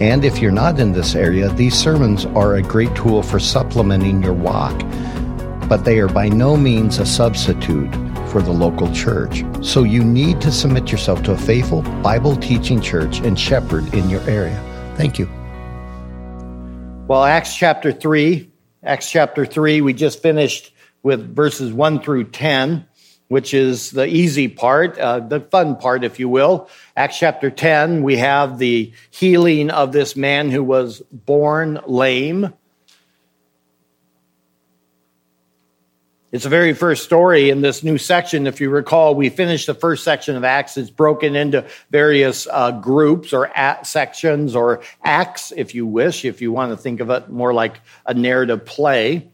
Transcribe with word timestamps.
And 0.00 0.24
if 0.24 0.38
you're 0.38 0.52
not 0.52 0.78
in 0.78 0.92
this 0.92 1.16
area, 1.16 1.48
these 1.48 1.74
sermons 1.74 2.24
are 2.26 2.54
a 2.54 2.62
great 2.62 2.94
tool 2.94 3.20
for 3.20 3.40
supplementing 3.40 4.22
your 4.22 4.32
walk, 4.32 4.78
but 5.68 5.84
they 5.84 5.98
are 5.98 6.08
by 6.08 6.28
no 6.28 6.56
means 6.56 6.98
a 6.98 7.06
substitute 7.06 7.92
for 8.28 8.40
the 8.40 8.52
local 8.52 8.92
church. 8.94 9.42
So 9.60 9.82
you 9.82 10.04
need 10.04 10.40
to 10.42 10.52
submit 10.52 10.92
yourself 10.92 11.24
to 11.24 11.32
a 11.32 11.36
faithful 11.36 11.82
Bible 12.02 12.36
teaching 12.36 12.80
church 12.80 13.18
and 13.18 13.38
shepherd 13.38 13.92
in 13.92 14.08
your 14.08 14.20
area. 14.30 14.62
Thank 14.96 15.18
you. 15.18 15.28
Well, 17.08 17.24
Acts 17.24 17.56
chapter 17.56 17.90
3, 17.90 18.48
Acts 18.84 19.10
chapter 19.10 19.46
3, 19.46 19.80
we 19.80 19.94
just 19.94 20.22
finished 20.22 20.72
with 21.02 21.34
verses 21.34 21.72
1 21.72 22.02
through 22.02 22.24
10 22.24 22.86
which 23.28 23.52
is 23.52 23.90
the 23.90 24.06
easy 24.06 24.48
part, 24.48 24.98
uh, 24.98 25.20
the 25.20 25.40
fun 25.40 25.76
part, 25.76 26.02
if 26.02 26.18
you 26.18 26.28
will. 26.28 26.68
Acts 26.96 27.18
chapter 27.18 27.50
10, 27.50 28.02
we 28.02 28.16
have 28.16 28.58
the 28.58 28.92
healing 29.10 29.70
of 29.70 29.92
this 29.92 30.16
man 30.16 30.50
who 30.50 30.64
was 30.64 31.02
born 31.12 31.80
lame. 31.86 32.52
It's 36.30 36.44
the 36.44 36.50
very 36.50 36.74
first 36.74 37.04
story 37.04 37.48
in 37.48 37.62
this 37.62 37.82
new 37.82 37.96
section. 37.96 38.46
If 38.46 38.60
you 38.60 38.68
recall, 38.68 39.14
we 39.14 39.30
finished 39.30 39.66
the 39.66 39.72
first 39.72 40.04
section 40.04 40.36
of 40.36 40.44
Acts. 40.44 40.76
It's 40.76 40.90
broken 40.90 41.34
into 41.34 41.66
various 41.90 42.46
uh, 42.50 42.72
groups 42.72 43.32
or 43.32 43.50
sections 43.82 44.54
or 44.54 44.82
acts, 45.02 45.54
if 45.56 45.74
you 45.74 45.86
wish, 45.86 46.26
if 46.26 46.42
you 46.42 46.52
want 46.52 46.72
to 46.72 46.76
think 46.76 47.00
of 47.00 47.08
it 47.08 47.30
more 47.30 47.54
like 47.54 47.80
a 48.04 48.12
narrative 48.12 48.66
play. 48.66 49.30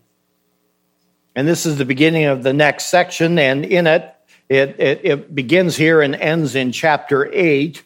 And 1.37 1.49
this 1.49 1.67
is 1.67 1.79
the 1.79 1.85
beginning 1.85 2.27
of 2.27 2.43
the 2.43 2.53
next 2.53 2.87
section, 2.87 3.39
and 3.39 3.65
in 3.65 3.87
it, 3.87 4.15
it, 4.49 4.79
it, 4.79 5.01
it, 5.03 5.35
begins 5.35 5.77
here 5.77 6.01
and 6.01 6.15
ends 6.15 6.55
in 6.55 6.71
chapter 6.71 7.29
8. 7.33 7.83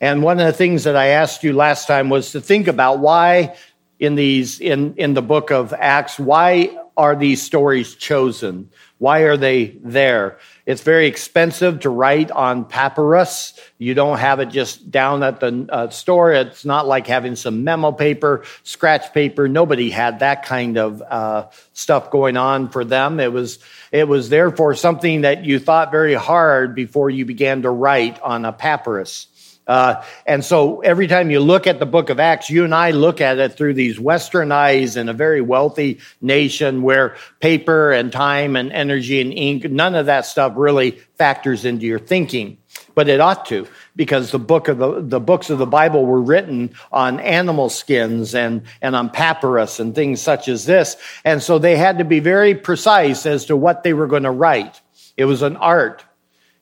And 0.00 0.22
one 0.22 0.38
of 0.38 0.46
the 0.46 0.52
things 0.52 0.84
that 0.84 0.96
I 0.96 1.08
asked 1.08 1.42
you 1.42 1.52
last 1.52 1.86
time 1.86 2.10
was 2.10 2.32
to 2.32 2.40
think 2.40 2.68
about 2.68 2.98
why 2.98 3.56
in 3.98 4.14
these 4.14 4.60
in, 4.60 4.94
in 4.96 5.14
the 5.14 5.22
book 5.22 5.50
of 5.50 5.72
Acts, 5.72 6.18
why 6.18 6.76
are 6.96 7.16
these 7.16 7.40
stories 7.40 7.94
chosen? 7.94 8.68
Why 8.98 9.20
are 9.20 9.36
they 9.36 9.76
there? 9.82 10.38
It's 10.64 10.82
very 10.82 11.06
expensive 11.06 11.80
to 11.80 11.90
write 11.90 12.30
on 12.30 12.64
papyrus. 12.64 13.58
You 13.78 13.94
don't 13.94 14.18
have 14.18 14.38
it 14.38 14.50
just 14.50 14.90
down 14.90 15.22
at 15.24 15.40
the 15.40 15.66
uh, 15.68 15.90
store. 15.90 16.32
It's 16.32 16.64
not 16.64 16.86
like 16.86 17.08
having 17.08 17.34
some 17.34 17.64
memo 17.64 17.90
paper, 17.90 18.44
scratch 18.62 19.12
paper. 19.12 19.48
Nobody 19.48 19.90
had 19.90 20.20
that 20.20 20.44
kind 20.44 20.78
of 20.78 21.02
uh, 21.02 21.48
stuff 21.72 22.10
going 22.10 22.36
on 22.36 22.68
for 22.68 22.84
them. 22.84 23.18
It 23.18 23.32
was 23.32 23.58
it 23.90 24.06
was 24.06 24.28
therefore 24.28 24.74
something 24.74 25.22
that 25.22 25.44
you 25.44 25.58
thought 25.58 25.90
very 25.90 26.14
hard 26.14 26.74
before 26.76 27.10
you 27.10 27.24
began 27.24 27.62
to 27.62 27.70
write 27.70 28.20
on 28.22 28.44
a 28.44 28.52
papyrus. 28.52 29.26
Uh, 29.66 30.02
and 30.26 30.44
so 30.44 30.80
every 30.80 31.06
time 31.06 31.30
you 31.30 31.38
look 31.38 31.66
at 31.66 31.78
the 31.78 31.86
book 31.86 32.10
of 32.10 32.18
Acts, 32.18 32.50
you 32.50 32.64
and 32.64 32.74
I 32.74 32.90
look 32.90 33.20
at 33.20 33.38
it 33.38 33.56
through 33.56 33.74
these 33.74 33.98
Western 33.98 34.50
eyes 34.50 34.96
in 34.96 35.08
a 35.08 35.12
very 35.12 35.40
wealthy 35.40 36.00
nation 36.20 36.82
where 36.82 37.16
paper 37.38 37.92
and 37.92 38.10
time 38.10 38.56
and 38.56 38.72
energy 38.72 39.20
and 39.20 39.32
ink, 39.32 39.70
none 39.70 39.94
of 39.94 40.06
that 40.06 40.26
stuff 40.26 40.54
really 40.56 40.98
factors 41.16 41.64
into 41.64 41.86
your 41.86 42.00
thinking. 42.00 42.58
But 42.94 43.08
it 43.08 43.20
ought 43.20 43.46
to, 43.46 43.66
because 43.96 44.32
the 44.32 44.38
book 44.38 44.68
of 44.68 44.78
the, 44.78 45.00
the 45.00 45.20
books 45.20 45.48
of 45.48 45.58
the 45.58 45.66
Bible 45.66 46.04
were 46.04 46.20
written 46.20 46.74
on 46.90 47.20
animal 47.20 47.70
skins 47.70 48.34
and, 48.34 48.62
and 48.82 48.96
on 48.96 49.10
papyrus 49.10 49.80
and 49.80 49.94
things 49.94 50.20
such 50.20 50.48
as 50.48 50.66
this. 50.66 50.96
And 51.24 51.42
so 51.42 51.58
they 51.58 51.76
had 51.76 51.98
to 51.98 52.04
be 52.04 52.20
very 52.20 52.54
precise 52.54 53.24
as 53.26 53.46
to 53.46 53.56
what 53.56 53.82
they 53.82 53.94
were 53.94 54.08
going 54.08 54.24
to 54.24 54.30
write. 54.30 54.80
It 55.16 55.24
was 55.24 55.42
an 55.42 55.56
art. 55.56 56.04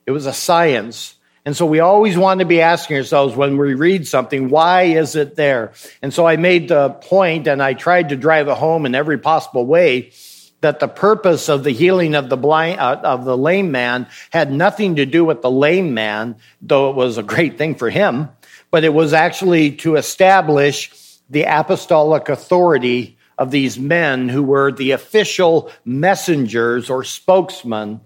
It 0.05 0.11
was 0.11 0.25
a 0.25 0.33
science. 0.33 1.15
And 1.43 1.57
so 1.57 1.65
we 1.65 1.79
always 1.79 2.17
want 2.17 2.39
to 2.39 2.45
be 2.45 2.61
asking 2.61 2.97
ourselves 2.97 3.35
when 3.35 3.57
we 3.57 3.73
read 3.73 4.07
something, 4.07 4.49
why 4.49 4.83
is 4.83 5.15
it 5.15 5.35
there? 5.35 5.73
And 6.01 6.13
so 6.13 6.27
I 6.27 6.37
made 6.37 6.67
the 6.67 6.89
point 6.89 7.47
and 7.47 7.63
I 7.63 7.73
tried 7.73 8.09
to 8.09 8.15
drive 8.15 8.47
it 8.47 8.57
home 8.57 8.85
in 8.85 8.93
every 8.93 9.17
possible 9.17 9.65
way 9.65 10.11
that 10.61 10.79
the 10.79 10.87
purpose 10.87 11.49
of 11.49 11.63
the 11.63 11.71
healing 11.71 12.13
of 12.13 12.29
the 12.29 12.37
blind, 12.37 12.79
uh, 12.79 13.01
of 13.03 13.25
the 13.25 13.35
lame 13.35 13.71
man 13.71 14.07
had 14.29 14.51
nothing 14.51 14.97
to 14.97 15.05
do 15.07 15.25
with 15.25 15.41
the 15.41 15.49
lame 15.49 15.95
man, 15.95 16.35
though 16.61 16.91
it 16.91 16.95
was 16.95 17.17
a 17.17 17.23
great 17.23 17.57
thing 17.57 17.73
for 17.73 17.89
him, 17.89 18.29
but 18.69 18.83
it 18.83 18.93
was 18.93 19.11
actually 19.11 19.71
to 19.71 19.95
establish 19.95 20.91
the 21.29 21.43
apostolic 21.43 22.29
authority 22.29 23.17
of 23.39 23.49
these 23.49 23.79
men 23.79 24.29
who 24.29 24.43
were 24.43 24.71
the 24.71 24.91
official 24.91 25.71
messengers 25.83 26.91
or 26.91 27.03
spokesmen 27.03 27.99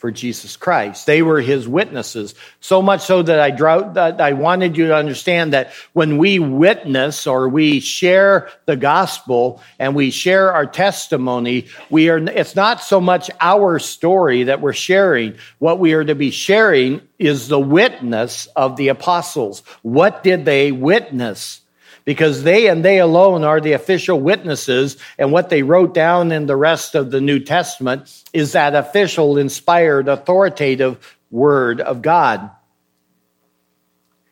for 0.00 0.10
Jesus 0.10 0.56
Christ. 0.56 1.04
They 1.04 1.20
were 1.20 1.42
his 1.42 1.68
witnesses. 1.68 2.34
So 2.60 2.80
much 2.80 3.02
so 3.02 3.22
that 3.22 3.38
I 3.38 3.50
drought, 3.50 3.94
that 3.94 4.18
I 4.18 4.32
wanted 4.32 4.78
you 4.78 4.86
to 4.86 4.96
understand 4.96 5.52
that 5.52 5.72
when 5.92 6.16
we 6.16 6.38
witness 6.38 7.26
or 7.26 7.50
we 7.50 7.80
share 7.80 8.48
the 8.64 8.76
gospel 8.76 9.62
and 9.78 9.94
we 9.94 10.10
share 10.10 10.54
our 10.54 10.64
testimony, 10.64 11.66
we 11.90 12.08
are, 12.08 12.16
it's 12.16 12.56
not 12.56 12.80
so 12.80 12.98
much 12.98 13.30
our 13.42 13.78
story 13.78 14.44
that 14.44 14.62
we're 14.62 14.72
sharing. 14.72 15.36
What 15.58 15.78
we 15.78 15.92
are 15.92 16.04
to 16.04 16.14
be 16.14 16.30
sharing 16.30 17.02
is 17.18 17.48
the 17.48 17.60
witness 17.60 18.46
of 18.56 18.76
the 18.76 18.88
apostles. 18.88 19.62
What 19.82 20.22
did 20.22 20.46
they 20.46 20.72
witness? 20.72 21.60
Because 22.04 22.42
they 22.42 22.68
and 22.68 22.84
they 22.84 22.98
alone 22.98 23.44
are 23.44 23.60
the 23.60 23.72
official 23.72 24.18
witnesses. 24.18 24.96
And 25.18 25.32
what 25.32 25.50
they 25.50 25.62
wrote 25.62 25.94
down 25.94 26.32
in 26.32 26.46
the 26.46 26.56
rest 26.56 26.94
of 26.94 27.10
the 27.10 27.20
New 27.20 27.40
Testament 27.40 28.22
is 28.32 28.52
that 28.52 28.74
official, 28.74 29.38
inspired, 29.38 30.08
authoritative 30.08 31.16
word 31.30 31.80
of 31.80 32.02
God. 32.02 32.50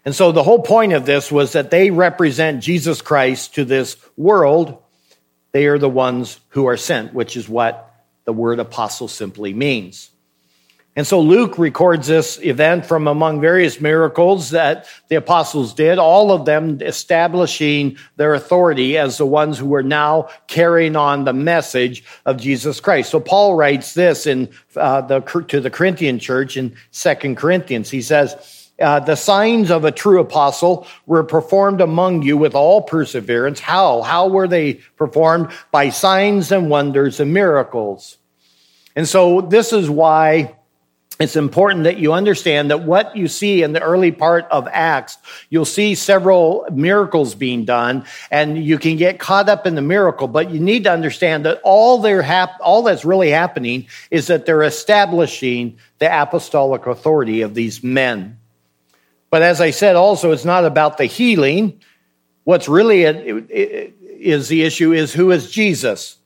And 0.04 0.14
so 0.14 0.32
the 0.32 0.42
whole 0.42 0.62
point 0.62 0.92
of 0.92 1.04
this 1.04 1.30
was 1.30 1.52
that 1.52 1.70
they 1.70 1.90
represent 1.90 2.62
Jesus 2.62 3.02
Christ 3.02 3.56
to 3.56 3.64
this 3.64 3.96
world. 4.16 4.82
They 5.52 5.66
are 5.66 5.78
the 5.78 5.88
ones 5.88 6.40
who 6.48 6.66
are 6.66 6.76
sent, 6.76 7.12
which 7.12 7.36
is 7.36 7.48
what 7.48 7.94
the 8.24 8.32
word 8.32 8.58
apostle 8.58 9.08
simply 9.08 9.52
means. 9.52 10.10
And 10.98 11.06
so 11.06 11.20
Luke 11.20 11.58
records 11.58 12.08
this 12.08 12.40
event 12.42 12.84
from 12.84 13.06
among 13.06 13.40
various 13.40 13.80
miracles 13.80 14.50
that 14.50 14.86
the 15.06 15.14
apostles 15.14 15.72
did, 15.72 15.96
all 15.96 16.32
of 16.32 16.44
them 16.44 16.82
establishing 16.82 17.96
their 18.16 18.34
authority 18.34 18.98
as 18.98 19.16
the 19.16 19.24
ones 19.24 19.58
who 19.58 19.66
were 19.66 19.84
now 19.84 20.28
carrying 20.48 20.96
on 20.96 21.24
the 21.24 21.32
message 21.32 22.02
of 22.26 22.36
Jesus 22.36 22.80
Christ. 22.80 23.10
So 23.10 23.20
Paul 23.20 23.54
writes 23.54 23.94
this 23.94 24.26
in 24.26 24.48
uh, 24.74 25.02
the, 25.02 25.20
to 25.20 25.60
the 25.60 25.70
Corinthian 25.70 26.18
church 26.18 26.56
in 26.56 26.74
Second 26.90 27.36
Corinthians. 27.36 27.90
He 27.90 28.02
says, 28.02 28.72
uh, 28.80 28.98
the 28.98 29.14
signs 29.14 29.70
of 29.70 29.84
a 29.84 29.92
true 29.92 30.18
apostle 30.18 30.84
were 31.06 31.22
performed 31.22 31.80
among 31.80 32.22
you 32.22 32.36
with 32.36 32.56
all 32.56 32.82
perseverance. 32.82 33.60
How? 33.60 34.02
How 34.02 34.26
were 34.26 34.48
they 34.48 34.80
performed? 34.96 35.52
By 35.70 35.90
signs 35.90 36.50
and 36.50 36.68
wonders 36.68 37.20
and 37.20 37.32
miracles. 37.32 38.18
And 38.96 39.06
so 39.06 39.42
this 39.42 39.72
is 39.72 39.88
why 39.88 40.56
it's 41.18 41.34
important 41.34 41.84
that 41.84 41.98
you 41.98 42.12
understand 42.12 42.70
that 42.70 42.84
what 42.84 43.16
you 43.16 43.26
see 43.26 43.64
in 43.64 43.72
the 43.72 43.82
early 43.82 44.12
part 44.12 44.46
of 44.52 44.68
Acts, 44.70 45.18
you'll 45.50 45.64
see 45.64 45.96
several 45.96 46.64
miracles 46.70 47.34
being 47.34 47.64
done 47.64 48.04
and 48.30 48.62
you 48.62 48.78
can 48.78 48.96
get 48.96 49.18
caught 49.18 49.48
up 49.48 49.66
in 49.66 49.74
the 49.74 49.82
miracle, 49.82 50.28
but 50.28 50.50
you 50.52 50.60
need 50.60 50.84
to 50.84 50.92
understand 50.92 51.44
that 51.44 51.60
all 51.64 51.98
they're 51.98 52.22
hap- 52.22 52.60
all 52.60 52.82
that's 52.82 53.04
really 53.04 53.30
happening 53.30 53.88
is 54.12 54.28
that 54.28 54.46
they're 54.46 54.62
establishing 54.62 55.78
the 55.98 56.22
apostolic 56.22 56.86
authority 56.86 57.40
of 57.40 57.54
these 57.54 57.82
men. 57.82 58.38
But 59.30 59.42
as 59.42 59.60
I 59.60 59.70
said, 59.70 59.96
also, 59.96 60.30
it's 60.30 60.44
not 60.44 60.64
about 60.64 60.98
the 60.98 61.06
healing. 61.06 61.80
What's 62.44 62.68
really 62.68 63.02
is 63.02 64.48
the 64.48 64.62
issue 64.62 64.92
is 64.92 65.12
who 65.12 65.32
is 65.32 65.50
Jesus? 65.50 66.17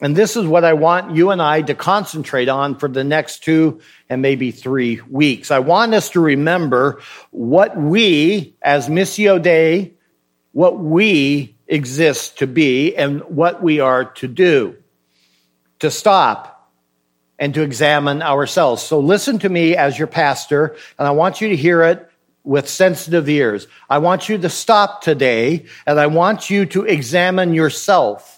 And 0.00 0.14
this 0.14 0.36
is 0.36 0.46
what 0.46 0.64
I 0.64 0.74
want 0.74 1.16
you 1.16 1.30
and 1.30 1.42
I 1.42 1.62
to 1.62 1.74
concentrate 1.74 2.48
on 2.48 2.76
for 2.76 2.88
the 2.88 3.02
next 3.02 3.42
two 3.42 3.80
and 4.08 4.22
maybe 4.22 4.52
three 4.52 5.00
weeks. 5.10 5.50
I 5.50 5.58
want 5.58 5.92
us 5.92 6.10
to 6.10 6.20
remember 6.20 7.00
what 7.30 7.76
we, 7.76 8.54
as 8.62 8.88
Missio 8.88 9.42
Dei, 9.42 9.94
what 10.52 10.78
we 10.78 11.56
exist 11.66 12.38
to 12.38 12.46
be 12.46 12.96
and 12.96 13.22
what 13.24 13.62
we 13.62 13.80
are 13.80 14.04
to 14.04 14.28
do, 14.28 14.76
to 15.80 15.90
stop 15.90 16.70
and 17.38 17.52
to 17.54 17.62
examine 17.62 18.22
ourselves. 18.22 18.82
So 18.82 19.00
listen 19.00 19.40
to 19.40 19.48
me 19.48 19.76
as 19.76 19.98
your 19.98 20.08
pastor, 20.08 20.76
and 20.98 21.08
I 21.08 21.10
want 21.10 21.40
you 21.40 21.48
to 21.48 21.56
hear 21.56 21.82
it 21.82 22.08
with 22.44 22.68
sensitive 22.68 23.28
ears. 23.28 23.66
I 23.90 23.98
want 23.98 24.28
you 24.28 24.38
to 24.38 24.48
stop 24.48 25.02
today, 25.02 25.66
and 25.86 26.00
I 26.00 26.06
want 26.06 26.50
you 26.50 26.66
to 26.66 26.84
examine 26.84 27.52
yourself 27.52 28.37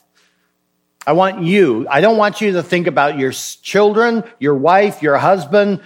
I 1.07 1.13
want 1.13 1.43
you, 1.43 1.87
I 1.91 2.01
don't 2.01 2.19
want 2.19 2.41
you 2.41 2.53
to 2.53 2.63
think 2.63 2.87
about 2.87 3.19
your 3.19 3.33
children, 3.33 4.23
your 4.39 4.55
wife, 4.55 5.03
your 5.03 5.17
husband, 5.17 5.81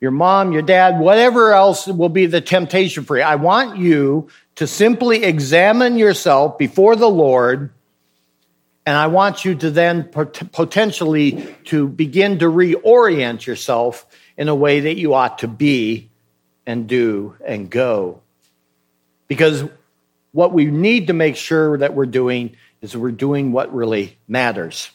your 0.00 0.10
mom, 0.10 0.52
your 0.52 0.62
dad, 0.62 0.98
whatever 1.00 1.52
else 1.52 1.86
will 1.86 2.08
be 2.08 2.26
the 2.26 2.40
temptation 2.40 3.04
for 3.04 3.16
you. 3.16 3.22
I 3.22 3.36
want 3.36 3.78
you 3.78 4.28
to 4.56 4.66
simply 4.66 5.24
examine 5.24 5.98
yourself 5.98 6.58
before 6.58 6.96
the 6.96 7.08
Lord. 7.08 7.70
And 8.84 8.96
I 8.96 9.08
want 9.08 9.44
you 9.44 9.54
to 9.54 9.70
then 9.70 10.04
potentially 10.04 11.54
to 11.64 11.86
begin 11.88 12.38
to 12.38 12.46
reorient 12.46 13.44
yourself 13.46 14.06
in 14.36 14.48
a 14.48 14.54
way 14.54 14.80
that 14.80 14.96
you 14.96 15.14
ought 15.14 15.40
to 15.40 15.48
be 15.48 16.10
and 16.66 16.88
do 16.88 17.36
and 17.44 17.68
go. 17.68 18.20
Because 19.26 19.64
what 20.32 20.52
we 20.52 20.66
need 20.66 21.08
to 21.08 21.12
make 21.12 21.36
sure 21.36 21.78
that 21.78 21.94
we're 21.94 22.06
doing 22.06 22.56
is 22.82 22.96
we're 22.96 23.10
doing 23.10 23.52
what 23.52 23.74
really 23.74 24.18
matters. 24.26 24.90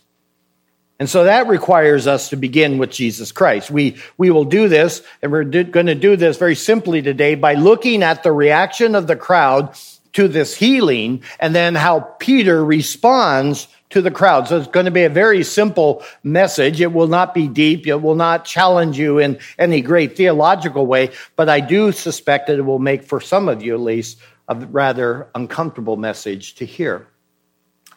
And 1.00 1.09
so 1.09 1.25
that 1.25 1.47
requires 1.47 2.07
us 2.07 2.30
to 2.30 2.35
begin 2.35 2.77
with 2.77 2.91
Jesus 2.91 3.31
Christ. 3.31 3.69
We, 3.69 3.97
we 4.18 4.30
will 4.30 4.45
do 4.45 4.69
this, 4.69 5.01
and 5.21 5.31
we're 5.31 5.44
do, 5.44 5.63
going 5.63 5.88
to 5.88 5.95
do 5.95 6.15
this 6.15 6.38
very 6.38 6.56
simply 6.56 7.01
today 7.01 7.35
by 7.35 7.56
looking 7.56 8.03
at 8.03 8.24
the 8.24 8.31
reaction 8.31 8.95
of 8.95 9.07
the 9.07 9.15
crowd 9.15 9.75
to 10.13 10.27
this 10.27 10.56
healing 10.56 11.24
and 11.39 11.53
then 11.53 11.75
how 11.75 12.00
Peter 12.19 12.63
responds 12.63 13.68
to 13.89 14.01
the 14.01 14.12
crowd. 14.12 14.47
So 14.47 14.57
it's 14.57 14.68
going 14.68 14.85
to 14.85 14.91
be 14.91 15.03
a 15.03 15.09
very 15.09 15.44
simple 15.44 16.03
message. 16.24 16.80
It 16.80 16.94
will 16.94 17.07
not 17.07 17.33
be 17.33 17.47
deep. 17.47 17.85
It 17.88 18.01
will 18.01 18.15
not 18.15 18.45
challenge 18.45 18.97
you 18.97 19.19
in 19.19 19.39
any 19.57 19.81
great 19.81 20.15
theological 20.15 20.85
way, 20.85 21.12
but 21.35 21.50
I 21.50 21.59
do 21.59 21.91
suspect 21.91 22.47
that 22.47 22.59
it 22.59 22.63
will 22.63 22.80
make, 22.80 23.03
for 23.03 23.19
some 23.19 23.50
of 23.50 23.62
you 23.63 23.74
at 23.74 23.81
least, 23.81 24.19
a 24.47 24.56
rather 24.56 25.27
uncomfortable 25.35 25.97
message 25.97 26.56
to 26.56 26.65
hear. 26.65 27.07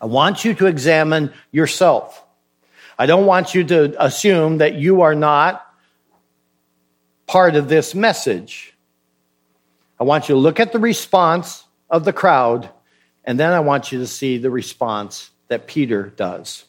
I 0.00 0.06
want 0.06 0.44
you 0.44 0.54
to 0.54 0.66
examine 0.66 1.32
yourself. 1.50 2.22
I 2.98 3.06
don't 3.06 3.26
want 3.26 3.54
you 3.54 3.64
to 3.64 4.04
assume 4.04 4.58
that 4.58 4.74
you 4.74 5.02
are 5.02 5.14
not 5.14 5.66
part 7.26 7.56
of 7.56 7.68
this 7.68 7.94
message. 7.94 8.74
I 9.98 10.04
want 10.04 10.28
you 10.28 10.34
to 10.34 10.40
look 10.40 10.60
at 10.60 10.72
the 10.72 10.78
response 10.78 11.64
of 11.90 12.04
the 12.04 12.12
crowd, 12.12 12.68
and 13.24 13.38
then 13.38 13.52
I 13.52 13.60
want 13.60 13.92
you 13.92 13.98
to 14.00 14.06
see 14.06 14.38
the 14.38 14.50
response 14.50 15.30
that 15.48 15.66
Peter 15.66 16.04
does. 16.04 16.64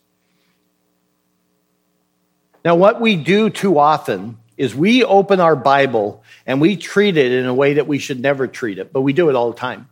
Now, 2.63 2.75
what 2.75 2.99
we 2.99 3.15
do 3.15 3.49
too 3.49 3.79
often 3.79 4.37
is 4.57 4.75
we 4.75 5.03
open 5.03 5.39
our 5.39 5.55
Bible 5.55 6.23
and 6.45 6.59
we 6.59 6.75
treat 6.75 7.15
it 7.15 7.31
in 7.31 7.45
a 7.45 7.53
way 7.53 7.75
that 7.75 7.87
we 7.87 7.99
should 7.99 8.19
never 8.19 8.47
treat 8.47 8.79
it, 8.79 8.91
but 8.91 9.01
we 9.01 9.13
do 9.13 9.29
it 9.29 9.35
all 9.35 9.51
the 9.51 9.57
time. 9.57 9.87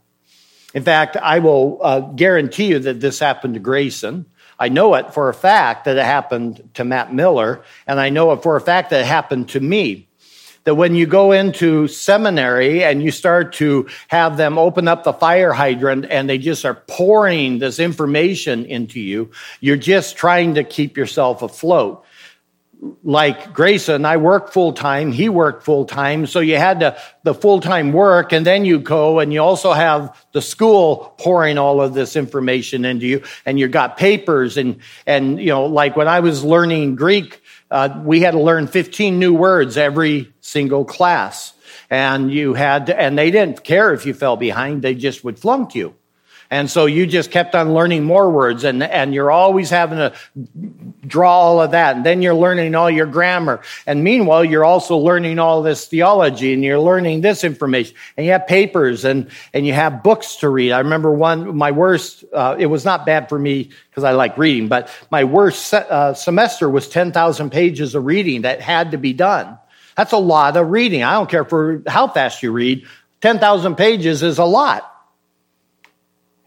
In 0.76 0.84
fact, 0.84 1.16
I 1.16 1.40
will 1.40 1.80
uh, 1.82 2.02
guarantee 2.02 2.66
you 2.66 2.80
that 2.80 3.00
this 3.00 3.18
happened 3.18 3.54
to 3.54 3.62
Grayson. 3.62 4.26
I 4.60 4.68
know 4.68 4.94
it 4.96 5.14
for 5.14 5.30
a 5.30 5.34
fact 5.34 5.86
that 5.86 5.98
it 5.98 6.04
happened 6.04 6.70
to 6.74 6.84
Matt 6.84 7.14
Miller, 7.14 7.64
and 7.88 7.98
I 7.98 8.10
know 8.10 8.34
it 8.34 8.44
for 8.44 8.58
a 8.58 8.62
fact 8.62 8.90
that 8.90 9.00
it 9.00 9.06
happened 9.06 9.50
to 9.50 9.62
me. 9.62 10.10
That 10.66 10.76
when 10.76 10.94
you 10.96 11.06
go 11.06 11.32
into 11.32 11.88
seminary 11.88 12.84
and 12.84 13.02
you 13.02 13.12
start 13.12 13.54
to 13.54 13.88
have 14.10 14.36
them 14.36 14.58
open 14.58 14.90
up 14.90 15.04
the 15.04 15.14
fire 15.14 15.54
hydrant 15.54 16.08
and 16.10 16.28
they 16.28 16.40
just 16.40 16.66
are 16.66 16.74
pouring 16.88 17.60
this 17.60 17.80
information 17.80 18.66
into 18.66 19.00
you, 19.00 19.32
you're 19.62 19.78
just 19.78 20.18
trying 20.18 20.56
to 20.56 20.64
keep 20.64 20.98
yourself 20.98 21.42
afloat 21.42 22.04
like 23.04 23.54
Grayson, 23.54 24.06
I 24.06 24.18
worked 24.18 24.54
full 24.54 24.74
time. 24.74 25.12
He 25.12 25.30
worked 25.30 25.64
full 25.64 25.86
time. 25.86 26.26
So 26.26 26.40
you 26.40 26.58
had 26.58 26.80
the, 26.80 26.98
the 27.24 27.34
full 27.34 27.60
time 27.60 27.94
work 27.94 28.34
and 28.34 28.46
then 28.46 28.66
you 28.66 28.80
go 28.80 29.20
and 29.20 29.32
you 29.32 29.42
also 29.42 29.74
have 29.74 30.26
the 30.32 30.42
school 30.42 31.16
pouring 31.18 31.58
all 31.58 31.82
of 31.82 31.94
this 31.94 32.16
information 32.16 32.86
into 32.86 33.06
you 33.06 33.24
and 33.46 33.60
you 33.60 33.68
got 33.68 33.98
papers 33.98 34.58
and, 34.58 34.80
and, 35.06 35.40
you 35.40 35.48
know, 35.48 35.66
like 35.66 35.96
when 35.96 36.08
I 36.08 36.20
was 36.20 36.44
learning 36.44 36.96
Greek, 36.96 37.42
uh, 37.72 38.02
we 38.04 38.22
had 38.22 38.32
to 38.32 38.40
learn 38.40 38.68
15 38.68 39.20
new 39.20 39.34
words 39.34 39.78
every 39.78 40.34
single 40.42 40.86
class. 40.86 41.54
And 41.90 42.32
you 42.32 42.54
had 42.54 42.88
to, 42.88 43.00
and 43.00 43.18
they 43.18 43.32
didn't 43.32 43.64
care 43.64 43.94
if 43.94 44.06
you 44.06 44.14
fell 44.14 44.38
behind. 44.38 44.82
They 44.82 44.96
just 44.96 45.24
would 45.24 45.38
flunk 45.38 45.76
you. 45.76 45.96
And 46.56 46.72
so 46.72 46.86
you 46.86 47.06
just 47.06 47.32
kept 47.32 47.54
on 47.54 47.74
learning 47.74 48.06
more 48.06 48.30
words 48.30 48.64
and, 48.64 48.82
and 48.82 49.14
you're 49.14 49.30
always 49.30 49.70
having 49.70 49.98
to 49.98 50.14
draw 51.06 51.38
all 51.38 51.62
of 51.62 51.72
that. 51.72 51.98
And 51.98 52.06
then 52.06 52.22
you're 52.22 52.34
learning 52.34 52.76
all 52.76 52.90
your 52.90 53.08
grammar. 53.08 53.60
And 53.86 54.06
meanwhile, 54.06 54.46
you're 54.46 54.64
also 54.64 54.96
learning 54.96 55.38
all 55.38 55.64
this 55.64 55.86
theology 55.88 56.54
and 56.54 56.64
you're 56.64 56.80
learning 56.80 57.20
this 57.20 57.44
information 57.44 57.94
and 58.16 58.26
you 58.26 58.32
have 58.32 58.48
papers 58.48 59.04
and, 59.04 59.30
and 59.54 59.68
you 59.68 59.74
have 59.74 60.02
books 60.02 60.38
to 60.38 60.48
read. 60.48 60.72
I 60.72 60.80
remember 60.80 61.12
one, 61.12 61.58
my 61.58 61.72
worst, 61.72 62.24
uh, 62.32 62.56
it 62.58 62.68
was 62.68 62.86
not 62.86 63.06
bad 63.06 63.28
for 63.28 63.38
me 63.38 63.72
because 63.90 64.06
I 64.06 64.14
like 64.14 64.38
reading, 64.38 64.70
but 64.70 64.90
my 65.12 65.26
worst 65.26 65.68
se- 65.68 65.88
uh, 65.90 66.14
semester 66.14 66.70
was 66.70 66.88
10,000 66.88 67.50
pages 67.50 67.96
of 67.96 68.06
reading 68.06 68.44
that 68.44 68.62
had 68.62 68.92
to 68.92 68.98
be 68.98 69.12
done. 69.12 69.60
That's 69.98 70.14
a 70.14 70.18
lot 70.18 70.56
of 70.56 70.70
reading. 70.70 71.04
I 71.04 71.16
don't 71.16 71.30
care 71.30 71.44
for 71.44 71.84
how 71.86 72.08
fast 72.08 72.44
you 72.44 72.54
read. 72.54 72.86
10,000 73.20 73.76
pages 73.76 74.24
is 74.24 74.38
a 74.38 74.46
lot. 74.46 74.95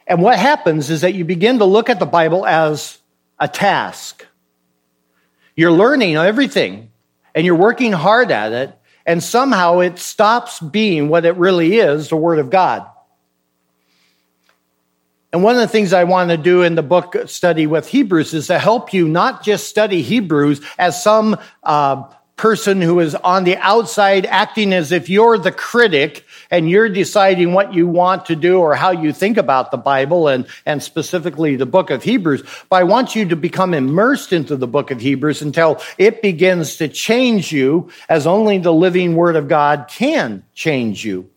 And 0.08 0.22
what 0.22 0.38
happens 0.38 0.88
is 0.88 1.02
that 1.02 1.14
you 1.14 1.24
begin 1.26 1.58
to 1.58 1.66
look 1.66 1.90
at 1.90 2.00
the 2.00 2.06
Bible 2.06 2.46
as 2.46 2.98
a 3.38 3.46
task. 3.46 4.26
You're 5.54 5.70
learning 5.70 6.16
everything 6.16 6.90
and 7.34 7.44
you're 7.44 7.54
working 7.54 7.92
hard 7.92 8.30
at 8.30 8.52
it, 8.52 8.74
and 9.04 9.22
somehow 9.22 9.80
it 9.80 9.98
stops 9.98 10.60
being 10.60 11.08
what 11.08 11.24
it 11.24 11.36
really 11.36 11.76
is 11.76 12.08
the 12.08 12.16
Word 12.16 12.38
of 12.38 12.50
God. 12.50 12.86
And 15.32 15.42
one 15.42 15.54
of 15.54 15.60
the 15.60 15.68
things 15.68 15.92
I 15.92 16.04
want 16.04 16.30
to 16.30 16.38
do 16.38 16.62
in 16.62 16.74
the 16.74 16.82
book 16.82 17.14
study 17.26 17.66
with 17.66 17.86
Hebrews 17.86 18.32
is 18.32 18.46
to 18.46 18.58
help 18.58 18.94
you 18.94 19.06
not 19.06 19.44
just 19.44 19.68
study 19.68 20.00
Hebrews 20.00 20.62
as 20.78 21.02
some 21.02 21.36
uh, 21.62 22.04
person 22.36 22.80
who 22.80 23.00
is 23.00 23.14
on 23.14 23.44
the 23.44 23.58
outside 23.58 24.24
acting 24.24 24.72
as 24.72 24.90
if 24.90 25.10
you're 25.10 25.36
the 25.36 25.52
critic 25.52 26.24
and 26.50 26.68
you're 26.68 26.88
deciding 26.88 27.52
what 27.52 27.74
you 27.74 27.86
want 27.86 28.26
to 28.26 28.36
do 28.36 28.60
or 28.60 28.74
how 28.74 28.90
you 28.90 29.12
think 29.12 29.36
about 29.36 29.70
the 29.70 29.76
Bible 29.76 30.28
and, 30.28 30.46
and 30.64 30.82
specifically 30.82 31.56
the 31.56 31.66
book 31.66 31.90
of 31.90 32.02
Hebrews. 32.02 32.42
But 32.68 32.76
I 32.76 32.84
want 32.84 33.14
you 33.14 33.28
to 33.28 33.36
become 33.36 33.74
immersed 33.74 34.32
into 34.32 34.56
the 34.56 34.66
book 34.66 34.90
of 34.90 35.00
Hebrews 35.00 35.42
until 35.42 35.80
it 35.98 36.22
begins 36.22 36.76
to 36.76 36.88
change 36.88 37.52
you 37.52 37.90
as 38.08 38.26
only 38.26 38.58
the 38.58 38.72
living 38.72 39.14
word 39.14 39.36
of 39.36 39.48
God 39.48 39.86
can 39.88 40.44
change 40.54 41.04
you. 41.04 41.28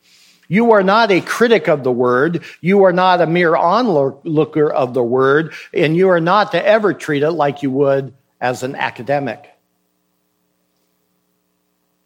You 0.47 0.73
are 0.73 0.83
not 0.83 1.11
a 1.11 1.21
critic 1.21 1.69
of 1.69 1.85
the 1.85 1.93
word. 1.93 2.43
You 2.59 2.83
are 2.83 2.91
not 2.91 3.21
a 3.21 3.25
mere 3.25 3.55
onlooker 3.55 4.69
of 4.69 4.93
the 4.93 5.01
word, 5.01 5.53
and 5.73 5.95
you 5.95 6.09
are 6.09 6.19
not 6.19 6.51
to 6.51 6.65
ever 6.65 6.93
treat 6.93 7.23
it 7.23 7.31
like 7.31 7.63
you 7.63 7.71
would 7.71 8.13
as 8.41 8.61
an 8.61 8.75
academic. 8.75 9.49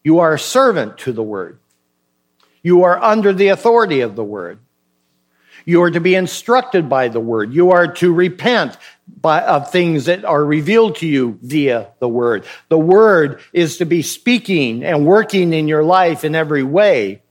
You 0.04 0.20
are 0.20 0.36
a 0.36 0.40
servant 0.40 1.00
to 1.00 1.12
the 1.12 1.24
word. 1.24 1.58
You 2.66 2.86
are 2.86 2.98
under 2.98 3.32
the 3.32 3.50
authority 3.50 4.02
of 4.02 4.16
the 4.16 4.24
word. 4.24 4.58
You 5.66 5.84
are 5.84 5.92
to 5.92 6.00
be 6.00 6.16
instructed 6.16 6.90
by 6.90 7.10
the 7.10 7.20
word. 7.20 7.54
You 7.54 7.74
are 7.74 7.94
to 7.94 8.12
repent 8.12 8.76
by, 9.22 9.44
of 9.44 9.70
things 9.70 10.06
that 10.06 10.26
are 10.26 10.44
revealed 10.44 10.96
to 10.96 11.08
you 11.08 11.38
via 11.44 11.90
the 12.00 12.10
word. 12.10 12.44
The 12.70 12.80
word 12.80 13.40
is 13.54 13.78
to 13.78 13.86
be 13.86 14.02
speaking 14.02 14.84
and 14.84 15.06
working 15.06 15.54
in 15.54 15.68
your 15.68 15.84
life 15.84 16.24
in 16.24 16.34
every 16.34 16.64
way. 16.64 17.22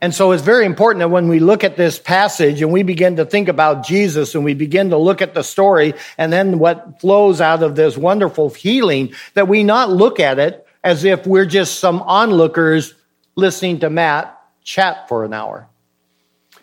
And 0.00 0.14
so 0.14 0.32
it's 0.32 0.42
very 0.42 0.64
important 0.64 1.00
that 1.00 1.10
when 1.10 1.28
we 1.28 1.38
look 1.38 1.62
at 1.62 1.76
this 1.76 1.98
passage 1.98 2.62
and 2.62 2.72
we 2.72 2.84
begin 2.84 3.16
to 3.16 3.26
think 3.26 3.48
about 3.48 3.84
Jesus 3.84 4.34
and 4.34 4.46
we 4.46 4.54
begin 4.54 4.88
to 4.90 4.96
look 4.96 5.20
at 5.20 5.34
the 5.34 5.42
story 5.42 5.92
and 6.16 6.32
then 6.32 6.58
what 6.58 7.02
flows 7.02 7.42
out 7.42 7.62
of 7.62 7.76
this 7.76 7.98
wonderful 7.98 8.48
healing, 8.48 9.12
that 9.34 9.46
we 9.46 9.62
not 9.62 9.90
look 9.90 10.20
at 10.20 10.38
it 10.38 10.66
as 10.82 11.04
if 11.04 11.26
we're 11.26 11.44
just 11.44 11.80
some 11.80 12.00
onlookers 12.00 12.94
listening 13.36 13.80
to 13.80 13.90
Matt 13.90 14.32
chat 14.64 15.08
for 15.08 15.24
an 15.24 15.32
hour, 15.32 15.68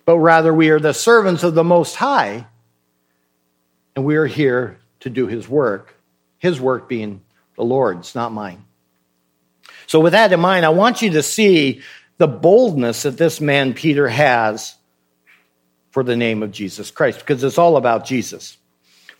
but 0.05 0.17
rather 0.17 0.53
we 0.53 0.69
are 0.69 0.79
the 0.79 0.93
servants 0.93 1.43
of 1.43 1.55
the 1.55 1.63
Most 1.63 1.95
High, 1.95 2.47
and 3.95 4.03
we 4.03 4.15
are 4.15 4.25
here 4.25 4.79
to 5.01 5.09
do 5.09 5.27
His 5.27 5.47
work, 5.47 5.95
His 6.39 6.59
work 6.59 6.89
being 6.89 7.21
the 7.55 7.63
Lord's, 7.63 8.15
not 8.15 8.31
mine. 8.31 8.65
So, 9.87 9.99
with 9.99 10.13
that 10.13 10.33
in 10.33 10.39
mind, 10.39 10.65
I 10.65 10.69
want 10.69 11.01
you 11.01 11.11
to 11.11 11.23
see 11.23 11.81
the 12.17 12.27
boldness 12.27 13.03
that 13.03 13.17
this 13.17 13.39
man 13.39 13.73
Peter 13.73 14.07
has 14.07 14.75
for 15.91 16.03
the 16.03 16.15
name 16.15 16.41
of 16.41 16.51
Jesus 16.51 16.89
Christ, 16.89 17.19
because 17.19 17.43
it's 17.43 17.57
all 17.59 17.77
about 17.77 18.05
Jesus. 18.05 18.57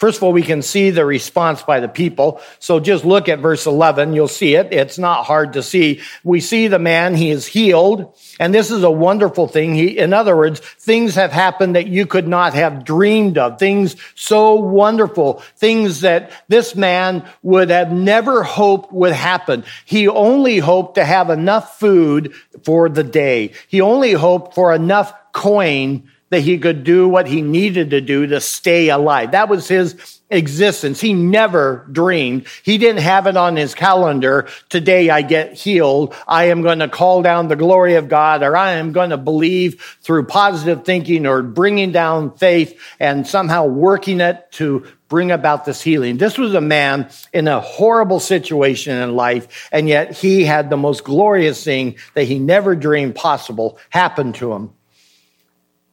First 0.03 0.17
of 0.17 0.23
all, 0.23 0.33
we 0.33 0.41
can 0.41 0.61
see 0.61 0.89
the 0.89 1.05
response 1.05 1.63
by 1.63 1.79
the 1.79 1.87
people. 1.87 2.41
So 2.59 2.81
just 2.81 3.05
look 3.05 3.29
at 3.29 3.39
verse 3.39 3.65
11. 3.65 4.11
You'll 4.11 4.27
see 4.27 4.55
it. 4.55 4.73
It's 4.73 4.97
not 4.97 5.23
hard 5.23 5.53
to 5.53 5.63
see. 5.63 6.01
We 6.25 6.41
see 6.41 6.67
the 6.67 6.77
man. 6.77 7.15
He 7.15 7.29
is 7.29 7.47
healed. 7.47 8.13
And 8.37 8.53
this 8.53 8.69
is 8.69 8.83
a 8.83 8.91
wonderful 8.91 9.47
thing. 9.47 9.75
He, 9.75 9.97
in 9.97 10.11
other 10.11 10.35
words, 10.35 10.59
things 10.59 11.15
have 11.15 11.31
happened 11.31 11.77
that 11.77 11.87
you 11.87 12.05
could 12.05 12.27
not 12.27 12.53
have 12.53 12.83
dreamed 12.83 13.37
of. 13.37 13.59
Things 13.59 13.95
so 14.13 14.55
wonderful. 14.55 15.35
Things 15.55 16.01
that 16.01 16.31
this 16.49 16.75
man 16.75 17.25
would 17.41 17.69
have 17.69 17.93
never 17.93 18.43
hoped 18.43 18.91
would 18.91 19.13
happen. 19.13 19.63
He 19.85 20.09
only 20.09 20.57
hoped 20.57 20.95
to 20.95 21.05
have 21.05 21.29
enough 21.29 21.79
food 21.79 22.33
for 22.65 22.89
the 22.89 23.05
day. 23.05 23.53
He 23.69 23.79
only 23.79 24.11
hoped 24.11 24.53
for 24.53 24.75
enough 24.75 25.13
coin 25.31 26.09
that 26.33 26.41
he 26.41 26.57
could 26.57 26.83
do 26.83 27.07
what 27.07 27.27
he 27.27 27.41
needed 27.41 27.91
to 27.91 28.01
do 28.01 28.25
to 28.25 28.41
stay 28.41 28.89
alive. 28.89 29.31
That 29.31 29.49
was 29.49 29.67
his 29.67 30.19
existence. 30.31 30.99
He 30.99 31.13
never 31.13 31.87
dreamed. 31.91 32.47
He 32.63 32.79
didn't 32.79 33.01
have 33.01 33.27
it 33.27 33.37
on 33.37 33.55
his 33.55 33.75
calendar. 33.75 34.47
Today 34.69 35.11
I 35.11 35.21
get 35.21 35.53
healed. 35.53 36.15
I 36.27 36.45
am 36.45 36.63
going 36.63 36.79
to 36.79 36.87
call 36.87 37.21
down 37.21 37.49
the 37.49 37.55
glory 37.55 37.95
of 37.95 38.09
God 38.09 38.41
or 38.41 38.57
I 38.57 38.71
am 38.71 38.93
going 38.93 39.11
to 39.11 39.17
believe 39.17 39.97
through 40.01 40.25
positive 40.25 40.83
thinking 40.83 41.27
or 41.27 41.43
bringing 41.43 41.91
down 41.91 42.35
faith 42.35 42.79
and 42.99 43.27
somehow 43.27 43.67
working 43.67 44.19
it 44.19 44.51
to 44.53 44.87
bring 45.09 45.29
about 45.29 45.65
this 45.65 45.83
healing. 45.83 46.17
This 46.17 46.39
was 46.39 46.55
a 46.55 46.61
man 46.61 47.11
in 47.31 47.47
a 47.47 47.61
horrible 47.61 48.19
situation 48.19 48.97
in 48.97 49.15
life, 49.15 49.69
and 49.71 49.87
yet 49.87 50.17
he 50.17 50.43
had 50.43 50.71
the 50.71 50.77
most 50.77 51.03
glorious 51.03 51.63
thing 51.63 51.97
that 52.15 52.23
he 52.23 52.39
never 52.39 52.75
dreamed 52.75 53.13
possible 53.13 53.77
happen 53.91 54.33
to 54.33 54.53
him. 54.53 54.71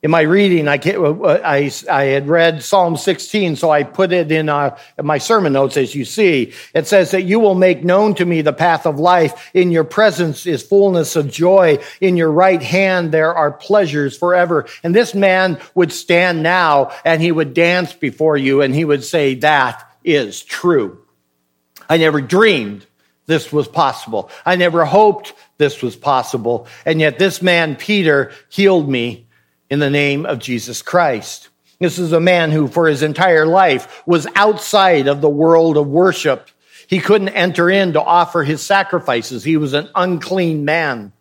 In 0.02 0.10
my 0.10 0.22
reading, 0.22 0.66
I, 0.66 0.80
I, 0.82 1.70
I 1.90 2.04
had 2.04 2.26
read 2.26 2.62
Psalm 2.62 2.96
16, 2.96 3.56
so 3.56 3.70
I 3.70 3.82
put 3.82 4.12
it 4.12 4.32
in, 4.32 4.48
uh, 4.48 4.78
my 4.96 5.18
sermon 5.18 5.52
notes 5.52 5.76
as 5.76 5.94
you 5.94 6.06
see. 6.06 6.54
It 6.72 6.86
says 6.86 7.10
that 7.10 7.24
you 7.24 7.38
will 7.38 7.54
make 7.54 7.84
known 7.84 8.14
to 8.14 8.24
me 8.24 8.40
the 8.40 8.54
path 8.54 8.86
of 8.86 8.98
life. 8.98 9.50
In 9.52 9.70
your 9.70 9.84
presence 9.84 10.46
is 10.46 10.62
fullness 10.62 11.16
of 11.16 11.30
joy. 11.30 11.80
In 12.00 12.16
your 12.16 12.32
right 12.32 12.62
hand 12.62 13.12
there 13.12 13.34
are 13.34 13.52
pleasures 13.52 14.16
forever. 14.16 14.64
And 14.82 14.94
this 14.94 15.14
man 15.14 15.60
would 15.74 15.92
stand 15.92 16.42
now 16.42 16.92
and 17.04 17.20
he 17.20 17.30
would 17.30 17.52
dance 17.52 17.92
before 17.92 18.38
you 18.38 18.62
and 18.62 18.74
he 18.74 18.86
would 18.86 19.04
say, 19.04 19.34
that 19.34 19.86
is 20.02 20.42
true. 20.42 21.04
I 21.90 21.98
never 21.98 22.22
dreamed 22.22 22.86
this 23.26 23.52
was 23.52 23.68
possible. 23.68 24.30
I 24.46 24.56
never 24.56 24.86
hoped 24.86 25.34
this 25.58 25.82
was 25.82 25.94
possible. 25.94 26.66
And 26.86 27.00
yet 27.00 27.18
this 27.18 27.42
man, 27.42 27.76
Peter, 27.76 28.32
healed 28.48 28.88
me 28.88 29.26
in 29.70 29.78
the 29.78 29.88
name 29.88 30.26
of 30.26 30.40
Jesus 30.40 30.82
Christ. 30.82 31.48
This 31.78 31.98
is 31.98 32.12
a 32.12 32.20
man 32.20 32.50
who, 32.50 32.68
for 32.68 32.88
his 32.88 33.02
entire 33.02 33.46
life, 33.46 34.02
was 34.04 34.26
outside 34.34 35.06
of 35.06 35.20
the 35.20 35.30
world 35.30 35.78
of 35.78 35.86
worship. 35.86 36.48
He 36.88 36.98
couldn't 36.98 37.30
enter 37.30 37.70
in 37.70 37.94
to 37.94 38.02
offer 38.02 38.42
his 38.42 38.60
sacrifices. 38.60 39.44
He 39.44 39.56
was 39.56 39.72
an 39.72 39.88
unclean 39.94 40.64
man. 40.64 41.12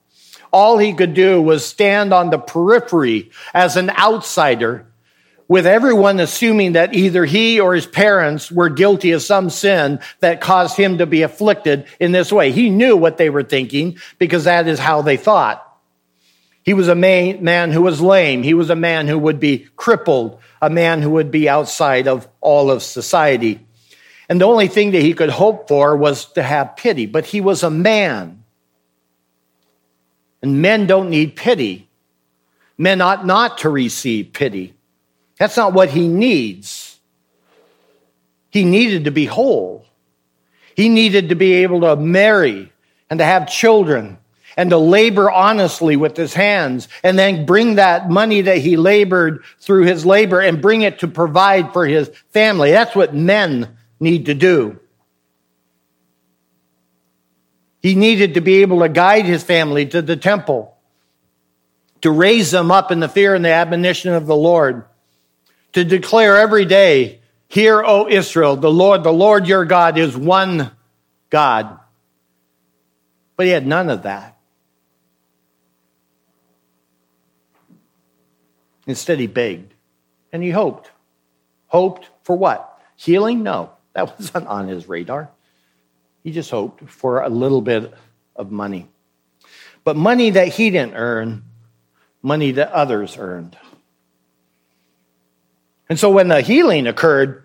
All 0.51 0.79
he 0.79 0.93
could 0.93 1.13
do 1.13 1.41
was 1.41 1.63
stand 1.63 2.11
on 2.11 2.31
the 2.31 2.39
periphery 2.39 3.29
as 3.53 3.77
an 3.77 3.91
outsider, 3.91 4.87
with 5.47 5.65
everyone 5.65 6.19
assuming 6.19 6.73
that 6.73 6.93
either 6.93 7.23
he 7.23 7.59
or 7.59 7.75
his 7.75 7.85
parents 7.85 8.51
were 8.51 8.69
guilty 8.69 9.11
of 9.11 9.21
some 9.21 9.49
sin 9.49 9.99
that 10.19 10.41
caused 10.41 10.75
him 10.75 10.97
to 10.97 11.05
be 11.05 11.21
afflicted 11.21 11.85
in 11.99 12.11
this 12.11 12.31
way. 12.31 12.51
He 12.51 12.69
knew 12.69 12.97
what 12.97 13.17
they 13.17 13.29
were 13.29 13.43
thinking 13.43 13.97
because 14.17 14.43
that 14.43 14.67
is 14.67 14.79
how 14.79 15.03
they 15.03 15.17
thought. 15.17 15.68
He 16.63 16.73
was 16.73 16.87
a 16.87 16.95
man 16.95 17.71
who 17.71 17.81
was 17.81 18.01
lame. 18.01 18.43
He 18.43 18.53
was 18.53 18.69
a 18.69 18.75
man 18.75 19.07
who 19.07 19.17
would 19.17 19.39
be 19.39 19.67
crippled, 19.75 20.39
a 20.61 20.69
man 20.69 21.01
who 21.01 21.11
would 21.11 21.31
be 21.31 21.49
outside 21.49 22.07
of 22.07 22.27
all 22.41 22.69
of 22.69 22.83
society. 22.83 23.65
And 24.27 24.39
the 24.39 24.45
only 24.45 24.67
thing 24.67 24.91
that 24.91 25.01
he 25.01 25.13
could 25.13 25.29
hope 25.29 25.67
for 25.67 25.95
was 25.95 26.25
to 26.33 26.43
have 26.43 26.75
pity, 26.75 27.05
but 27.07 27.25
he 27.25 27.41
was 27.41 27.63
a 27.63 27.69
man. 27.69 28.43
And 30.41 30.61
men 30.61 30.85
don't 30.85 31.09
need 31.09 31.35
pity. 31.35 31.89
Men 32.77 33.01
ought 33.01 33.25
not 33.25 33.59
to 33.59 33.69
receive 33.69 34.33
pity. 34.33 34.75
That's 35.37 35.57
not 35.57 35.73
what 35.73 35.89
he 35.89 36.07
needs. 36.07 36.99
He 38.51 38.63
needed 38.63 39.05
to 39.05 39.11
be 39.11 39.25
whole. 39.25 39.85
He 40.75 40.89
needed 40.89 41.29
to 41.29 41.35
be 41.35 41.53
able 41.55 41.81
to 41.81 41.95
marry 41.95 42.71
and 43.09 43.19
to 43.19 43.25
have 43.25 43.49
children 43.49 44.17
and 44.59 44.71
to 44.71 44.77
labor 44.77 45.31
honestly 45.31 45.95
with 45.95 46.17
his 46.17 46.33
hands 46.33 46.89
and 47.01 47.17
then 47.17 47.45
bring 47.45 47.75
that 47.75 48.09
money 48.09 48.41
that 48.41 48.57
he 48.57 48.75
labored 48.75 49.41
through 49.57 49.85
his 49.85 50.05
labor 50.05 50.41
and 50.41 50.61
bring 50.61 50.81
it 50.81 50.99
to 50.99 51.07
provide 51.07 51.71
for 51.71 51.85
his 51.85 52.11
family. 52.31 52.71
That's 52.71 52.93
what 52.93 53.15
men 53.15 53.77
need 54.01 54.25
to 54.25 54.33
do. 54.33 54.77
He 57.81 57.95
needed 57.95 58.33
to 58.33 58.41
be 58.41 58.55
able 58.55 58.81
to 58.81 58.89
guide 58.89 59.23
his 59.23 59.43
family 59.43 59.85
to 59.85 60.01
the 60.01 60.17
temple, 60.17 60.75
to 62.01 62.11
raise 62.11 62.51
them 62.51 62.69
up 62.69 62.91
in 62.91 62.99
the 62.99 63.07
fear 63.07 63.35
and 63.35 63.45
the 63.45 63.53
admonition 63.53 64.13
of 64.13 64.25
the 64.25 64.35
Lord, 64.35 64.83
to 65.71 65.85
declare 65.85 66.35
every 66.35 66.65
day, 66.65 67.21
Hear, 67.47 67.81
O 67.81 68.09
Israel, 68.09 68.57
the 68.57 68.69
Lord, 68.69 69.03
the 69.03 69.13
Lord 69.13 69.47
your 69.47 69.63
God 69.63 69.97
is 69.97 70.17
one 70.17 70.69
God. 71.29 71.79
But 73.37 73.45
he 73.45 73.53
had 73.53 73.65
none 73.65 73.89
of 73.89 74.03
that. 74.03 74.35
Instead, 78.89 79.19
he 79.19 79.27
begged 79.27 79.71
and 80.33 80.41
he 80.41 80.49
hoped. 80.49 80.89
Hoped 81.67 82.09
for 82.23 82.35
what? 82.35 82.81
Healing? 82.95 83.43
No, 83.43 83.71
that 83.93 84.17
wasn't 84.17 84.47
on 84.47 84.67
his 84.67 84.89
radar. 84.89 85.29
He 86.23 86.31
just 86.31 86.49
hoped 86.49 86.89
for 86.89 87.21
a 87.21 87.29
little 87.29 87.61
bit 87.61 87.93
of 88.35 88.51
money. 88.51 88.87
But 89.83 89.95
money 89.95 90.31
that 90.31 90.47
he 90.47 90.71
didn't 90.71 90.95
earn, 90.95 91.43
money 92.23 92.51
that 92.53 92.71
others 92.71 93.15
earned. 93.17 93.55
And 95.87 95.99
so 95.99 96.09
when 96.09 96.27
the 96.27 96.41
healing 96.41 96.87
occurred, 96.87 97.43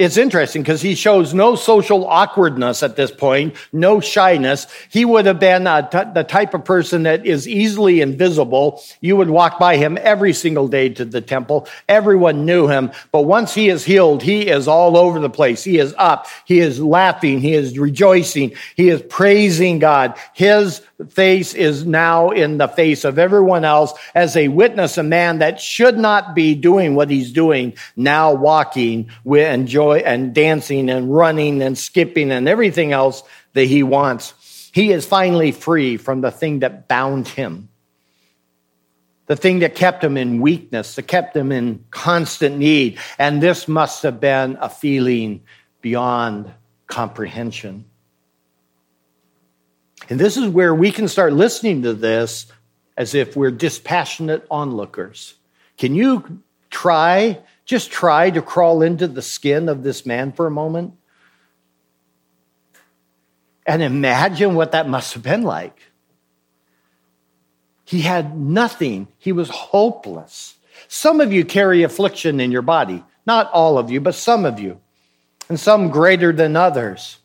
it's 0.00 0.16
interesting 0.16 0.62
because 0.62 0.80
he 0.80 0.94
shows 0.94 1.34
no 1.34 1.56
social 1.56 2.06
awkwardness 2.06 2.82
at 2.82 2.96
this 2.96 3.10
point, 3.10 3.54
no 3.70 4.00
shyness. 4.00 4.66
He 4.88 5.04
would 5.04 5.26
have 5.26 5.38
been 5.38 5.66
uh, 5.66 5.82
the 6.14 6.24
type 6.24 6.54
of 6.54 6.64
person 6.64 7.02
that 7.02 7.26
is 7.26 7.46
easily 7.46 8.00
invisible. 8.00 8.82
You 9.02 9.18
would 9.18 9.28
walk 9.28 9.58
by 9.58 9.76
him 9.76 9.98
every 10.00 10.32
single 10.32 10.68
day 10.68 10.88
to 10.88 11.04
the 11.04 11.20
temple. 11.20 11.68
Everyone 11.86 12.46
knew 12.46 12.66
him. 12.66 12.92
But 13.12 13.24
once 13.24 13.52
he 13.52 13.68
is 13.68 13.84
healed, 13.84 14.22
he 14.22 14.48
is 14.48 14.66
all 14.66 14.96
over 14.96 15.20
the 15.20 15.28
place. 15.28 15.62
He 15.62 15.78
is 15.78 15.94
up. 15.98 16.26
He 16.46 16.60
is 16.60 16.80
laughing. 16.80 17.40
He 17.40 17.52
is 17.52 17.78
rejoicing. 17.78 18.52
He 18.76 18.88
is 18.88 19.02
praising 19.02 19.80
God. 19.80 20.16
His 20.32 20.80
face 21.08 21.54
is 21.54 21.84
now 21.84 22.30
in 22.30 22.58
the 22.58 22.68
face 22.68 23.04
of 23.04 23.18
everyone 23.18 23.64
else 23.64 23.92
as 24.14 24.34
they 24.34 24.48
witness 24.48 24.98
a 24.98 25.02
man 25.02 25.38
that 25.38 25.60
should 25.60 25.98
not 25.98 26.34
be 26.34 26.54
doing 26.54 26.94
what 26.94 27.10
he's 27.10 27.32
doing, 27.32 27.74
now 27.96 28.34
walking 28.34 29.10
with 29.24 29.66
joy 29.66 29.98
and 29.98 30.34
dancing 30.34 30.90
and 30.90 31.12
running 31.12 31.62
and 31.62 31.76
skipping 31.76 32.30
and 32.30 32.48
everything 32.48 32.92
else 32.92 33.22
that 33.54 33.64
he 33.64 33.82
wants. 33.82 34.70
He 34.72 34.92
is 34.92 35.06
finally 35.06 35.52
free 35.52 35.96
from 35.96 36.20
the 36.20 36.30
thing 36.30 36.60
that 36.60 36.88
bound 36.88 37.26
him. 37.28 37.68
The 39.26 39.36
thing 39.36 39.60
that 39.60 39.74
kept 39.74 40.02
him 40.02 40.16
in 40.16 40.40
weakness, 40.40 40.96
that 40.96 41.04
kept 41.04 41.36
him 41.36 41.52
in 41.52 41.84
constant 41.90 42.58
need. 42.58 42.98
And 43.18 43.40
this 43.40 43.68
must 43.68 44.02
have 44.02 44.20
been 44.20 44.58
a 44.60 44.68
feeling 44.68 45.42
beyond 45.80 46.52
comprehension. 46.86 47.84
And 50.10 50.18
this 50.18 50.36
is 50.36 50.48
where 50.48 50.74
we 50.74 50.90
can 50.90 51.06
start 51.06 51.32
listening 51.32 51.82
to 51.82 51.94
this 51.94 52.46
as 52.96 53.14
if 53.14 53.36
we're 53.36 53.52
dispassionate 53.52 54.44
onlookers. 54.50 55.36
Can 55.78 55.94
you 55.94 56.42
try, 56.68 57.38
just 57.64 57.92
try 57.92 58.28
to 58.30 58.42
crawl 58.42 58.82
into 58.82 59.06
the 59.06 59.22
skin 59.22 59.68
of 59.68 59.84
this 59.84 60.04
man 60.04 60.32
for 60.32 60.48
a 60.48 60.50
moment? 60.50 60.94
And 63.64 63.82
imagine 63.82 64.56
what 64.56 64.72
that 64.72 64.88
must 64.88 65.14
have 65.14 65.22
been 65.22 65.44
like. 65.44 65.80
He 67.84 68.00
had 68.00 68.36
nothing, 68.36 69.06
he 69.16 69.30
was 69.30 69.48
hopeless. 69.48 70.56
Some 70.88 71.20
of 71.20 71.32
you 71.32 71.44
carry 71.44 71.84
affliction 71.84 72.40
in 72.40 72.50
your 72.50 72.62
body. 72.62 73.04
Not 73.26 73.50
all 73.52 73.78
of 73.78 73.90
you, 73.90 74.00
but 74.00 74.16
some 74.16 74.44
of 74.44 74.58
you, 74.58 74.80
and 75.48 75.60
some 75.60 75.90
greater 75.90 76.32
than 76.32 76.56
others. 76.56 77.19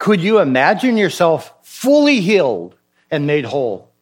Could 0.00 0.22
you 0.22 0.38
imagine 0.38 0.96
yourself 0.96 1.52
fully 1.62 2.22
healed 2.22 2.74
and 3.10 3.26
made 3.26 3.44
whole? 3.44 3.92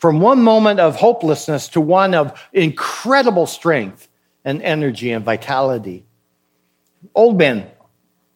From 0.00 0.20
one 0.20 0.42
moment 0.42 0.80
of 0.80 0.96
hopelessness 0.96 1.68
to 1.68 1.80
one 1.80 2.14
of 2.14 2.38
incredible 2.52 3.46
strength 3.46 4.08
and 4.44 4.60
energy 4.60 5.12
and 5.12 5.24
vitality. 5.24 6.04
Old 7.14 7.38
men, 7.38 7.70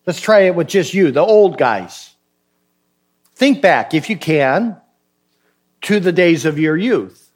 let's 0.07 0.21
try 0.21 0.43
it 0.43 0.55
with 0.55 0.69
just 0.69 0.95
you, 0.95 1.11
the 1.11 1.21
old 1.21 1.59
guys. 1.59 2.15
Think 3.35 3.61
back, 3.61 3.93
if 3.93 4.09
you 4.09 4.17
can, 4.17 4.77
to 5.83 5.99
the 5.99 6.13
days 6.13 6.45
of 6.45 6.61
your 6.61 6.77
youth. 6.77 7.29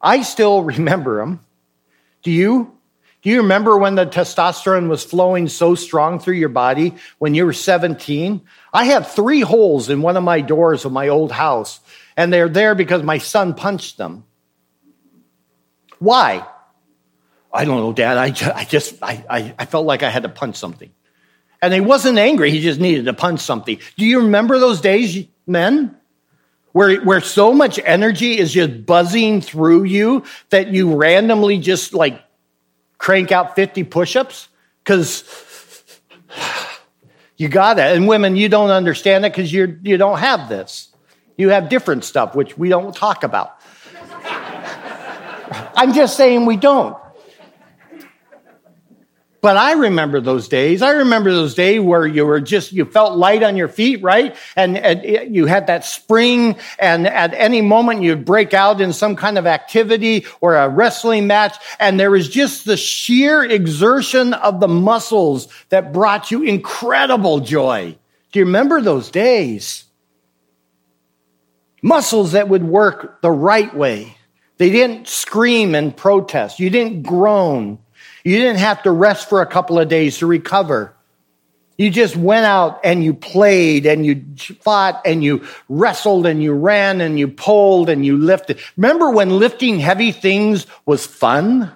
I 0.00 0.22
still 0.22 0.62
remember 0.62 1.18
them. 1.18 1.44
Do 2.22 2.30
you? 2.30 2.75
Do 3.26 3.32
you 3.32 3.38
remember 3.38 3.76
when 3.76 3.96
the 3.96 4.06
testosterone 4.06 4.88
was 4.88 5.02
flowing 5.02 5.48
so 5.48 5.74
strong 5.74 6.20
through 6.20 6.36
your 6.36 6.48
body 6.48 6.94
when 7.18 7.34
you 7.34 7.44
were 7.44 7.52
17? 7.52 8.40
I 8.72 8.84
had 8.84 9.04
three 9.04 9.40
holes 9.40 9.90
in 9.90 10.00
one 10.00 10.16
of 10.16 10.22
my 10.22 10.40
doors 10.40 10.84
of 10.84 10.92
my 10.92 11.08
old 11.08 11.32
house, 11.32 11.80
and 12.16 12.32
they're 12.32 12.48
there 12.48 12.76
because 12.76 13.02
my 13.02 13.18
son 13.18 13.54
punched 13.54 13.98
them. 13.98 14.22
Why? 15.98 16.46
I 17.52 17.64
don't 17.64 17.78
know, 17.78 17.92
Dad. 17.92 18.16
I 18.16 18.30
just, 18.30 18.56
I, 18.56 18.62
just 18.64 19.02
I, 19.02 19.54
I, 19.58 19.66
felt 19.66 19.86
like 19.86 20.04
I 20.04 20.08
had 20.08 20.22
to 20.22 20.28
punch 20.28 20.54
something. 20.54 20.92
And 21.60 21.74
he 21.74 21.80
wasn't 21.80 22.18
angry, 22.18 22.52
he 22.52 22.60
just 22.60 22.78
needed 22.78 23.06
to 23.06 23.12
punch 23.12 23.40
something. 23.40 23.80
Do 23.96 24.06
you 24.06 24.20
remember 24.20 24.60
those 24.60 24.80
days, 24.80 25.26
men? 25.48 25.96
where, 26.76 27.00
where 27.00 27.22
so 27.22 27.54
much 27.54 27.80
energy 27.86 28.38
is 28.38 28.52
just 28.52 28.84
buzzing 28.84 29.40
through 29.40 29.84
you 29.84 30.22
that 30.50 30.68
you 30.68 30.94
randomly 30.94 31.56
just 31.56 31.94
like 31.94 32.22
crank 32.98 33.32
out 33.32 33.54
50 33.56 33.84
push-ups? 33.84 34.48
Because 34.82 35.24
you 37.36 37.48
got 37.48 37.78
it. 37.78 37.96
And 37.96 38.08
women, 38.08 38.36
you 38.36 38.48
don't 38.48 38.70
understand 38.70 39.24
it 39.24 39.32
because 39.32 39.52
you 39.52 39.78
you 39.82 39.96
don't 39.96 40.18
have 40.18 40.48
this. 40.48 40.92
You 41.36 41.50
have 41.50 41.68
different 41.68 42.04
stuff, 42.04 42.34
which 42.34 42.56
we 42.56 42.68
don't 42.68 42.94
talk 42.94 43.22
about. 43.22 43.56
I'm 45.76 45.92
just 45.92 46.16
saying 46.16 46.46
we 46.46 46.56
don't. 46.56 46.96
But 49.46 49.56
I 49.56 49.74
remember 49.74 50.20
those 50.20 50.48
days. 50.48 50.82
I 50.82 50.90
remember 50.90 51.30
those 51.32 51.54
days 51.54 51.80
where 51.80 52.04
you 52.04 52.26
were 52.26 52.40
just, 52.40 52.72
you 52.72 52.84
felt 52.84 53.16
light 53.16 53.44
on 53.44 53.56
your 53.56 53.68
feet, 53.68 54.02
right? 54.02 54.34
And, 54.56 54.76
and, 54.76 55.36
you 55.36 55.46
had 55.46 55.68
that 55.68 55.84
spring 55.84 56.56
and 56.80 57.06
at 57.06 57.32
any 57.32 57.62
moment 57.62 58.02
you'd 58.02 58.24
break 58.24 58.54
out 58.54 58.80
in 58.80 58.92
some 58.92 59.14
kind 59.14 59.38
of 59.38 59.46
activity 59.46 60.26
or 60.40 60.56
a 60.56 60.68
wrestling 60.68 61.28
match. 61.28 61.54
And 61.78 62.00
there 62.00 62.10
was 62.10 62.28
just 62.28 62.64
the 62.64 62.76
sheer 62.76 63.44
exertion 63.44 64.34
of 64.34 64.58
the 64.58 64.66
muscles 64.66 65.46
that 65.68 65.92
brought 65.92 66.32
you 66.32 66.42
incredible 66.42 67.38
joy. 67.38 67.96
Do 68.32 68.40
you 68.40 68.46
remember 68.46 68.80
those 68.80 69.12
days? 69.12 69.84
Muscles 71.82 72.32
that 72.32 72.48
would 72.48 72.64
work 72.64 73.22
the 73.22 73.30
right 73.30 73.72
way. 73.72 74.16
They 74.56 74.70
didn't 74.70 75.06
scream 75.06 75.76
and 75.76 75.96
protest. 75.96 76.58
You 76.58 76.68
didn't 76.68 77.02
groan. 77.04 77.78
You 78.26 78.38
didn't 78.38 78.58
have 78.58 78.82
to 78.82 78.90
rest 78.90 79.28
for 79.28 79.40
a 79.40 79.46
couple 79.46 79.78
of 79.78 79.86
days 79.86 80.18
to 80.18 80.26
recover. 80.26 80.92
You 81.78 81.90
just 81.90 82.16
went 82.16 82.44
out 82.44 82.80
and 82.82 83.04
you 83.04 83.14
played 83.14 83.86
and 83.86 84.04
you 84.04 84.24
fought 84.62 85.00
and 85.04 85.22
you 85.22 85.46
wrestled 85.68 86.26
and 86.26 86.42
you 86.42 86.52
ran 86.52 87.00
and 87.00 87.20
you 87.20 87.28
pulled 87.28 87.88
and 87.88 88.04
you 88.04 88.16
lifted. 88.16 88.58
Remember 88.76 89.10
when 89.10 89.30
lifting 89.30 89.78
heavy 89.78 90.10
things 90.10 90.66
was 90.84 91.06
fun? 91.06 91.70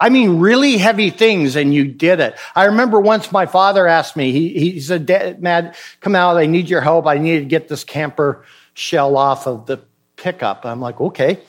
I 0.00 0.08
mean, 0.08 0.38
really 0.38 0.78
heavy 0.78 1.10
things, 1.10 1.56
and 1.56 1.74
you 1.74 1.84
did 1.84 2.20
it. 2.20 2.38
I 2.56 2.64
remember 2.64 3.00
once 3.00 3.30
my 3.30 3.44
father 3.44 3.86
asked 3.86 4.16
me, 4.16 4.32
he, 4.32 4.48
he 4.58 4.80
said, 4.80 5.42
Matt, 5.42 5.76
come 6.00 6.14
out, 6.16 6.38
I 6.38 6.46
need 6.46 6.70
your 6.70 6.80
help. 6.80 7.06
I 7.06 7.18
need 7.18 7.40
to 7.40 7.44
get 7.44 7.68
this 7.68 7.84
camper 7.84 8.46
shell 8.72 9.18
off 9.18 9.46
of 9.46 9.66
the 9.66 9.82
pickup. 10.16 10.64
I'm 10.64 10.80
like, 10.80 11.02
okay. 11.02 11.40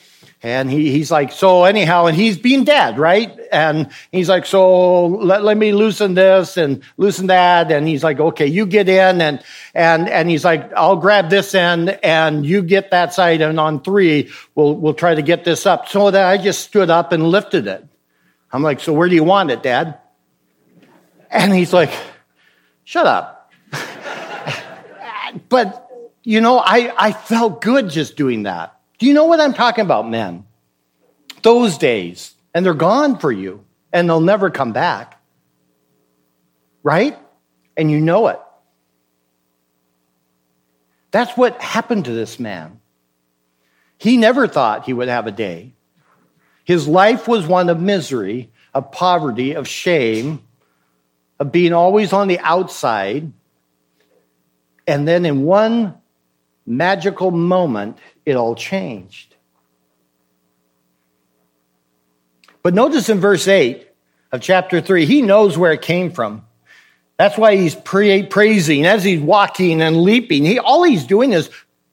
And 0.44 0.70
he, 0.70 0.92
he's 0.92 1.10
like, 1.10 1.32
so 1.32 1.64
anyhow, 1.64 2.06
and 2.06 2.16
he's 2.16 2.38
being 2.38 2.66
dad, 2.66 3.00
right? 3.00 3.36
And 3.52 3.90
he's 4.12 4.30
like, 4.30 4.46
so 4.46 5.08
let, 5.08 5.44
let 5.44 5.58
me 5.58 5.72
loosen 5.72 6.14
this 6.14 6.58
and 6.58 6.84
loosen 6.98 7.28
that. 7.28 7.72
And 7.72 7.88
he's 7.88 8.04
like, 8.04 8.20
okay, 8.20 8.46
you 8.46 8.66
get 8.68 8.88
in 8.88 9.22
and, 9.22 9.44
and, 9.74 10.08
and 10.08 10.30
he's 10.30 10.46
like, 10.46 10.72
I'll 10.74 10.98
grab 10.98 11.30
this 11.30 11.56
end 11.56 11.98
and 12.04 12.46
you 12.46 12.62
get 12.62 12.92
that 12.92 13.14
side. 13.14 13.42
And 13.42 13.60
on 13.60 13.82
three, 13.82 14.30
we'll, 14.54 14.76
we'll 14.76 14.94
try 14.94 15.16
to 15.16 15.24
get 15.24 15.46
this 15.46 15.66
up. 15.66 15.88
So 15.88 16.12
that 16.12 16.28
I 16.28 16.38
just 16.38 16.62
stood 16.62 16.90
up 16.92 17.12
and 17.12 17.28
lifted 17.28 17.66
it. 17.66 17.84
I'm 18.52 18.62
like, 18.62 18.82
so 18.82 18.94
where 18.94 19.10
do 19.10 19.16
you 19.16 19.24
want 19.24 19.50
it, 19.52 19.64
dad? 19.64 19.98
And 21.32 21.54
he's 21.54 21.74
like, 21.74 21.92
shut 22.84 23.08
up. 23.08 23.52
but, 25.50 25.90
you 26.24 26.40
know, 26.40 26.60
I, 26.60 26.94
I 26.98 27.12
felt 27.14 27.62
good 27.62 27.90
just 27.90 28.16
doing 28.16 28.44
that. 28.44 28.75
Do 28.98 29.06
you 29.06 29.14
know 29.14 29.26
what 29.26 29.40
I'm 29.40 29.54
talking 29.54 29.84
about, 29.84 30.10
men? 30.10 30.46
Those 31.42 31.78
days, 31.78 32.34
and 32.54 32.66
they're 32.66 32.74
gone 32.74 33.20
for 33.20 33.32
you, 33.32 33.64
and 33.92 34.10
they'll 34.10 34.22
never 34.22 34.50
come 34.50 34.72
back. 34.72 35.22
Right? 36.84 37.18
And 37.76 37.92
you 37.92 38.00
know 38.00 38.28
it. 38.28 38.40
That's 41.12 41.36
what 41.38 41.62
happened 41.62 42.06
to 42.06 42.12
this 42.12 42.40
man. 42.40 42.80
He 43.98 44.18
never 44.18 44.48
thought 44.48 44.86
he 44.86 44.94
would 44.94 45.08
have 45.08 45.28
a 45.28 45.32
day. 45.32 45.74
His 46.66 46.88
life 46.88 47.28
was 47.28 47.48
one 47.48 47.70
of 47.70 47.80
misery, 47.80 48.52
of 48.74 48.92
poverty, 48.92 49.54
of 49.54 49.68
shame, 49.68 50.42
of 51.40 51.52
being 51.52 51.74
always 51.74 52.12
on 52.12 52.28
the 52.28 52.40
outside. 52.40 53.32
And 54.88 55.08
then 55.08 55.26
in 55.26 55.44
one 55.44 55.96
magical 56.66 57.32
moment, 57.32 57.98
it 58.26 58.36
all 58.36 58.56
changed. 58.56 59.36
But 62.64 62.74
notice 62.74 63.10
in 63.10 63.20
verse 63.20 63.48
8 63.48 63.88
of 64.32 64.42
chapter 64.42 64.82
3, 64.82 65.06
he 65.06 65.22
knows 65.22 65.58
where 65.58 65.72
it 65.72 65.82
came 65.82 66.12
from. 66.12 66.46
That's 67.18 67.38
why 67.38 67.56
he's 67.56 67.76
praising 67.76 68.86
as 68.86 69.04
he's 69.04 69.22
walking 69.22 69.82
and 69.82 70.02
leaping. 70.02 70.44
He, 70.44 70.60
all 70.60 70.84
he's 70.84 71.06
doing 71.06 71.32
is 71.32 71.50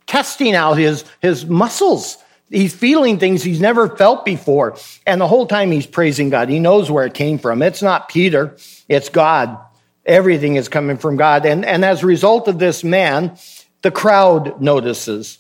testing 0.07 0.55
out 0.55 0.79
his, 0.79 1.05
his 1.21 1.47
muscles. 1.47 2.16
He's 2.51 2.75
feeling 2.75 3.18
things 3.18 3.42
he's 3.42 3.61
never 3.61 3.88
felt 3.88 4.25
before. 4.25 4.77
And 5.07 5.21
the 5.21 5.29
whole 5.29 5.47
time 5.47 5.71
he's 5.71 5.87
praising 5.87 6.31
God. 6.31 6.49
He 6.49 6.59
knows 6.59 6.90
where 6.90 7.07
it 7.07 7.14
came 7.14 7.38
from. 7.38 7.62
It's 7.62 7.83
not 7.83 8.09
Peter, 8.09 8.57
it's 8.88 9.09
God. 9.09 9.59
Everything 10.05 10.57
is 10.57 10.68
coming 10.68 10.97
from 10.97 11.16
God. 11.16 11.47
And, 11.47 11.64
and 11.64 11.85
as 11.85 12.03
a 12.03 12.07
result 12.07 12.49
of 12.49 12.59
this 12.59 12.83
man, 12.83 13.37
the 13.83 13.90
crowd 13.92 14.61
notices. 14.61 15.38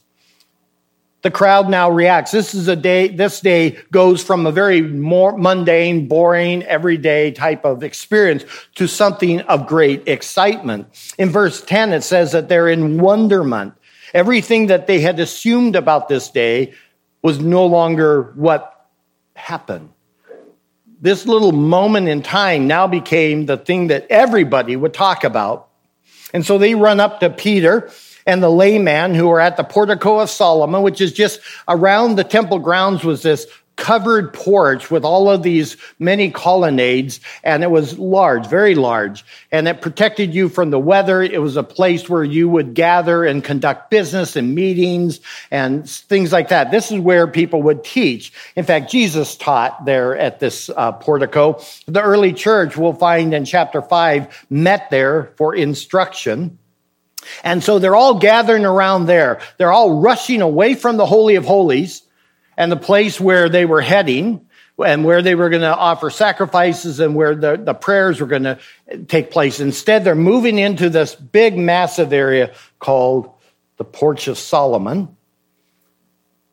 The 1.22 1.30
crowd 1.30 1.68
now 1.68 1.88
reacts. 1.88 2.32
This 2.32 2.52
is 2.52 2.66
a 2.66 2.74
day, 2.74 3.06
this 3.06 3.40
day 3.40 3.78
goes 3.92 4.22
from 4.22 4.44
a 4.44 4.52
very 4.52 4.82
more 4.82 5.38
mundane, 5.38 6.08
boring, 6.08 6.64
everyday 6.64 7.30
type 7.30 7.64
of 7.64 7.84
experience 7.84 8.44
to 8.74 8.88
something 8.88 9.40
of 9.42 9.68
great 9.68 10.08
excitement. 10.08 10.88
In 11.18 11.30
verse 11.30 11.62
10, 11.62 11.92
it 11.92 12.02
says 12.02 12.32
that 12.32 12.48
they're 12.48 12.68
in 12.68 13.00
wonderment. 13.00 13.74
Everything 14.12 14.66
that 14.66 14.88
they 14.88 15.00
had 15.00 15.20
assumed 15.20 15.76
about 15.76 16.08
this 16.08 16.28
day 16.28 16.74
was 17.22 17.38
no 17.38 17.66
longer 17.66 18.32
what 18.34 18.88
happened. 19.34 19.90
This 21.00 21.26
little 21.26 21.52
moment 21.52 22.08
in 22.08 22.22
time 22.22 22.66
now 22.66 22.88
became 22.88 23.46
the 23.46 23.56
thing 23.56 23.88
that 23.88 24.06
everybody 24.10 24.74
would 24.74 24.92
talk 24.92 25.22
about. 25.22 25.68
And 26.34 26.44
so 26.44 26.58
they 26.58 26.74
run 26.74 26.98
up 26.98 27.20
to 27.20 27.30
Peter 27.30 27.90
and 28.26 28.42
the 28.42 28.50
layman 28.50 29.14
who 29.14 29.28
were 29.28 29.40
at 29.40 29.56
the 29.56 29.64
portico 29.64 30.20
of 30.20 30.30
Solomon, 30.30 30.82
which 30.82 31.00
is 31.00 31.12
just 31.12 31.40
around 31.68 32.16
the 32.16 32.24
temple 32.24 32.58
grounds 32.58 33.04
was 33.04 33.22
this 33.22 33.46
covered 33.76 34.32
porch 34.32 34.90
with 34.90 35.04
all 35.04 35.30
of 35.30 35.42
these 35.42 35.76
many 35.98 36.30
colonnades 36.30 37.20
and 37.42 37.62
it 37.62 37.70
was 37.70 37.98
large 37.98 38.46
very 38.46 38.74
large 38.74 39.24
and 39.50 39.66
it 39.66 39.80
protected 39.80 40.34
you 40.34 40.48
from 40.48 40.70
the 40.70 40.78
weather. 40.78 41.22
It 41.22 41.40
was 41.40 41.56
a 41.56 41.62
place 41.62 42.08
where 42.08 42.22
you 42.22 42.48
would 42.48 42.74
gather 42.74 43.24
and 43.24 43.42
conduct 43.42 43.90
business 43.90 44.36
and 44.36 44.54
meetings 44.54 45.20
and 45.50 45.88
things 45.88 46.32
like 46.32 46.48
that. 46.48 46.70
This 46.70 46.92
is 46.92 47.00
where 47.00 47.26
people 47.26 47.62
would 47.62 47.82
teach. 47.82 48.32
In 48.56 48.64
fact 48.64 48.90
jesus 48.90 49.36
taught 49.36 49.84
there 49.84 50.16
at 50.16 50.38
this 50.38 50.70
uh, 50.76 50.92
portico. 50.92 51.60
The 51.86 52.02
early 52.02 52.32
church 52.32 52.76
we'll 52.76 52.92
find 52.92 53.34
in 53.34 53.44
chapter 53.44 53.82
5 53.82 54.46
met 54.50 54.90
there 54.90 55.32
for 55.36 55.54
instruction 55.54 56.58
and 57.44 57.62
so 57.62 57.78
they're 57.78 57.96
all 57.96 58.18
gathering 58.18 58.64
around 58.64 59.06
there. 59.06 59.40
They're 59.58 59.72
all 59.72 60.00
rushing 60.00 60.42
away 60.42 60.74
from 60.74 60.96
the 60.96 61.06
Holy 61.06 61.36
of 61.36 61.44
Holies 61.44 62.02
and 62.56 62.70
the 62.70 62.76
place 62.76 63.20
where 63.20 63.48
they 63.48 63.64
were 63.64 63.80
heading 63.80 64.46
and 64.78 65.04
where 65.04 65.22
they 65.22 65.34
were 65.34 65.50
going 65.50 65.62
to 65.62 65.76
offer 65.76 66.10
sacrifices 66.10 67.00
and 67.00 67.14
where 67.14 67.34
the, 67.34 67.56
the 67.56 67.74
prayers 67.74 68.20
were 68.20 68.26
going 68.26 68.44
to 68.44 68.58
take 69.06 69.30
place. 69.30 69.60
Instead, 69.60 70.04
they're 70.04 70.14
moving 70.14 70.58
into 70.58 70.88
this 70.88 71.14
big, 71.14 71.56
massive 71.56 72.12
area 72.12 72.52
called 72.78 73.30
the 73.76 73.84
Porch 73.84 74.28
of 74.28 74.38
Solomon. 74.38 75.16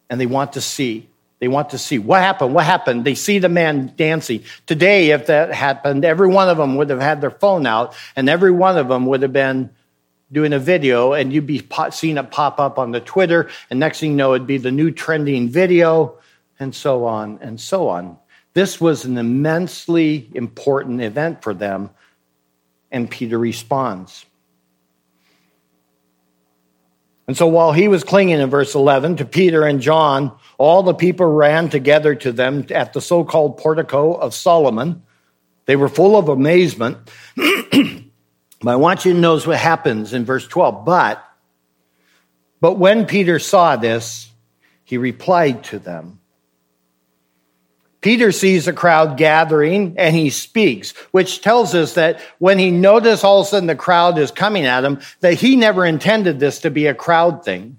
And 0.09 0.19
they 0.19 0.25
want 0.25 0.53
to 0.53 0.61
see. 0.61 1.07
They 1.39 1.47
want 1.47 1.69
to 1.69 1.77
see 1.77 1.99
what 1.99 2.21
happened. 2.21 2.53
What 2.53 2.65
happened? 2.65 3.05
They 3.05 3.15
see 3.15 3.39
the 3.39 3.49
man 3.49 3.93
dancing. 3.95 4.43
Today, 4.65 5.11
if 5.11 5.27
that 5.27 5.53
happened, 5.53 6.03
every 6.03 6.27
one 6.27 6.49
of 6.49 6.57
them 6.57 6.75
would 6.75 6.89
have 6.89 6.99
had 6.99 7.21
their 7.21 7.31
phone 7.31 7.65
out 7.65 7.95
and 8.15 8.27
every 8.27 8.51
one 8.51 8.77
of 8.77 8.89
them 8.89 9.05
would 9.05 9.21
have 9.21 9.31
been 9.31 9.69
doing 10.31 10.53
a 10.53 10.59
video 10.59 11.13
and 11.13 11.33
you'd 11.33 11.47
be 11.47 11.65
seeing 11.91 12.17
it 12.17 12.31
pop 12.31 12.59
up 12.59 12.77
on 12.77 12.91
the 12.91 12.99
Twitter, 12.99 13.49
and 13.69 13.79
next 13.79 13.99
thing 13.99 14.11
you 14.11 14.17
know, 14.17 14.33
it'd 14.33 14.47
be 14.47 14.57
the 14.57 14.71
new 14.71 14.91
trending 14.91 15.49
video, 15.49 16.17
and 16.59 16.75
so 16.75 17.05
on 17.05 17.39
and 17.41 17.59
so 17.59 17.87
on. 17.87 18.17
This 18.53 18.81
was 18.81 19.05
an 19.05 19.17
immensely 19.17 20.29
important 20.33 21.01
event 21.01 21.43
for 21.43 21.53
them, 21.53 21.89
and 22.91 23.09
Peter 23.09 23.37
responds. 23.37 24.25
And 27.27 27.37
so 27.37 27.45
while 27.47 27.71
he 27.71 27.87
was 27.87 28.03
clinging 28.03 28.39
in 28.39 28.49
verse 28.49 28.73
11 28.73 29.17
to 29.17 29.25
Peter 29.25 29.63
and 29.63 29.79
John, 29.81 30.35
all 30.57 30.81
the 30.81 30.95
people 30.95 31.27
ran 31.27 31.69
together 31.69 32.15
to 32.15 32.31
them 32.31 32.65
at 32.71 32.93
the 32.93 33.01
so 33.01 33.23
called 33.23 33.57
portico 33.57 34.13
of 34.13 34.33
Solomon. 34.33 35.03
They 35.67 35.75
were 35.75 35.89
full 35.89 36.17
of 36.17 36.27
amazement. 36.27 36.97
But 38.61 38.71
I 38.71 38.75
want 38.75 39.05
you 39.05 39.13
to 39.13 39.19
notice 39.19 39.47
what 39.47 39.57
happens 39.57 40.13
in 40.13 40.25
verse 40.25 40.47
12. 40.47 40.85
But, 40.85 41.23
but 42.59 42.73
when 42.73 43.05
Peter 43.05 43.39
saw 43.39 43.75
this, 43.75 44.29
he 44.83 44.97
replied 44.97 45.63
to 45.65 45.79
them, 45.79 46.19
Peter 48.01 48.31
sees 48.31 48.67
a 48.67 48.73
crowd 48.73 49.17
gathering 49.17 49.95
and 49.97 50.15
he 50.15 50.29
speaks, 50.29 50.91
which 51.11 51.41
tells 51.41 51.75
us 51.75 51.95
that 51.95 52.21
when 52.37 52.57
he 52.57 52.71
noticed 52.71 53.25
all 53.25 53.41
of 53.41 53.47
a 53.47 53.49
sudden 53.49 53.67
the 53.67 53.75
crowd 53.75 54.17
is 54.17 54.31
coming 54.31 54.65
at 54.65 54.85
him, 54.85 54.99
that 55.19 55.33
he 55.33 55.57
never 55.57 55.85
intended 55.85 56.39
this 56.39 56.59
to 56.59 56.71
be 56.71 56.87
a 56.87 56.93
crowd 56.93 57.43
thing. 57.43 57.77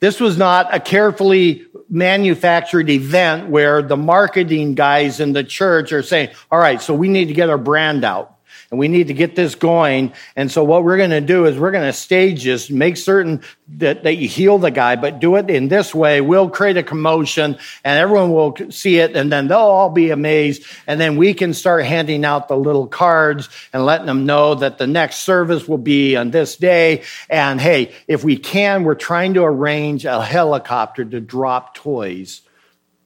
This 0.00 0.20
was 0.20 0.36
not 0.36 0.74
a 0.74 0.80
carefully 0.80 1.66
manufactured 1.88 2.90
event 2.90 3.48
where 3.48 3.82
the 3.82 3.96
marketing 3.96 4.74
guys 4.74 5.20
in 5.20 5.32
the 5.32 5.44
church 5.44 5.92
are 5.92 6.02
saying, 6.02 6.30
all 6.50 6.58
right, 6.58 6.80
so 6.80 6.94
we 6.94 7.08
need 7.08 7.26
to 7.26 7.34
get 7.34 7.50
our 7.50 7.58
brand 7.58 8.04
out 8.04 8.37
and 8.70 8.78
we 8.78 8.88
need 8.88 9.08
to 9.08 9.14
get 9.14 9.34
this 9.34 9.54
going. 9.54 10.12
And 10.36 10.50
so 10.50 10.62
what 10.62 10.84
we're 10.84 10.98
going 10.98 11.10
to 11.10 11.22
do 11.22 11.46
is 11.46 11.58
we're 11.58 11.70
going 11.70 11.86
to 11.86 11.92
stage 11.92 12.44
this, 12.44 12.68
make 12.68 12.98
certain 12.98 13.42
that, 13.78 14.02
that 14.02 14.16
you 14.16 14.28
heal 14.28 14.58
the 14.58 14.70
guy, 14.70 14.96
but 14.96 15.20
do 15.20 15.36
it 15.36 15.48
in 15.48 15.68
this 15.68 15.94
way. 15.94 16.20
We'll 16.20 16.50
create 16.50 16.76
a 16.76 16.82
commotion 16.82 17.58
and 17.82 17.98
everyone 17.98 18.30
will 18.30 18.56
see 18.70 18.98
it 18.98 19.16
and 19.16 19.32
then 19.32 19.48
they'll 19.48 19.58
all 19.58 19.90
be 19.90 20.10
amazed. 20.10 20.64
And 20.86 21.00
then 21.00 21.16
we 21.16 21.32
can 21.32 21.54
start 21.54 21.86
handing 21.86 22.26
out 22.26 22.48
the 22.48 22.56
little 22.56 22.86
cards 22.86 23.48
and 23.72 23.86
letting 23.86 24.06
them 24.06 24.26
know 24.26 24.56
that 24.56 24.76
the 24.76 24.86
next 24.86 25.18
service 25.18 25.66
will 25.66 25.78
be 25.78 26.16
on 26.16 26.30
this 26.30 26.56
day. 26.56 27.04
And 27.30 27.58
hey, 27.60 27.94
if 28.06 28.22
we 28.22 28.36
can, 28.36 28.84
we're 28.84 28.94
trying 28.94 29.34
to 29.34 29.44
arrange 29.44 30.04
a 30.04 30.22
helicopter 30.22 31.06
to 31.06 31.20
drop 31.20 31.74
toys 31.74 32.42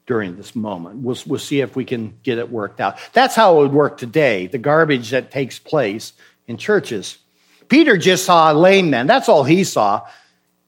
during 0.07 0.37
this 0.37 0.55
moment. 0.57 0.97
We'll, 0.97 1.17
we'll 1.27 1.38
see 1.38 1.61
if 1.61 1.77
we 1.77 1.85
can 1.85 2.19
get 2.23 2.38
it 2.38 2.51
worked 2.51 2.81
out. 2.81 2.99
That's 3.12 3.35
how 3.35 3.55
it 3.55 3.62
would 3.62 3.73
work 3.73 3.99
today, 3.99 4.47
the 4.47 4.59
garbage 4.59 5.11
that 5.11 5.31
takes 5.31 5.59
place 5.59 6.12
in 6.47 6.57
churches. 6.57 7.19
Peter 7.69 7.97
just 7.97 8.25
saw 8.25 8.53
a 8.53 8.55
lame 8.55 8.91
man. 8.91 9.07
That's 9.07 9.29
all 9.29 9.45
he 9.45 9.65
saw. 9.65 10.07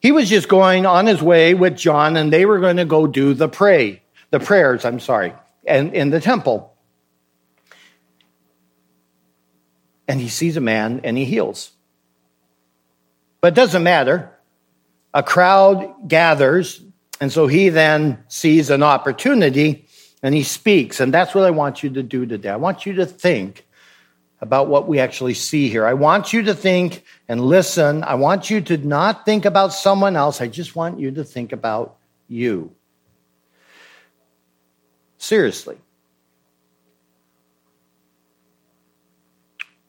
He 0.00 0.12
was 0.12 0.28
just 0.28 0.48
going 0.48 0.86
on 0.86 1.06
his 1.06 1.22
way 1.22 1.54
with 1.54 1.76
John, 1.76 2.16
and 2.16 2.32
they 2.32 2.46
were 2.46 2.60
going 2.60 2.76
to 2.76 2.84
go 2.84 3.06
do 3.06 3.34
the 3.34 3.48
pray, 3.48 4.02
the 4.30 4.38
prayers, 4.38 4.84
I'm 4.84 5.00
sorry, 5.00 5.32
and 5.66 5.94
in 5.94 6.10
the 6.10 6.20
temple. 6.20 6.74
And 10.06 10.20
he 10.20 10.28
sees 10.28 10.56
a 10.56 10.60
man 10.60 11.00
and 11.04 11.16
he 11.16 11.24
heals. 11.24 11.72
But 13.40 13.54
it 13.54 13.56
doesn't 13.56 13.82
matter. 13.82 14.30
A 15.14 15.22
crowd 15.22 16.08
gathers 16.08 16.82
and 17.20 17.32
so 17.32 17.46
he 17.46 17.68
then 17.68 18.24
sees 18.28 18.70
an 18.70 18.82
opportunity 18.82 19.86
and 20.22 20.34
he 20.34 20.42
speaks. 20.42 21.00
And 21.00 21.12
that's 21.12 21.34
what 21.34 21.44
I 21.44 21.50
want 21.50 21.82
you 21.82 21.90
to 21.90 22.02
do 22.02 22.26
today. 22.26 22.48
I 22.48 22.56
want 22.56 22.86
you 22.86 22.94
to 22.94 23.06
think 23.06 23.66
about 24.40 24.68
what 24.68 24.88
we 24.88 24.98
actually 24.98 25.34
see 25.34 25.68
here. 25.68 25.86
I 25.86 25.94
want 25.94 26.32
you 26.32 26.42
to 26.42 26.54
think 26.54 27.04
and 27.28 27.40
listen. 27.40 28.02
I 28.02 28.14
want 28.14 28.50
you 28.50 28.60
to 28.62 28.76
not 28.76 29.24
think 29.24 29.44
about 29.44 29.72
someone 29.72 30.16
else. 30.16 30.40
I 30.40 30.48
just 30.48 30.76
want 30.76 30.98
you 30.98 31.12
to 31.12 31.24
think 31.24 31.52
about 31.52 31.96
you. 32.28 32.72
Seriously. 35.16 35.78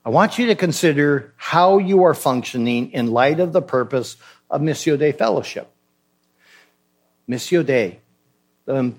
I 0.05 0.09
want 0.09 0.37
you 0.37 0.45
to 0.47 0.55
consider 0.55 1.33
how 1.35 1.79
you 1.79 2.03
are 2.03 2.13
functioning 2.13 2.91
in 2.91 3.07
light 3.11 3.39
of 3.39 3.51
the 3.51 3.61
purpose 3.61 4.17
of 4.49 4.61
Missio 4.61 4.97
Dei 4.97 5.11
Fellowship. 5.11 5.74
Missio 7.29 7.65
Dei, 7.65 7.99
the 8.65 8.93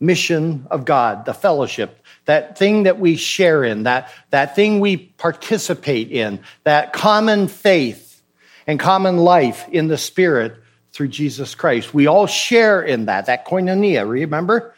mission 0.00 0.66
of 0.70 0.84
God, 0.84 1.24
the 1.24 1.34
fellowship, 1.34 2.04
that 2.26 2.58
thing 2.58 2.84
that 2.84 2.98
we 2.98 3.16
share 3.16 3.64
in, 3.64 3.84
that, 3.84 4.10
that 4.30 4.54
thing 4.54 4.80
we 4.80 4.96
participate 4.96 6.10
in, 6.10 6.40
that 6.64 6.92
common 6.92 7.48
faith 7.48 8.22
and 8.66 8.78
common 8.78 9.18
life 9.18 9.68
in 9.70 9.88
the 9.88 9.98
Spirit 9.98 10.56
through 10.92 11.08
Jesus 11.08 11.54
Christ. 11.54 11.92
We 11.92 12.06
all 12.06 12.26
share 12.26 12.82
in 12.82 13.06
that, 13.06 13.26
that 13.26 13.46
koinonia, 13.46 14.08
remember? 14.08 14.74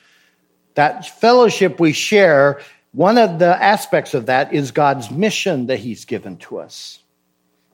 That 0.74 1.06
fellowship 1.06 1.78
we 1.80 1.92
share, 1.92 2.60
one 2.92 3.18
of 3.18 3.38
the 3.38 3.62
aspects 3.62 4.14
of 4.14 4.26
that 4.26 4.52
is 4.52 4.70
God's 4.70 5.10
mission 5.10 5.66
that 5.66 5.78
He's 5.78 6.04
given 6.04 6.36
to 6.38 6.58
us, 6.58 7.00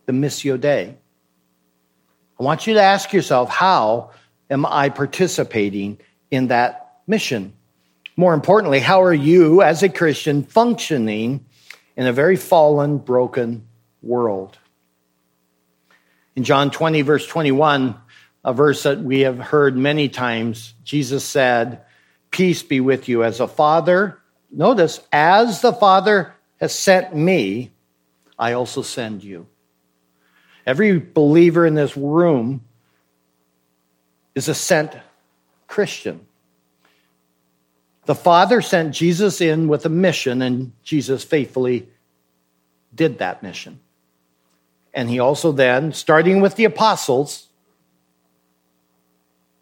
the 0.06 0.12
Missio 0.12 0.60
Dei. 0.60 0.96
I 2.38 2.42
want 2.42 2.66
you 2.66 2.74
to 2.74 2.82
ask 2.82 3.12
yourself 3.12 3.48
how 3.48 4.10
am 4.52 4.66
I 4.66 4.90
participating 4.90 5.98
in 6.30 6.48
that 6.48 7.00
mission? 7.06 7.54
More 8.16 8.34
importantly, 8.34 8.78
how 8.78 9.02
are 9.02 9.14
you 9.14 9.62
as 9.62 9.82
a 9.82 9.88
Christian 9.88 10.44
functioning 10.44 11.46
in 11.96 12.06
a 12.06 12.12
very 12.12 12.36
fallen, 12.36 12.98
broken 12.98 13.66
world? 14.02 14.58
In 16.36 16.44
John 16.44 16.70
20, 16.70 17.02
verse 17.02 17.26
21, 17.26 17.96
a 18.44 18.52
verse 18.52 18.82
that 18.82 19.00
we 19.00 19.20
have 19.20 19.38
heard 19.38 19.76
many 19.76 20.08
times, 20.08 20.74
Jesus 20.84 21.24
said, 21.24 21.82
Peace 22.30 22.62
be 22.62 22.80
with 22.80 23.08
you. 23.08 23.24
As 23.24 23.40
a 23.40 23.48
father, 23.48 24.18
notice, 24.50 25.00
as 25.12 25.60
the 25.60 25.72
Father 25.72 26.34
has 26.60 26.74
sent 26.74 27.14
me, 27.14 27.70
I 28.38 28.52
also 28.54 28.82
send 28.82 29.22
you. 29.22 29.46
Every 30.66 30.98
believer 30.98 31.66
in 31.66 31.74
this 31.74 31.96
room 31.96 32.62
is 34.34 34.48
a 34.48 34.54
sent 34.54 34.96
Christian. 35.66 36.26
The 38.04 38.14
Father 38.14 38.60
sent 38.60 38.94
Jesus 38.94 39.40
in 39.40 39.68
with 39.68 39.86
a 39.86 39.88
mission, 39.88 40.42
and 40.42 40.72
Jesus 40.82 41.22
faithfully 41.22 41.88
did 42.94 43.18
that 43.18 43.42
mission. 43.42 43.80
And 44.92 45.08
he 45.08 45.18
also 45.18 45.52
then, 45.52 45.92
starting 45.92 46.40
with 46.40 46.56
the 46.56 46.64
apostles, 46.64 47.48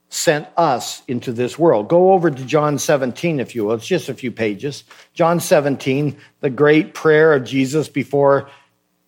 sent 0.08 0.48
us 0.56 1.02
into 1.06 1.32
this 1.32 1.58
world. 1.58 1.88
Go 1.88 2.12
over 2.12 2.30
to 2.30 2.44
John 2.44 2.78
17, 2.78 3.38
if 3.38 3.54
you 3.54 3.64
will. 3.64 3.74
It's 3.74 3.86
just 3.86 4.08
a 4.08 4.14
few 4.14 4.32
pages. 4.32 4.82
John 5.14 5.38
17, 5.38 6.16
the 6.40 6.50
great 6.50 6.94
prayer 6.94 7.32
of 7.32 7.44
Jesus 7.44 7.88
before 7.88 8.50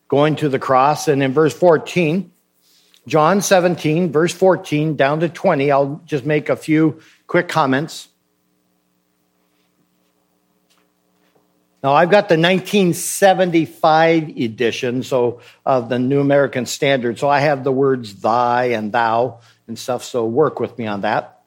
going 0.06 0.36
to 0.36 0.48
the 0.48 0.60
cross. 0.60 1.08
And 1.08 1.22
in 1.22 1.32
verse 1.32 1.54
14, 1.54 2.31
John 3.06 3.40
17, 3.40 4.12
verse 4.12 4.32
14 4.32 4.96
down 4.96 5.20
to 5.20 5.28
20. 5.28 5.70
I'll 5.70 6.00
just 6.04 6.24
make 6.24 6.48
a 6.48 6.56
few 6.56 7.00
quick 7.26 7.48
comments. 7.48 8.08
Now, 11.82 11.94
I've 11.94 12.10
got 12.10 12.28
the 12.28 12.36
1975 12.36 14.28
edition, 14.36 15.02
so 15.02 15.40
of 15.66 15.88
the 15.88 15.98
New 15.98 16.20
American 16.20 16.64
Standard. 16.64 17.18
So 17.18 17.28
I 17.28 17.40
have 17.40 17.64
the 17.64 17.72
words 17.72 18.20
thy 18.20 18.66
and 18.66 18.92
thou 18.92 19.40
and 19.66 19.76
stuff, 19.76 20.04
so 20.04 20.24
work 20.24 20.60
with 20.60 20.78
me 20.78 20.86
on 20.86 21.00
that. 21.00 21.40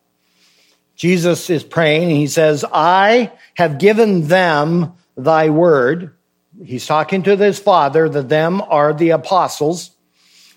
Jesus 0.98 1.50
is 1.50 1.64
praying, 1.64 2.10
he 2.10 2.28
says, 2.28 2.66
I 2.70 3.32
have 3.56 3.80
given 3.80 4.28
them 4.28 4.94
thy 5.16 5.50
word. 5.50 6.16
He's 6.64 6.86
talking 6.86 7.24
to 7.24 7.38
his 7.38 7.60
father. 7.60 8.08
The 8.08 8.22
them 8.22 8.62
are 8.62 8.94
the 8.94 9.12
apostles 9.12 9.95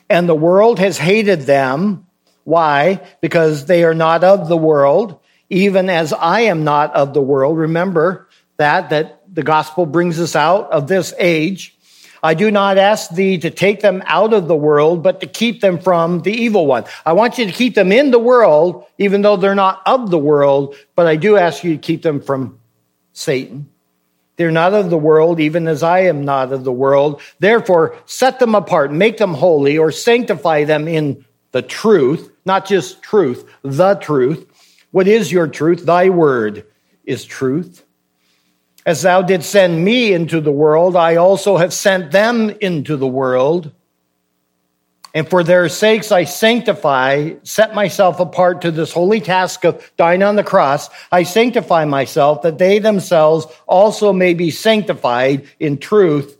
and 0.09 0.29
the 0.29 0.35
world 0.35 0.79
has 0.79 0.99
hated 0.99 1.43
them. 1.43 2.07
Why? 2.45 3.07
Because 3.21 3.67
they 3.67 3.85
are 3.85 3.95
not 3.95 4.25
of 4.25 4.49
the 4.49 4.57
world, 4.57 5.21
even 5.51 5.91
as 5.91 6.13
I 6.13 6.43
am 6.43 6.65
not 6.65 6.95
of 6.95 7.15
the 7.15 7.23
world. 7.23 7.59
Remember 7.59 8.29
that, 8.57 8.91
that 8.91 9.23
the 9.33 9.43
gospel 9.43 9.87
brings 9.87 10.19
us 10.19 10.35
out 10.35 10.71
of 10.71 10.89
this 10.89 11.13
age. 11.19 11.77
I 12.23 12.35
do 12.35 12.51
not 12.51 12.79
ask 12.79 13.11
thee 13.11 13.39
to 13.39 13.51
take 13.51 13.81
them 13.81 14.03
out 14.07 14.33
of 14.33 14.49
the 14.49 14.57
world, 14.57 15.03
but 15.03 15.21
to 15.21 15.27
keep 15.27 15.61
them 15.61 15.79
from 15.79 16.23
the 16.23 16.33
evil 16.33 16.67
one. 16.67 16.85
I 17.07 17.13
want 17.13 17.39
you 17.39 17.47
to 17.47 17.53
keep 17.53 17.75
them 17.75 17.93
in 17.93 18.11
the 18.11 18.19
world, 18.19 18.87
even 18.99 19.23
though 19.23 19.37
they're 19.37 19.55
not 19.55 19.83
of 19.87 20.11
the 20.11 20.19
world, 20.19 20.75
but 20.97 21.07
I 21.07 21.17
do 21.17 21.37
ask 21.37 21.63
you 21.63 21.75
to 21.75 21.81
keep 21.81 22.03
them 22.03 22.21
from 22.21 22.59
Satan. 23.13 23.69
They're 24.39 24.53
not 24.53 24.73
of 24.73 24.89
the 24.89 24.97
world, 24.97 25.41
even 25.41 25.67
as 25.67 25.83
I 25.83 26.01
am 26.03 26.25
not 26.25 26.53
of 26.53 26.63
the 26.63 26.73
world. 26.73 27.21
Therefore, 27.41 27.97
set 28.07 28.39
them 28.39 28.55
apart, 28.55 28.93
make 28.93 29.19
them 29.19 29.35
holy, 29.35 29.77
or 29.77 29.91
sanctify 29.91 30.63
them 30.63 30.87
in 30.87 31.25
the 31.51 31.61
truth, 31.61 32.31
not 32.47 32.65
just 32.65 33.03
truth, 33.03 33.45
the 33.63 33.95
truth. 33.97 34.47
What 34.93 35.09
is 35.09 35.33
your 35.33 35.49
truth? 35.49 35.85
Thy 35.85 36.09
word 36.09 36.65
is 37.05 37.25
truth. 37.25 37.85
As 38.87 39.03
thou 39.03 39.23
didst 39.23 39.51
send 39.51 39.85
me 39.85 40.13
into 40.13 40.41
the 40.41 40.53
world, 40.53 40.95
I 40.95 41.17
also 41.17 41.57
have 41.57 41.75
sent 41.75 42.13
them 42.13 42.51
into 42.61 42.97
the 42.97 43.09
world. 43.09 43.73
And 45.19 45.29
for 45.29 45.43
their 45.43 45.69
sakes 45.69 46.13
I 46.13 46.23
sanctify, 46.23 47.33
set 47.43 47.75
myself 47.75 48.21
apart 48.21 48.63
to 48.63 48.71
this 48.71 48.93
holy 48.93 49.21
task 49.21 49.65
of 49.65 49.85
dying 49.97 50.23
on 50.23 50.37
the 50.37 50.45
cross. 50.45 50.89
I 51.11 51.25
sanctify 51.25 51.87
myself 51.87 52.43
that 52.43 52.59
they 52.59 52.79
themselves 52.79 53.49
also 53.67 54.13
may 54.13 54.35
be 54.35 54.53
sanctified 54.53 55.49
in 55.59 55.79
truth. 55.79 56.39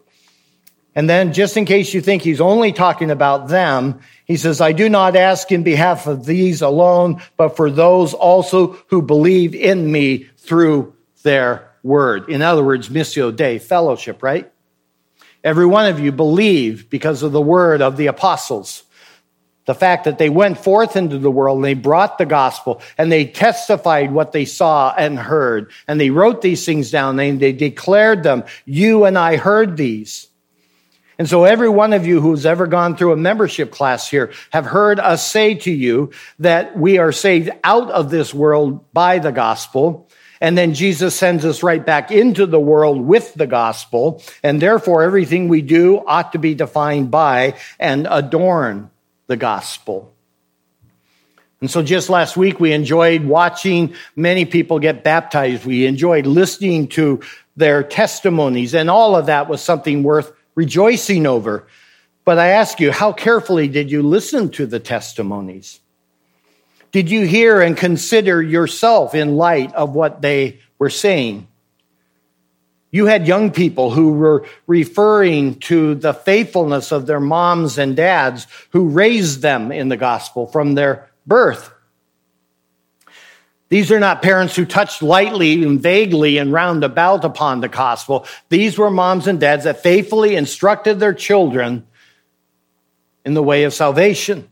And 0.95 1.11
then, 1.11 1.33
just 1.33 1.57
in 1.57 1.65
case 1.65 1.93
you 1.93 2.01
think 2.01 2.23
he's 2.23 2.41
only 2.41 2.73
talking 2.73 3.11
about 3.11 3.49
them, 3.49 3.99
he 4.27 4.37
says, 4.37 4.61
I 4.61 4.71
do 4.71 4.89
not 4.89 5.17
ask 5.17 5.51
in 5.51 5.65
behalf 5.65 6.07
of 6.07 6.25
these 6.25 6.63
alone, 6.63 7.21
but 7.37 7.57
for 7.57 7.73
those 7.73 8.15
also 8.15 8.79
who 8.91 9.03
believe 9.03 9.57
in 9.57 9.91
me 9.91 10.29
through 10.37 10.95
their 11.25 11.69
word. 11.83 12.29
In 12.29 12.43
other 12.43 12.63
words, 12.63 12.91
missio 12.91 13.35
dei, 13.35 13.59
fellowship, 13.59 14.23
right? 14.23 14.53
Every 15.45 15.67
one 15.67 15.87
of 15.87 16.01
you 16.01 16.13
believe 16.13 16.91
because 16.91 17.23
of 17.23 17.33
the 17.33 17.41
word 17.41 17.81
of 17.83 17.97
the 17.97 18.09
apostles. 18.09 18.83
the 19.69 19.75
fact 19.75 20.05
that 20.05 20.17
they 20.17 20.31
went 20.31 20.57
forth 20.57 20.97
into 20.97 21.19
the 21.19 21.31
world 21.31 21.57
and 21.57 21.65
they 21.65 21.75
brought 21.75 22.17
the 22.17 22.25
gospel 22.25 22.81
and 22.97 23.13
they 23.13 23.27
testified 23.27 24.11
what 24.11 24.33
they 24.33 24.47
saw 24.47 24.95
and 24.97 25.19
heard 25.19 25.71
and 25.87 26.01
they 26.01 26.09
wrote 26.09 26.41
these 26.41 26.65
things 26.65 26.91
down 26.91 27.21
and 27.21 27.39
they 27.39 27.53
declared 27.53 28.23
them. 28.23 28.45
You 28.65 29.05
and 29.05 29.19
I 29.19 29.37
heard 29.37 29.77
these. 29.77 30.29
And 31.19 31.29
so 31.29 31.45
every 31.45 31.69
one 31.69 31.93
of 31.93 32.07
you 32.07 32.23
who's 32.23 32.47
ever 32.47 32.67
gone 32.67 32.97
through 32.97 33.13
a 33.13 33.17
membership 33.17 33.71
class 33.71 34.09
here 34.09 34.33
have 34.53 34.65
heard 34.65 34.99
us 34.99 35.31
say 35.31 35.55
to 35.57 35.71
you 35.71 36.13
that 36.39 36.79
we 36.79 36.97
are 36.97 37.13
saved 37.13 37.51
out 37.63 37.91
of 37.91 38.09
this 38.09 38.33
world 38.33 38.91
by 38.95 39.19
the 39.19 39.33
gospel. 39.33 40.08
And 40.41 40.57
then 40.57 40.75
Jesus 40.75 41.15
sends 41.15 41.45
us 41.45 41.63
right 41.63 41.85
back 41.85 42.11
into 42.11 42.47
the 42.47 42.61
world 42.61 43.01
with 43.01 43.35
the 43.35 43.47
gospel. 43.47 44.23
And 44.43 44.63
therefore 44.63 45.03
everything 45.03 45.49
we 45.49 45.63
do 45.63 46.03
ought 46.07 46.33
to 46.33 46.39
be 46.39 46.55
defined 46.55 47.11
by 47.11 47.55
and 47.79 48.07
adorn 48.11 48.91
the 49.27 49.37
gospel. 49.37 50.15
And 51.61 51.71
so 51.71 51.83
just 51.83 52.09
last 52.09 52.37
week, 52.37 52.61
we 52.61 52.73
enjoyed 52.73 53.25
watching 53.25 53.95
many 54.15 54.45
people 54.45 54.79
get 54.79 55.03
baptized. 55.03 55.65
We 55.65 55.87
enjoyed 55.87 56.27
listening 56.27 56.89
to 56.89 57.21
their 57.57 57.83
testimonies, 57.83 58.75
and 58.75 58.89
all 58.89 59.17
of 59.17 59.27
that 59.27 59.49
was 59.49 59.61
something 59.61 60.05
worth 60.05 60.33
rejoicing 60.55 61.27
over. 61.27 61.67
But 62.25 62.39
I 62.39 62.49
ask 62.49 62.79
you, 62.79 62.93
how 62.93 63.13
carefully 63.13 63.67
did 63.67 63.91
you 63.91 64.03
listen 64.03 64.51
to 64.51 64.67
the 64.67 64.79
testimonies? 64.79 65.81
Did 66.91 67.11
you 67.11 67.27
hear 67.27 67.61
and 67.61 67.77
consider 67.77 68.43
yourself 68.43 69.15
in 69.15 69.37
light 69.37 69.75
of 69.75 69.95
what 69.95 70.23
they 70.23 70.61
were 70.79 70.91
saying? 70.91 71.47
You 72.91 73.07
had 73.07 73.27
young 73.27 73.51
people 73.51 73.91
who 73.91 74.13
were 74.15 74.47
referring 74.67 75.57
to 75.61 75.95
the 75.95 76.15
faithfulness 76.15 76.91
of 76.91 77.07
their 77.07 77.21
moms 77.21 77.77
and 77.77 77.95
dads 77.95 78.47
who 78.71 78.89
raised 78.89 79.43
them 79.43 79.71
in 79.71 79.89
the 79.91 79.97
gospel 79.99 80.47
from 80.47 80.75
their 80.75 81.11
birth. 81.27 81.71
These 83.69 83.93
are 83.93 84.01
not 84.01 84.23
parents 84.23 84.57
who 84.57 84.65
touched 84.65 85.03
lightly 85.03 85.63
and 85.63 85.79
vaguely 85.79 86.39
and 86.39 86.51
roundabout 86.51 87.25
upon 87.25 87.61
the 87.61 87.69
gospel. 87.69 88.27
These 88.49 88.79
were 88.79 88.91
moms 88.91 89.27
and 89.27 89.39
dads 89.39 89.65
that 89.65 89.83
faithfully 89.83 90.37
instructed 90.37 90.99
their 90.99 91.13
children 91.13 91.87
in 93.27 93.35
the 93.35 93.43
way 93.43 93.65
of 93.65 93.75
salvation. 93.75 94.49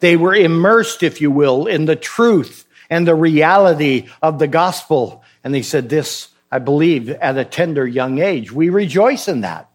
They 0.00 0.16
were 0.16 0.34
immersed, 0.34 1.02
if 1.02 1.20
you 1.20 1.30
will, 1.30 1.66
in 1.66 1.86
the 1.86 1.96
truth 1.96 2.66
and 2.90 3.06
the 3.06 3.14
reality 3.14 4.08
of 4.22 4.38
the 4.38 4.48
gospel. 4.48 5.24
And 5.42 5.54
they 5.54 5.62
said, 5.62 5.88
This 5.88 6.28
I 6.50 6.58
believe, 6.58 7.10
at 7.10 7.38
a 7.38 7.44
tender 7.44 7.86
young 7.86 8.18
age. 8.18 8.52
We 8.52 8.70
rejoice 8.70 9.28
in 9.28 9.40
that. 9.40 9.68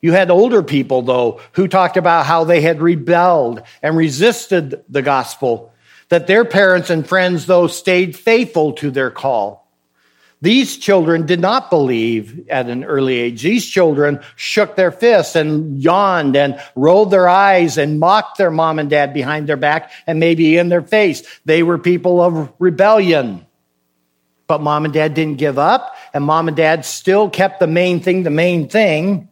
You 0.00 0.12
had 0.12 0.30
older 0.30 0.62
people, 0.62 1.02
though, 1.02 1.40
who 1.52 1.66
talked 1.66 1.96
about 1.96 2.26
how 2.26 2.44
they 2.44 2.60
had 2.60 2.80
rebelled 2.80 3.62
and 3.82 3.96
resisted 3.96 4.84
the 4.88 5.02
gospel, 5.02 5.72
that 6.10 6.26
their 6.26 6.44
parents 6.44 6.90
and 6.90 7.06
friends, 7.06 7.46
though, 7.46 7.66
stayed 7.66 8.16
faithful 8.16 8.74
to 8.74 8.90
their 8.90 9.10
call. 9.10 9.63
These 10.42 10.76
children 10.76 11.24
did 11.24 11.40
not 11.40 11.70
believe 11.70 12.48
at 12.50 12.68
an 12.68 12.84
early 12.84 13.16
age. 13.16 13.42
These 13.42 13.66
children 13.66 14.20
shook 14.36 14.76
their 14.76 14.90
fists 14.90 15.36
and 15.36 15.82
yawned 15.82 16.36
and 16.36 16.60
rolled 16.76 17.10
their 17.10 17.28
eyes 17.28 17.78
and 17.78 17.98
mocked 17.98 18.36
their 18.36 18.50
mom 18.50 18.78
and 18.78 18.90
dad 18.90 19.14
behind 19.14 19.48
their 19.48 19.56
back 19.56 19.90
and 20.06 20.20
maybe 20.20 20.58
in 20.58 20.68
their 20.68 20.82
face. 20.82 21.22
They 21.46 21.62
were 21.62 21.78
people 21.78 22.20
of 22.20 22.52
rebellion. 22.58 23.46
But 24.46 24.60
mom 24.60 24.84
and 24.84 24.92
dad 24.92 25.14
didn't 25.14 25.38
give 25.38 25.58
up, 25.58 25.96
and 26.12 26.22
mom 26.22 26.48
and 26.48 26.56
dad 26.56 26.84
still 26.84 27.30
kept 27.30 27.60
the 27.60 27.66
main 27.66 28.00
thing 28.00 28.24
the 28.24 28.30
main 28.30 28.68
thing. 28.68 29.28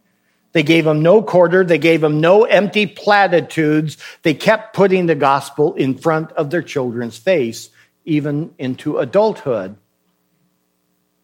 They 0.53 0.63
gave 0.63 0.85
them 0.85 1.03
no 1.03 1.21
quarter. 1.21 1.63
They 1.63 1.77
gave 1.77 2.01
them 2.01 2.21
no 2.21 2.43
empty 2.45 2.87
platitudes. 2.87 3.97
They 4.21 4.33
kept 4.33 4.75
putting 4.75 5.07
the 5.07 5.15
gospel 5.15 5.73
in 5.75 5.97
front 5.97 6.31
of 6.33 6.49
their 6.49 6.61
children's 6.61 7.17
face, 7.17 7.69
even 8.05 8.53
into 8.57 8.97
adulthood. 8.99 9.77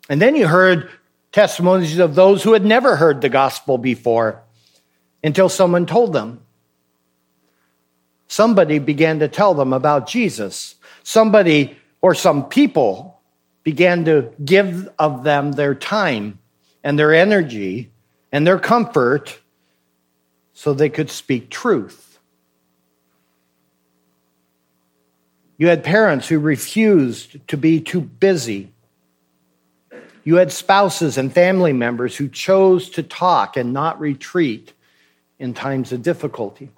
And 0.09 0.21
then 0.21 0.35
you 0.35 0.47
heard 0.47 0.89
testimonies 1.31 1.99
of 1.99 2.15
those 2.15 2.43
who 2.43 2.53
had 2.53 2.65
never 2.65 2.95
heard 2.95 3.21
the 3.21 3.29
gospel 3.29 3.77
before 3.77 4.41
until 5.23 5.47
someone 5.47 5.85
told 5.85 6.11
them. 6.11 6.41
Somebody 8.27 8.79
began 8.79 9.19
to 9.19 9.27
tell 9.27 9.53
them 9.53 9.71
about 9.71 10.07
Jesus. 10.07 10.75
Somebody 11.03 11.77
or 12.01 12.13
some 12.15 12.49
people 12.49 13.21
began 13.63 14.05
to 14.05 14.33
give 14.43 14.89
of 14.97 15.23
them 15.23 15.51
their 15.51 15.75
time 15.75 16.39
and 16.83 16.97
their 16.97 17.13
energy 17.13 17.91
and 18.31 18.45
their 18.45 18.59
comfort 18.59 19.39
so 20.53 20.73
they 20.73 20.89
could 20.89 21.09
speak 21.09 21.49
truth. 21.49 22.19
You 25.57 25.67
had 25.67 25.83
parents 25.83 26.27
who 26.27 26.39
refused 26.39 27.47
to 27.49 27.57
be 27.57 27.81
too 27.81 28.01
busy. 28.01 28.71
You 30.29 30.35
had 30.35 30.51
spouses 30.51 31.17
and 31.17 31.33
family 31.33 31.73
members 31.73 32.15
who 32.15 32.29
chose 32.29 32.91
to 32.91 33.01
talk 33.01 33.57
and 33.57 33.73
not 33.73 33.99
retreat 33.99 34.73
in 35.39 35.55
times 35.55 35.91
of 35.91 36.03
difficulty. 36.03 36.69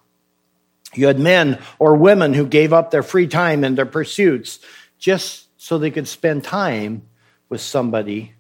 You 0.93 1.07
had 1.07 1.19
men 1.19 1.59
or 1.77 1.95
women 1.95 2.33
who 2.33 2.45
gave 2.45 2.71
up 2.71 2.91
their 2.91 3.03
free 3.03 3.27
time 3.27 3.65
and 3.65 3.77
their 3.77 3.85
pursuits 3.85 4.59
just 4.97 5.49
so 5.61 5.77
they 5.77 5.91
could 5.91 6.07
spend 6.07 6.45
time 6.45 7.01
with 7.49 7.59
somebody 7.59 8.35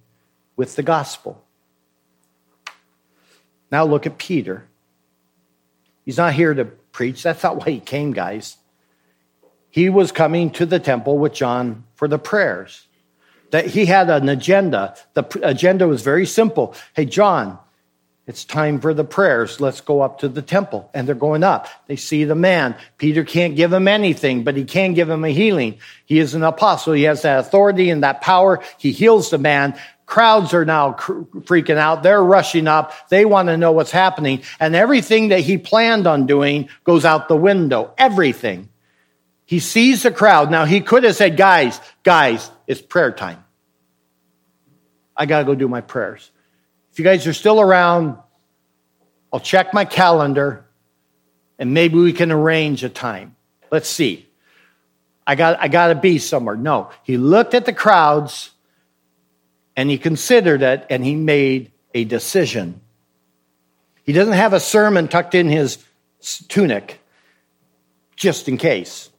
with 0.55 0.77
the 0.77 0.81
gospel. 0.81 1.43
Now 3.69 3.83
look 3.83 4.05
at 4.05 4.17
Peter. 4.17 4.65
He's 6.05 6.15
not 6.15 6.35
here 6.35 6.53
to 6.53 6.63
preach. 6.63 7.21
That's 7.23 7.43
not 7.43 7.57
why 7.57 7.71
he 7.71 7.79
came, 7.81 8.13
guys. 8.13 8.55
He 9.69 9.89
was 9.89 10.13
coming 10.13 10.51
to 10.51 10.65
the 10.65 10.79
temple 10.79 11.17
with 11.17 11.33
John 11.33 11.83
for 11.95 12.07
the 12.07 12.17
prayers. 12.17 12.87
That 13.51 13.67
he 13.67 13.85
had 13.85 14.09
an 14.09 14.27
agenda. 14.29 14.95
The 15.13 15.25
agenda 15.43 15.87
was 15.87 16.01
very 16.01 16.25
simple. 16.25 16.75
Hey, 16.95 17.05
John, 17.05 17.59
it's 18.27 18.45
time 18.45 18.79
for 18.79 18.93
the 18.93 19.03
prayers. 19.03 19.59
Let's 19.59 19.81
go 19.81 20.01
up 20.01 20.19
to 20.19 20.29
the 20.29 20.41
temple. 20.41 20.89
And 20.93 21.07
they're 21.07 21.15
going 21.15 21.43
up. 21.43 21.67
They 21.87 21.95
see 21.97 22.23
the 22.23 22.35
man. 22.35 22.75
Peter 22.97 23.23
can't 23.23 23.55
give 23.55 23.73
him 23.73 23.87
anything, 23.87 24.43
but 24.43 24.55
he 24.55 24.63
can 24.63 24.93
give 24.93 25.09
him 25.09 25.25
a 25.25 25.29
healing. 25.29 25.79
He 26.05 26.19
is 26.19 26.33
an 26.33 26.43
apostle. 26.43 26.93
He 26.93 27.03
has 27.03 27.23
that 27.23 27.39
authority 27.39 27.89
and 27.89 28.03
that 28.03 28.21
power. 28.21 28.63
He 28.77 28.91
heals 28.91 29.31
the 29.31 29.37
man. 29.37 29.77
Crowds 30.05 30.53
are 30.53 30.65
now 30.65 30.93
freaking 30.93 31.77
out. 31.77 32.03
They're 32.03 32.23
rushing 32.23 32.67
up. 32.67 32.93
They 33.09 33.25
want 33.25 33.47
to 33.47 33.57
know 33.57 33.71
what's 33.71 33.91
happening. 33.91 34.43
And 34.59 34.75
everything 34.75 35.29
that 35.29 35.39
he 35.39 35.57
planned 35.57 36.05
on 36.05 36.25
doing 36.25 36.69
goes 36.83 37.05
out 37.05 37.27
the 37.27 37.35
window. 37.35 37.93
Everything. 37.97 38.69
He 39.45 39.59
sees 39.59 40.03
the 40.03 40.11
crowd. 40.11 40.51
Now, 40.51 40.63
he 40.63 40.79
could 40.79 41.03
have 41.03 41.15
said, 41.15 41.35
guys, 41.35 41.79
guys, 42.03 42.49
it's 42.71 42.81
prayer 42.81 43.11
time. 43.11 43.43
I 45.17 45.25
got 45.25 45.39
to 45.39 45.45
go 45.45 45.55
do 45.55 45.67
my 45.67 45.81
prayers. 45.81 46.31
If 46.93 46.99
you 46.99 47.03
guys 47.03 47.27
are 47.27 47.33
still 47.33 47.59
around, 47.59 48.17
I'll 49.33 49.41
check 49.41 49.73
my 49.73 49.83
calendar 49.83 50.65
and 51.59 51.73
maybe 51.73 51.97
we 51.97 52.13
can 52.13 52.31
arrange 52.31 52.85
a 52.85 52.89
time. 52.89 53.35
Let's 53.71 53.89
see. 53.89 54.25
I 55.27 55.35
got, 55.35 55.59
I 55.59 55.67
got 55.67 55.87
to 55.87 55.95
be 55.95 56.17
somewhere. 56.17 56.55
No, 56.55 56.91
he 57.03 57.17
looked 57.17 57.53
at 57.55 57.65
the 57.65 57.73
crowds 57.73 58.51
and 59.75 59.89
he 59.89 59.97
considered 59.97 60.61
it 60.61 60.85
and 60.89 61.03
he 61.03 61.15
made 61.15 61.73
a 61.93 62.05
decision. 62.05 62.79
He 64.05 64.13
doesn't 64.13 64.33
have 64.33 64.53
a 64.53 64.61
sermon 64.61 65.09
tucked 65.09 65.35
in 65.35 65.49
his 65.49 65.77
tunic 66.47 67.01
just 68.15 68.47
in 68.47 68.57
case. 68.57 69.09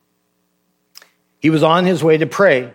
He 1.38 1.50
was 1.50 1.62
on 1.62 1.84
his 1.84 2.02
way 2.02 2.16
to 2.16 2.26
pray 2.26 2.72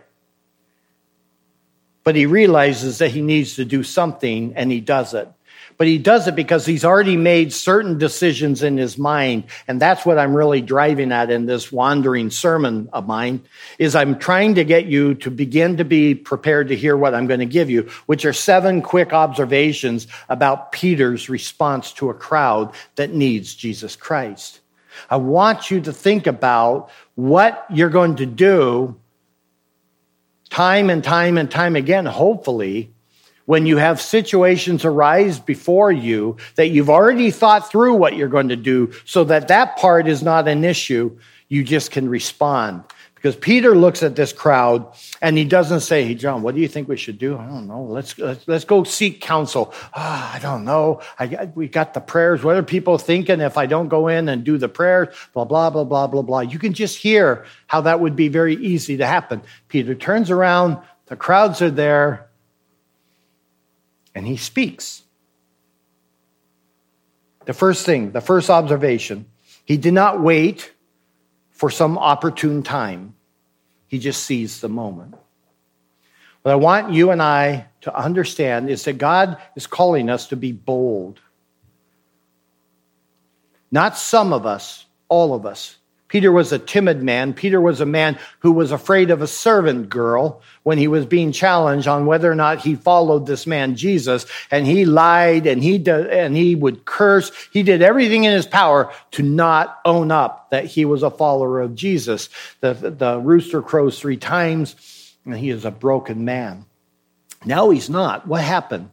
but 2.08 2.15
he 2.15 2.26
realizes 2.26 3.00
that 3.00 3.12
he 3.12 3.22
needs 3.22 3.56
to 3.58 3.65
do 3.65 3.84
something 3.84 4.54
and 4.56 4.72
he 4.72 4.80
does 4.80 5.13
it. 5.13 5.28
But 5.76 5.88
he 5.88 5.98
does 5.98 6.26
it 6.26 6.38
because 6.38 6.65
he's 6.65 6.86
already 6.86 7.17
made 7.17 7.52
certain 7.52 7.98
decisions 7.98 8.63
in 8.63 8.78
his 8.78 8.98
mind. 8.98 9.43
And 9.67 9.78
that's 9.78 10.06
what 10.06 10.17
I'm 10.17 10.34
really 10.34 10.62
driving 10.62 11.12
at 11.12 11.30
in 11.30 11.48
this 11.48 11.70
wandering 11.70 12.30
sermon 12.30 12.88
of 12.93 13.08
mine 13.08 13.41
is 13.78 13.93
I'm 13.93 14.17
trying 14.20 14.56
to 14.56 14.63
get 14.63 14.86
you 14.86 15.15
to 15.15 15.30
begin 15.30 15.76
to 15.76 15.84
be 15.84 16.15
prepared 16.15 16.70
to 16.70 16.78
hear 16.78 16.96
what 16.96 17.13
I'm 17.13 17.28
going 17.28 17.41
to 17.41 17.46
give 17.46 17.70
you, 17.70 17.89
which 18.06 18.24
are 18.24 18.32
seven 18.32 18.82
quick 18.82 19.12
observations 19.12 20.08
about 20.30 20.72
Peter's 20.72 21.28
response 21.28 21.91
to 21.96 22.10
a 22.10 22.13
crowd 22.13 22.74
that 22.96 23.12
needs 23.12 23.54
Jesus 23.54 23.98
Christ. 23.98 24.62
I 25.10 25.17
want 25.17 25.70
you 25.70 25.82
to 25.82 25.91
think 25.91 26.26
about 26.26 26.89
what 27.15 27.65
you're 27.70 27.89
going 27.89 28.15
to 28.15 28.26
do 28.26 28.96
time 30.50 30.90
and 30.90 31.04
time 31.04 31.38
and 31.38 31.50
time 31.50 31.76
again, 31.76 32.06
hopefully, 32.06 32.92
when 33.46 33.66
you 33.66 33.78
have 33.78 34.02
situations 34.02 34.84
arise 34.84 35.40
before 35.40 35.92
you 35.92 36.36
that 36.56 36.68
you've 36.68 36.90
already 36.90 37.32
thought 37.32 37.72
through 37.72 37.94
what 37.94 38.16
you're 38.16 38.28
going 38.28 38.50
to 38.50 38.58
do 38.58 38.92
so 39.06 39.24
that 39.24 39.48
that 39.48 39.78
part 39.78 40.08
is 40.08 40.22
not 40.22 40.48
an 40.50 40.66
issue, 40.66 41.18
you 41.48 41.64
just 41.64 41.92
can 41.92 42.10
respond. 42.10 42.84
Because 43.17 43.36
Peter 43.36 43.73
looks 43.73 44.03
at 44.03 44.15
this 44.15 44.32
crowd 44.32 44.93
and 45.23 45.36
he 45.36 45.43
doesn't 45.43 45.80
say, 45.80 46.06
Hey, 46.06 46.13
John, 46.13 46.43
what 46.43 46.53
do 46.53 46.62
you 46.62 46.67
think 46.67 46.88
we 46.88 46.97
should 46.97 47.17
do? 47.17 47.36
I 47.36 47.47
don't 47.47 47.67
know. 47.67 47.82
Let's, 47.82 48.17
let's, 48.19 48.47
let's 48.47 48.63
go 48.63 48.84
seek 48.84 49.21
counsel. 49.21 49.73
Oh, 49.95 50.32
I 50.34 50.38
don't 50.39 50.63
know. 50.63 51.01
I, 51.17 51.49
we 51.56 51.67
got 51.67 51.95
the 51.95 51.99
prayers. 51.99 52.43
What 52.43 52.56
are 52.58 52.63
people 52.63 52.99
thinking 52.99 53.41
if 53.41 53.58
I 53.58 53.65
don't 53.65 53.88
go 53.88 54.08
in 54.08 54.30
and 54.30 54.43
do 54.43 54.60
the 54.60 54.69
prayers? 54.69 55.15
Blah, 55.34 55.45
blah, 55.45 55.71
blah, 55.71 55.84
blah, 55.84 56.06
blah, 56.06 56.21
blah. 56.21 56.41
You 56.41 56.60
can 56.60 56.73
just 56.73 56.99
hear 56.99 57.45
how 57.65 57.82
that 57.82 57.99
would 57.99 58.15
be 58.15 58.27
very 58.27 58.56
easy 58.56 58.97
to 58.97 59.06
happen. 59.08 59.41
Peter 59.67 59.95
turns 59.95 60.30
around, 60.30 60.77
the 61.08 61.15
crowds 61.15 61.62
are 61.63 61.71
there, 61.71 62.30
and 64.13 64.27
he 64.27 64.38
speaks. 64.38 65.01
The 67.45 67.53
first 67.53 67.84
thing, 67.84 68.12
the 68.12 68.21
first 68.21 68.51
observation, 68.51 69.25
he 69.65 69.77
did 69.77 69.93
not 69.93 70.21
wait 70.21 70.71
for 71.58 71.70
some 71.70 71.98
opportune 71.98 72.63
time. 72.63 73.15
He 73.88 74.00
just 74.00 74.24
sees 74.24 74.62
the 74.62 74.70
moment. 74.70 75.15
What 76.43 76.52
I 76.52 76.56
want 76.56 76.93
you 76.93 77.12
and 77.12 77.22
I 77.22 77.67
to 77.82 77.96
understand 77.96 78.70
is 78.70 78.86
that 78.86 78.98
God 78.98 79.38
is 79.56 79.67
calling 79.67 80.10
us 80.10 80.28
to 80.28 80.36
be 80.36 80.52
bold. 80.52 81.20
Not 83.72 83.98
some 83.98 84.32
of 84.32 84.46
us, 84.46 84.86
all 85.10 85.34
of 85.34 85.46
us. 85.46 85.78
Peter 86.08 86.32
was 86.32 86.52
a 86.52 86.60
timid 86.60 87.04
man. 87.04 87.34
Peter 87.34 87.60
was 87.60 87.82
a 87.82 87.86
man 87.86 88.17
who 88.39 88.52
was 88.52 88.72
afraid 88.72 89.12
of 89.12 89.22
a 89.22 89.28
servant 89.28 89.89
girl 89.89 90.41
when 90.63 90.78
he 90.78 90.88
was 90.88 91.06
being 91.06 91.32
challenged 91.32 91.88
on 91.88 92.06
whether 92.06 92.32
or 92.32 92.36
not 92.36 92.60
he 92.60 92.76
followed 92.76 93.26
this 93.26 93.46
man 93.46 93.76
Jesus. 93.76 94.26
And 94.50 94.65
he 94.65 94.86
lied 94.86 95.48
and 95.48 95.62
he 95.62 95.78
did, 95.78 96.08
and 96.08 96.36
he 96.36 96.56
would 96.56 96.86
curse. 96.86 97.32
He 97.52 97.63
did 97.63 97.82
everything 97.82 98.24
in 98.24 98.32
his 98.32 98.48
power 98.48 98.91
to 99.12 99.24
not 99.24 99.80
own 99.84 100.12
up 100.12 100.50
that 100.52 100.65
he 100.65 100.86
was 100.86 101.04
a 101.04 101.12
follower 101.12 101.60
of 101.62 101.76
Jesus. 101.76 102.30
The, 102.62 102.74
the 102.74 103.20
rooster 103.20 103.62
crows 103.62 104.00
three 104.00 104.17
times 104.17 104.76
and 105.26 105.36
he 105.36 105.50
is 105.50 105.65
a 105.65 105.72
broken 105.72 106.24
man. 106.24 106.65
Now 107.46 107.70
he's 107.70 107.89
not. 107.89 108.28
What 108.28 108.41
happened? 108.41 108.89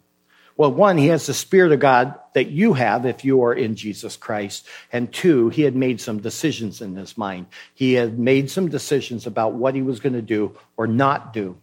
Well, 0.57 0.73
one, 0.73 0.99
he 0.99 1.09
has 1.09 1.27
the 1.27 1.35
Spirit 1.35 1.73
of 1.73 1.81
God 1.81 2.15
that 2.35 2.49
you 2.49 2.75
have 2.75 3.07
if 3.07 3.25
you 3.25 3.43
are 3.43 3.53
in 3.53 3.75
Jesus 3.75 4.17
Christ. 4.17 4.67
And 4.93 5.13
two, 5.13 5.49
he 5.49 5.63
had 5.63 5.75
made 5.75 6.01
some 6.01 6.21
decisions 6.21 6.81
in 6.81 6.95
his 6.95 7.19
mind. 7.19 7.47
He 7.75 7.95
had 7.95 8.19
made 8.19 8.51
some 8.51 8.69
decisions 8.69 9.27
about 9.27 9.55
what 9.55 9.75
he 9.75 9.83
was 9.83 9.99
going 9.99 10.13
to 10.13 10.23
do 10.23 10.57
or 10.77 10.87
not 10.87 11.33
do. 11.33 11.57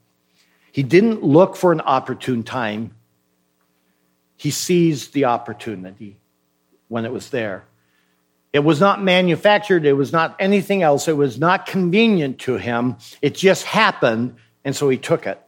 He 0.74 0.84
didn't 0.84 1.24
look 1.24 1.56
for 1.56 1.72
an 1.72 1.82
opportune 1.82 2.44
time, 2.44 2.96
he 4.38 4.52
seized 4.52 5.14
the 5.14 5.26
opportunity 5.26 6.18
when 6.88 7.06
it 7.06 7.12
was 7.12 7.30
there. 7.30 7.66
It 8.54 8.60
was 8.60 8.80
not 8.80 9.02
manufactured, 9.02 9.86
it 9.86 9.94
was 9.94 10.12
not 10.12 10.36
anything 10.40 10.82
else, 10.82 11.08
it 11.08 11.16
was 11.16 11.40
not 11.40 11.66
convenient 11.66 12.40
to 12.40 12.56
him. 12.56 12.98
It 13.22 13.36
just 13.36 13.64
happened, 13.64 14.36
and 14.66 14.76
so 14.76 14.90
he 14.90 14.98
took 14.98 15.28
it. 15.28 15.40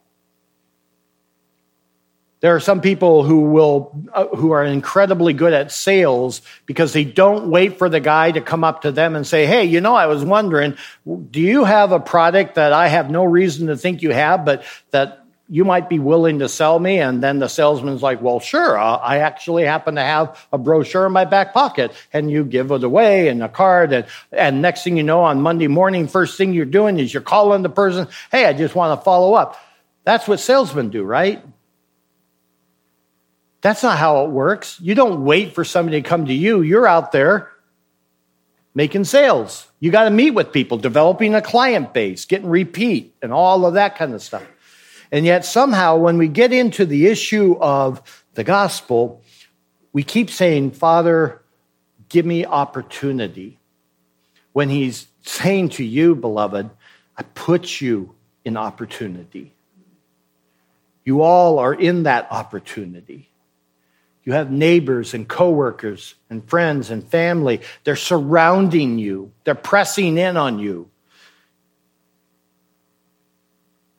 There 2.44 2.54
are 2.54 2.60
some 2.60 2.82
people 2.82 3.22
who 3.22 3.40
will 3.40 4.04
uh, 4.12 4.26
who 4.26 4.50
are 4.50 4.62
incredibly 4.62 5.32
good 5.32 5.54
at 5.54 5.72
sales 5.72 6.42
because 6.66 6.92
they 6.92 7.02
don't 7.02 7.48
wait 7.48 7.78
for 7.78 7.88
the 7.88 8.00
guy 8.00 8.32
to 8.32 8.42
come 8.42 8.64
up 8.64 8.82
to 8.82 8.92
them 8.92 9.16
and 9.16 9.26
say, 9.26 9.46
"Hey, 9.46 9.64
you 9.64 9.80
know, 9.80 9.94
I 9.94 10.08
was 10.08 10.22
wondering, 10.22 10.76
do 11.06 11.40
you 11.40 11.64
have 11.64 11.90
a 11.90 11.98
product 11.98 12.56
that 12.56 12.74
I 12.74 12.88
have 12.88 13.08
no 13.08 13.24
reason 13.24 13.68
to 13.68 13.78
think 13.78 14.02
you 14.02 14.10
have, 14.10 14.44
but 14.44 14.62
that 14.90 15.24
you 15.48 15.64
might 15.64 15.88
be 15.88 15.98
willing 15.98 16.40
to 16.40 16.50
sell 16.50 16.78
me?" 16.78 17.00
And 17.00 17.22
then 17.22 17.38
the 17.38 17.48
salesman's 17.48 18.02
like, 18.02 18.20
"Well, 18.20 18.40
sure. 18.40 18.78
I 18.78 19.20
actually 19.20 19.64
happen 19.64 19.94
to 19.94 20.02
have 20.02 20.46
a 20.52 20.58
brochure 20.58 21.06
in 21.06 21.12
my 21.12 21.24
back 21.24 21.54
pocket." 21.54 21.92
And 22.12 22.30
you 22.30 22.44
give 22.44 22.70
it 22.72 22.84
away 22.84 23.28
and 23.28 23.42
a 23.42 23.48
card, 23.48 23.94
and 23.94 24.04
and 24.32 24.60
next 24.60 24.84
thing 24.84 24.98
you 24.98 25.02
know, 25.02 25.22
on 25.22 25.40
Monday 25.40 25.68
morning, 25.68 26.08
first 26.08 26.36
thing 26.36 26.52
you're 26.52 26.66
doing 26.66 26.98
is 26.98 27.14
you're 27.14 27.22
calling 27.22 27.62
the 27.62 27.70
person, 27.70 28.06
"Hey, 28.30 28.44
I 28.44 28.52
just 28.52 28.74
want 28.74 29.00
to 29.00 29.02
follow 29.02 29.32
up." 29.32 29.56
That's 30.04 30.28
what 30.28 30.40
salesmen 30.40 30.90
do, 30.90 31.04
right? 31.04 31.42
That's 33.64 33.82
not 33.82 33.96
how 33.96 34.26
it 34.26 34.30
works. 34.30 34.78
You 34.78 34.94
don't 34.94 35.24
wait 35.24 35.54
for 35.54 35.64
somebody 35.64 36.02
to 36.02 36.06
come 36.06 36.26
to 36.26 36.34
you. 36.34 36.60
You're 36.60 36.86
out 36.86 37.12
there 37.12 37.50
making 38.74 39.04
sales. 39.04 39.66
You 39.80 39.90
got 39.90 40.04
to 40.04 40.10
meet 40.10 40.32
with 40.32 40.52
people, 40.52 40.76
developing 40.76 41.34
a 41.34 41.40
client 41.40 41.94
base, 41.94 42.26
getting 42.26 42.50
repeat, 42.50 43.14
and 43.22 43.32
all 43.32 43.64
of 43.64 43.72
that 43.72 43.96
kind 43.96 44.12
of 44.12 44.20
stuff. 44.20 44.46
And 45.10 45.24
yet, 45.24 45.46
somehow, 45.46 45.96
when 45.96 46.18
we 46.18 46.28
get 46.28 46.52
into 46.52 46.84
the 46.84 47.06
issue 47.06 47.56
of 47.58 48.26
the 48.34 48.44
gospel, 48.44 49.22
we 49.94 50.02
keep 50.02 50.28
saying, 50.28 50.72
Father, 50.72 51.40
give 52.10 52.26
me 52.26 52.44
opportunity. 52.44 53.58
When 54.52 54.68
he's 54.68 55.06
saying 55.22 55.70
to 55.70 55.84
you, 55.84 56.14
beloved, 56.14 56.68
I 57.16 57.22
put 57.22 57.80
you 57.80 58.14
in 58.44 58.58
opportunity. 58.58 59.54
You 61.02 61.22
all 61.22 61.58
are 61.60 61.72
in 61.72 62.02
that 62.02 62.30
opportunity. 62.30 63.30
You 64.24 64.32
have 64.32 64.50
neighbors 64.50 65.12
and 65.12 65.28
coworkers 65.28 66.14
and 66.30 66.48
friends 66.48 66.90
and 66.90 67.06
family. 67.06 67.60
They're 67.84 67.96
surrounding 67.96 68.98
you, 68.98 69.32
they're 69.44 69.54
pressing 69.54 70.16
in 70.18 70.36
on 70.36 70.58
you. 70.58 70.90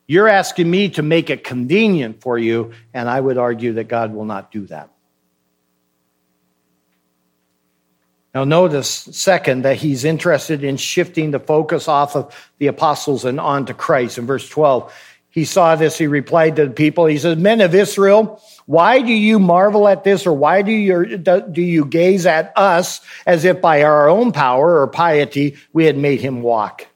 You're 0.08 0.28
asking 0.28 0.70
me 0.70 0.90
to 0.90 1.02
make 1.02 1.30
it 1.32 1.44
convenient 1.44 2.22
for 2.22 2.38
you, 2.38 2.74
and 2.94 3.10
I 3.10 3.20
would 3.20 3.40
argue 3.40 3.74
that 3.74 3.88
God 3.88 4.14
will 4.14 4.26
not 4.26 4.52
do 4.52 4.68
that. 4.68 4.92
Now, 8.36 8.44
notice, 8.44 8.90
second, 8.90 9.64
that 9.64 9.78
he's 9.78 10.04
interested 10.04 10.64
in 10.64 10.76
shifting 10.76 11.32
the 11.32 11.40
focus 11.40 11.88
off 11.88 12.16
of 12.18 12.52
the 12.58 12.68
apostles 12.68 13.24
and 13.24 13.40
onto 13.40 13.74
Christ. 13.74 14.18
In 14.18 14.26
verse 14.26 14.48
12, 14.50 14.94
he 15.36 15.44
saw 15.44 15.76
this, 15.76 15.98
he 15.98 16.08
replied 16.08 16.56
to 16.56 16.66
the 16.66 16.72
people, 16.72 17.06
he 17.06 17.18
says, 17.18 17.38
Men 17.38 17.60
of 17.60 17.76
Israel, 17.76 18.42
why 18.68 19.02
do 19.02 19.12
you 19.12 19.38
marvel 19.38 19.86
at 19.86 20.06
this, 20.06 20.26
or 20.26 20.32
why 20.32 20.62
do 20.62 20.72
you, 20.72 21.18
do 21.18 21.62
you 21.62 21.84
gaze 21.84 22.26
at 22.26 22.54
us 22.56 23.02
as 23.26 23.44
if 23.44 23.60
by 23.60 23.84
our 23.84 24.08
own 24.08 24.32
power 24.32 24.80
or 24.80 24.88
piety 24.88 25.58
we 25.74 25.84
had 25.84 25.98
made 25.98 26.22
him 26.22 26.42
walk? 26.42 26.88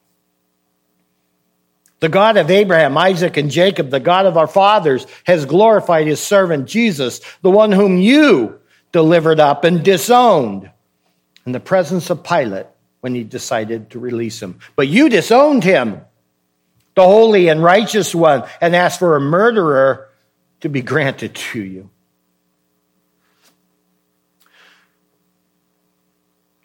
The 2.00 2.08
God 2.08 2.38
of 2.38 2.50
Abraham, 2.50 2.96
Isaac, 2.96 3.36
and 3.36 3.50
Jacob, 3.50 3.90
the 3.90 4.00
God 4.00 4.24
of 4.24 4.38
our 4.38 4.46
fathers, 4.46 5.06
has 5.24 5.44
glorified 5.44 6.06
his 6.06 6.18
servant 6.18 6.66
Jesus, 6.66 7.20
the 7.42 7.50
one 7.50 7.72
whom 7.72 7.98
you 7.98 8.58
delivered 8.90 9.38
up 9.38 9.64
and 9.64 9.84
disowned 9.84 10.70
in 11.44 11.52
the 11.52 11.60
presence 11.60 12.08
of 12.08 12.24
Pilate 12.24 12.68
when 13.02 13.14
he 13.14 13.22
decided 13.22 13.90
to 13.90 13.98
release 13.98 14.40
him. 14.40 14.60
But 14.76 14.88
you 14.88 15.10
disowned 15.10 15.62
him, 15.62 16.00
the 17.00 17.06
holy 17.06 17.48
and 17.48 17.62
righteous 17.62 18.14
one, 18.14 18.44
and 18.60 18.76
ask 18.76 18.98
for 18.98 19.16
a 19.16 19.20
murderer 19.20 20.10
to 20.60 20.68
be 20.68 20.82
granted 20.82 21.34
to 21.34 21.58
you. 21.58 21.88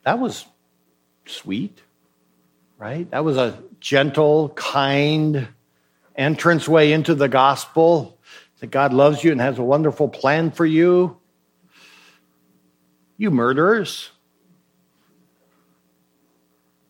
That 0.03 0.19
was 0.19 0.45
sweet, 1.25 1.81
right? 2.77 3.09
That 3.11 3.23
was 3.23 3.37
a 3.37 3.57
gentle, 3.79 4.49
kind 4.49 5.47
entranceway 6.17 6.91
into 6.91 7.15
the 7.15 7.29
gospel 7.29 8.17
that 8.59 8.67
God 8.67 8.93
loves 8.93 9.23
you 9.23 9.31
and 9.31 9.39
has 9.39 9.57
a 9.57 9.63
wonderful 9.63 10.09
plan 10.09 10.51
for 10.51 10.65
you. 10.65 11.17
You 13.15 13.31
murderers. 13.31 14.11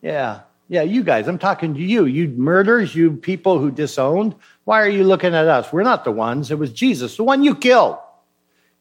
Yeah, 0.02 0.40
yeah, 0.68 0.82
you 0.82 1.04
guys, 1.04 1.28
I'm 1.28 1.38
talking 1.38 1.74
to 1.74 1.80
you. 1.80 2.06
You 2.06 2.28
murderers, 2.28 2.94
you 2.94 3.12
people 3.12 3.58
who 3.58 3.70
disowned. 3.70 4.34
Why 4.64 4.82
are 4.82 4.88
you 4.88 5.04
looking 5.04 5.34
at 5.34 5.46
us? 5.46 5.72
We're 5.72 5.82
not 5.82 6.04
the 6.04 6.10
ones. 6.10 6.50
It 6.50 6.58
was 6.58 6.72
Jesus, 6.72 7.16
the 7.16 7.24
one 7.24 7.44
you 7.44 7.54
killed. 7.54 7.98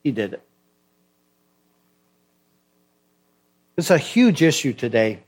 He 0.04 0.12
did 0.12 0.34
it. 0.34 0.42
It's 3.78 3.92
a 3.92 3.98
huge 3.98 4.42
issue 4.42 4.74
today. 4.74 5.20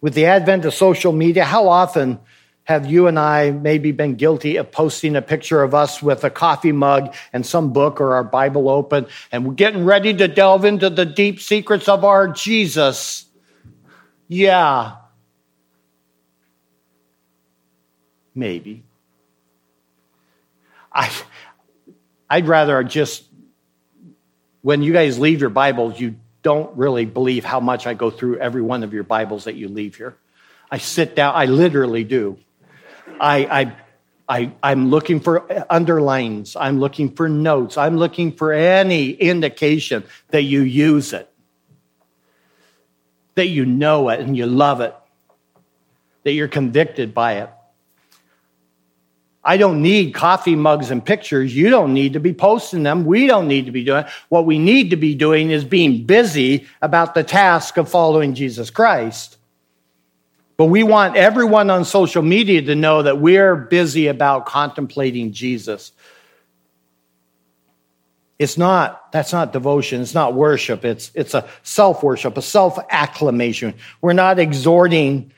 With 0.00 0.14
the 0.14 0.26
advent 0.26 0.64
of 0.64 0.74
social 0.74 1.12
media, 1.12 1.44
how 1.44 1.68
often 1.68 2.20
have 2.62 2.86
you 2.86 3.06
and 3.06 3.18
I 3.18 3.50
maybe 3.50 3.92
been 3.92 4.14
guilty 4.14 4.56
of 4.56 4.70
posting 4.70 5.16
a 5.16 5.22
picture 5.22 5.62
of 5.62 5.74
us 5.74 6.02
with 6.02 6.22
a 6.22 6.30
coffee 6.30 6.70
mug 6.70 7.14
and 7.32 7.44
some 7.44 7.72
book 7.72 8.00
or 8.00 8.14
our 8.14 8.22
Bible 8.22 8.68
open, 8.68 9.06
and 9.32 9.46
we're 9.46 9.54
getting 9.54 9.84
ready 9.84 10.12
to 10.14 10.28
delve 10.28 10.64
into 10.66 10.90
the 10.90 11.06
deep 11.06 11.40
secrets 11.40 11.88
of 11.88 12.04
our 12.04 12.28
Jesus? 12.28 13.24
Yeah. 14.28 14.96
Maybe. 18.38 18.84
I, 20.92 21.10
I'd 22.30 22.46
rather 22.46 22.84
just, 22.84 23.24
when 24.62 24.84
you 24.84 24.92
guys 24.92 25.18
leave 25.18 25.40
your 25.40 25.50
Bibles, 25.50 25.98
you 25.98 26.14
don't 26.42 26.76
really 26.76 27.04
believe 27.04 27.44
how 27.44 27.58
much 27.58 27.88
I 27.88 27.94
go 27.94 28.10
through 28.10 28.38
every 28.38 28.62
one 28.62 28.84
of 28.84 28.94
your 28.94 29.02
Bibles 29.02 29.44
that 29.44 29.56
you 29.56 29.66
leave 29.66 29.96
here. 29.96 30.16
I 30.70 30.78
sit 30.78 31.16
down, 31.16 31.34
I 31.34 31.46
literally 31.46 32.04
do. 32.04 32.38
I, 33.18 33.44
I, 33.60 33.76
I, 34.28 34.52
I'm 34.62 34.88
looking 34.90 35.18
for 35.18 35.44
underlines, 35.68 36.54
I'm 36.54 36.78
looking 36.78 37.16
for 37.16 37.28
notes, 37.28 37.76
I'm 37.76 37.96
looking 37.96 38.30
for 38.30 38.52
any 38.52 39.10
indication 39.10 40.04
that 40.28 40.42
you 40.42 40.60
use 40.60 41.12
it, 41.12 41.28
that 43.34 43.48
you 43.48 43.66
know 43.66 44.10
it 44.10 44.20
and 44.20 44.36
you 44.36 44.46
love 44.46 44.80
it, 44.80 44.94
that 46.22 46.34
you're 46.34 46.46
convicted 46.46 47.12
by 47.12 47.38
it. 47.38 47.50
I 49.48 49.56
don't 49.56 49.80
need 49.80 50.12
coffee 50.12 50.56
mugs 50.56 50.90
and 50.90 51.02
pictures. 51.02 51.56
You 51.56 51.70
don't 51.70 51.94
need 51.94 52.12
to 52.12 52.20
be 52.20 52.34
posting 52.34 52.82
them. 52.82 53.06
We 53.06 53.26
don't 53.26 53.48
need 53.48 53.64
to 53.64 53.72
be 53.72 53.82
doing. 53.82 54.04
What 54.28 54.44
we 54.44 54.58
need 54.58 54.90
to 54.90 54.96
be 54.96 55.14
doing 55.14 55.50
is 55.50 55.64
being 55.64 56.04
busy 56.04 56.66
about 56.82 57.14
the 57.14 57.24
task 57.24 57.78
of 57.78 57.88
following 57.88 58.34
Jesus 58.34 58.68
Christ. 58.68 59.38
But 60.58 60.66
we 60.66 60.82
want 60.82 61.16
everyone 61.16 61.70
on 61.70 61.86
social 61.86 62.20
media 62.20 62.60
to 62.60 62.74
know 62.74 63.00
that 63.00 63.22
we're 63.22 63.56
busy 63.56 64.08
about 64.08 64.44
contemplating 64.44 65.32
Jesus. 65.32 65.92
It's 68.38 68.58
not, 68.58 69.10
that's 69.12 69.32
not 69.32 69.54
devotion. 69.54 70.02
It's 70.02 70.12
not 70.12 70.34
worship. 70.34 70.84
It's, 70.84 71.10
it's 71.14 71.32
a 71.32 71.48
self 71.62 72.02
worship, 72.02 72.36
a 72.36 72.42
self 72.42 72.78
acclamation. 72.90 73.72
We're 74.02 74.12
not 74.12 74.38
exhorting 74.38 75.32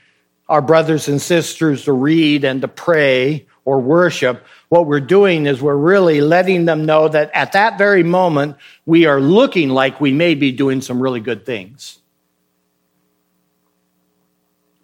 our 0.48 0.60
brothers 0.60 1.06
and 1.06 1.22
sisters 1.22 1.84
to 1.84 1.92
read 1.92 2.42
and 2.44 2.60
to 2.62 2.66
pray 2.66 3.46
or 3.70 3.78
worship, 3.78 4.44
what 4.68 4.86
we're 4.86 4.98
doing 4.98 5.46
is 5.46 5.62
we're 5.62 5.76
really 5.76 6.20
letting 6.20 6.64
them 6.64 6.86
know 6.86 7.06
that 7.06 7.30
at 7.32 7.52
that 7.52 7.78
very 7.78 8.02
moment, 8.02 8.56
we 8.84 9.06
are 9.06 9.20
looking 9.20 9.68
like 9.68 10.00
we 10.00 10.12
may 10.12 10.34
be 10.34 10.50
doing 10.50 10.80
some 10.80 11.00
really 11.00 11.20
good 11.20 11.46
things. 11.46 12.00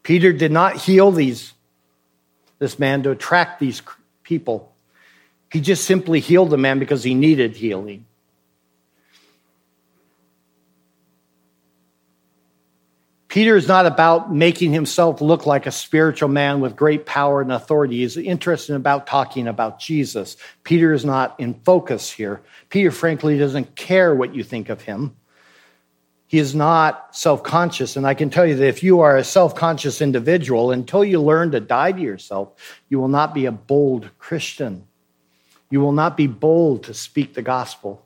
Peter 0.05 0.33
did 0.33 0.53
not 0.53 0.77
heal 0.77 1.11
these, 1.11 1.53
this 2.61 2.79
man 2.79 3.03
to 3.03 3.11
attract 3.11 3.59
these 3.59 3.83
people. 4.23 4.73
He 5.51 5.61
just 5.61 5.85
simply 5.85 6.21
healed 6.21 6.51
the 6.51 6.57
man 6.57 6.79
because 6.79 7.03
he 7.03 7.15
needed 7.15 7.57
healing. 7.57 8.06
Peter 13.37 13.55
is 13.55 13.69
not 13.69 13.85
about 13.85 14.33
making 14.33 14.73
himself 14.73 15.21
look 15.21 15.45
like 15.45 15.67
a 15.67 15.71
spiritual 15.71 16.31
man 16.31 16.61
with 16.61 16.75
great 16.75 17.05
power 17.05 17.43
and 17.43 17.53
authority. 17.53 17.99
He's 17.99 18.17
interested 18.17 18.75
about 18.75 19.07
talking 19.07 19.47
about 19.47 19.79
Jesus. 19.79 20.39
Peter 20.65 20.95
is 20.95 21.05
not 21.05 21.39
in 21.39 21.53
focus 21.53 22.11
here. 22.11 22.41
Peter, 22.71 22.91
frankly, 22.91 23.37
doesn't 23.37 23.77
care 23.77 24.15
what 24.15 24.35
you 24.35 24.43
think 24.43 24.71
of 24.71 24.81
him. 24.81 25.15
He 26.27 26.39
is 26.39 26.55
not 26.55 27.15
self 27.15 27.43
conscious. 27.43 27.95
And 27.95 28.07
I 28.07 28.15
can 28.15 28.31
tell 28.31 28.47
you 28.47 28.55
that 28.55 28.69
if 28.69 28.83
you 28.83 29.01
are 29.01 29.19
a 29.19 29.23
self 29.23 29.55
conscious 29.55 30.01
individual, 30.01 30.71
until 30.71 31.05
you 31.05 31.21
learn 31.21 31.51
to 31.51 31.61
die 31.61 31.93
to 31.93 32.01
yourself, 32.01 32.55
you 32.89 32.99
will 32.99 33.09
not 33.09 33.35
be 33.35 33.45
a 33.45 33.53
bold 33.53 34.09
Christian. 34.19 34.87
You 35.69 35.83
will 35.83 35.93
not 35.93 36.17
be 36.17 36.27
bold 36.27 36.85
to 36.85 36.95
speak 36.95 37.35
the 37.35 37.43
gospel. 37.43 38.03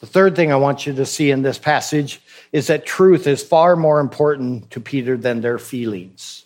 The 0.00 0.06
third 0.06 0.34
thing 0.34 0.52
I 0.52 0.56
want 0.56 0.84
you 0.84 0.94
to 0.94 1.06
see 1.06 1.30
in 1.30 1.42
this 1.42 1.58
passage 1.58 2.20
is 2.54 2.68
that 2.68 2.86
truth 2.86 3.26
is 3.26 3.42
far 3.42 3.74
more 3.74 3.98
important 3.98 4.70
to 4.70 4.78
Peter 4.78 5.16
than 5.16 5.40
their 5.40 5.58
feelings. 5.58 6.44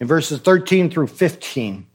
In 0.00 0.06
verses 0.06 0.40
13 0.40 0.90
through 0.90 1.08
15, 1.08 1.86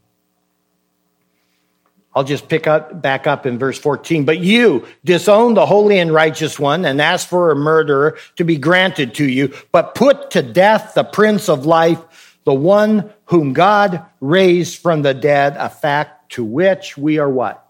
I'll 2.14 2.24
just 2.24 2.48
pick 2.48 2.68
up 2.68 3.02
back 3.02 3.26
up 3.26 3.48
in 3.48 3.58
verse 3.58 3.80
14. 3.80 4.24
But 4.24 4.38
you 4.38 4.86
disown 5.04 5.56
the 5.56 5.66
holy 5.66 5.98
and 5.98 6.14
righteous 6.14 6.60
one 6.60 6.86
and 6.86 7.02
ask 7.02 7.28
for 7.28 7.50
a 7.50 7.56
murderer 7.56 8.20
to 8.36 8.44
be 8.44 8.56
granted 8.56 9.16
to 9.16 9.28
you, 9.28 9.52
but 9.72 9.96
put 9.96 10.30
to 10.32 10.44
death 10.44 10.94
the 10.94 11.04
prince 11.04 11.50
of 11.50 11.66
life, 11.66 12.38
the 12.44 12.54
one 12.54 13.12
whom 13.26 13.54
God 13.54 14.06
raised 14.22 14.78
from 14.78 15.02
the 15.02 15.16
dead, 15.16 15.56
a 15.58 15.70
fact 15.70 16.34
to 16.34 16.44
which 16.44 16.96
we 17.00 17.18
are 17.18 17.30
what? 17.30 17.68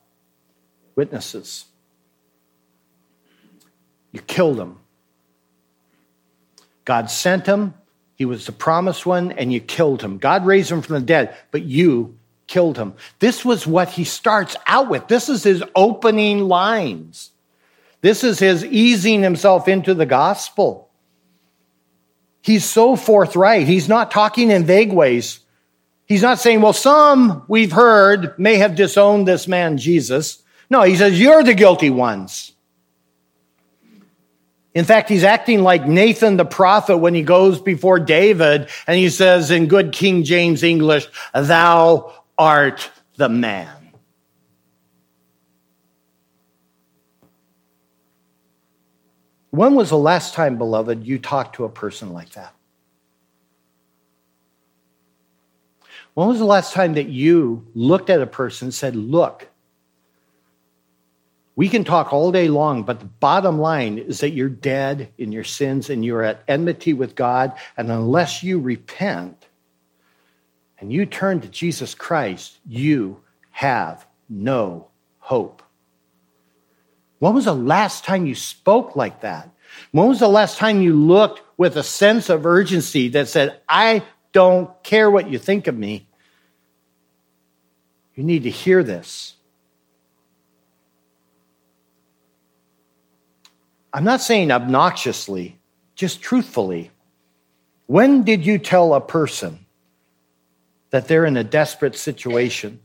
Witnesses. 0.97 1.63
You 4.11 4.19
killed 4.19 4.59
him. 4.59 4.79
God 6.87 7.11
sent 7.11 7.45
him. 7.45 7.73
He 8.15 8.23
was 8.23 8.45
the 8.45 8.53
promised 8.53 9.05
one, 9.05 9.33
and 9.33 9.51
you 9.51 9.59
killed 9.59 10.01
him. 10.01 10.19
God 10.19 10.45
raised 10.45 10.71
him 10.71 10.81
from 10.81 10.95
the 10.95 11.01
dead, 11.01 11.35
but 11.51 11.63
you 11.63 12.17
killed 12.47 12.77
him. 12.77 12.93
This 13.19 13.43
was 13.43 13.67
what 13.67 13.89
he 13.89 14.05
starts 14.05 14.55
out 14.65 14.89
with. 14.89 15.09
This 15.09 15.27
is 15.27 15.43
his 15.43 15.61
opening 15.75 16.47
lines. 16.47 17.31
This 17.99 18.23
is 18.23 18.39
his 18.39 18.63
easing 18.63 19.21
himself 19.21 19.67
into 19.67 19.93
the 19.93 20.05
gospel. 20.05 20.89
He's 22.41 22.63
so 22.63 22.95
forthright. 22.95 23.67
He's 23.67 23.89
not 23.89 24.09
talking 24.09 24.49
in 24.49 24.63
vague 24.63 24.93
ways. 24.93 25.41
He's 26.05 26.21
not 26.21 26.39
saying, 26.39 26.61
well, 26.61 26.71
some 26.71 27.43
we've 27.49 27.73
heard 27.73 28.39
may 28.39 28.55
have 28.55 28.75
disowned 28.75 29.27
this 29.27 29.45
man, 29.45 29.77
Jesus. 29.77 30.41
No, 30.69 30.83
he 30.83 30.95
says, 30.95 31.19
you're 31.19 31.43
the 31.43 31.53
guilty 31.53 31.89
ones. 31.89 32.53
In 34.77 34.85
fact, 34.85 35.09
he's 35.09 35.23
acting 35.23 35.63
like 35.63 35.87
Nathan 35.87 36.37
the 36.37 36.45
prophet 36.45 36.97
when 36.97 37.15
he 37.15 37.23
goes 37.23 37.59
before 37.59 37.99
David 37.99 38.69
and 38.85 38.95
he 38.95 39.09
says 39.09 39.49
in 39.49 39.65
good 39.65 39.91
King 39.91 40.23
James 40.23 40.61
English, 40.61 41.07
Thou 41.33 42.13
art 42.37 42.91
the 43.15 43.27
man. 43.27 43.75
When 49.49 49.73
was 49.73 49.89
the 49.89 49.97
last 49.97 50.35
time, 50.35 50.59
beloved, 50.59 51.07
you 51.07 51.17
talked 51.17 51.55
to 51.55 51.65
a 51.65 51.69
person 51.69 52.13
like 52.13 52.29
that? 52.33 52.53
When 56.13 56.27
was 56.27 56.37
the 56.37 56.45
last 56.45 56.73
time 56.73 56.93
that 56.93 57.09
you 57.09 57.65
looked 57.73 58.11
at 58.11 58.21
a 58.21 58.27
person 58.27 58.67
and 58.67 58.73
said, 58.75 58.95
Look, 58.95 59.49
we 61.57 61.69
can 61.69 61.83
talk 61.83 62.13
all 62.13 62.31
day 62.31 62.49
long, 62.49 62.83
but 62.83 62.99
the 62.99 63.07
bottom 63.07 63.57
line 63.57 63.97
is 63.97 64.19
that 64.19 64.29
you're 64.29 64.47
dead 64.47 65.11
in 65.17 65.31
your 65.31 65.43
sins 65.43 65.89
and 65.89 66.05
you're 66.05 66.21
at 66.21 66.43
enmity 66.47 66.93
with 66.93 67.15
God. 67.15 67.51
And 67.75 67.89
unless 67.89 68.43
you 68.43 68.59
repent 68.59 69.47
and 70.79 70.93
you 70.93 71.07
turn 71.07 71.41
to 71.41 71.47
Jesus 71.47 71.95
Christ, 71.95 72.59
you 72.67 73.21
have 73.49 74.05
no 74.29 74.89
hope. 75.17 75.63
When 77.17 77.33
was 77.33 77.45
the 77.45 77.55
last 77.55 78.05
time 78.05 78.27
you 78.27 78.35
spoke 78.35 78.95
like 78.95 79.21
that? 79.21 79.49
When 79.91 80.07
was 80.07 80.19
the 80.19 80.27
last 80.27 80.59
time 80.59 80.83
you 80.83 80.93
looked 80.93 81.41
with 81.57 81.75
a 81.75 81.81
sense 81.81 82.29
of 82.29 82.45
urgency 82.45 83.09
that 83.09 83.29
said, 83.29 83.59
I 83.67 84.03
don't 84.31 84.69
care 84.83 85.09
what 85.09 85.27
you 85.27 85.39
think 85.39 85.65
of 85.65 85.75
me? 85.75 86.07
You 88.13 88.23
need 88.23 88.43
to 88.43 88.51
hear 88.51 88.83
this. 88.83 89.36
I'm 93.97 94.03
not 94.03 94.21
saying 94.21 94.51
obnoxiously, 94.51 95.57
just 95.95 96.21
truthfully. 96.21 96.91
When 97.87 98.21
did 98.21 98.45
you 98.45 98.59
tell 98.59 98.93
a 98.93 99.01
person 99.01 99.65
that 100.91 101.07
they're 101.07 101.25
in 101.25 101.35
a 101.35 101.43
desperate 101.43 101.95
situation? 101.95 102.79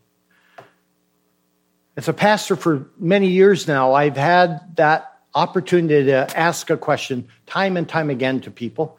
As 1.99 2.09
a 2.09 2.15
pastor 2.15 2.57
for 2.57 2.87
many 2.99 3.29
years 3.29 3.69
now, 3.69 3.93
I've 3.93 4.17
had 4.17 4.75
that 4.77 5.19
opportunity 5.35 6.07
to 6.07 6.35
ask 6.35 6.71
a 6.71 6.79
question 6.79 7.29
time 7.45 7.77
and 7.77 7.87
time 7.87 8.09
again 8.09 8.41
to 8.41 8.51
people. 8.51 8.99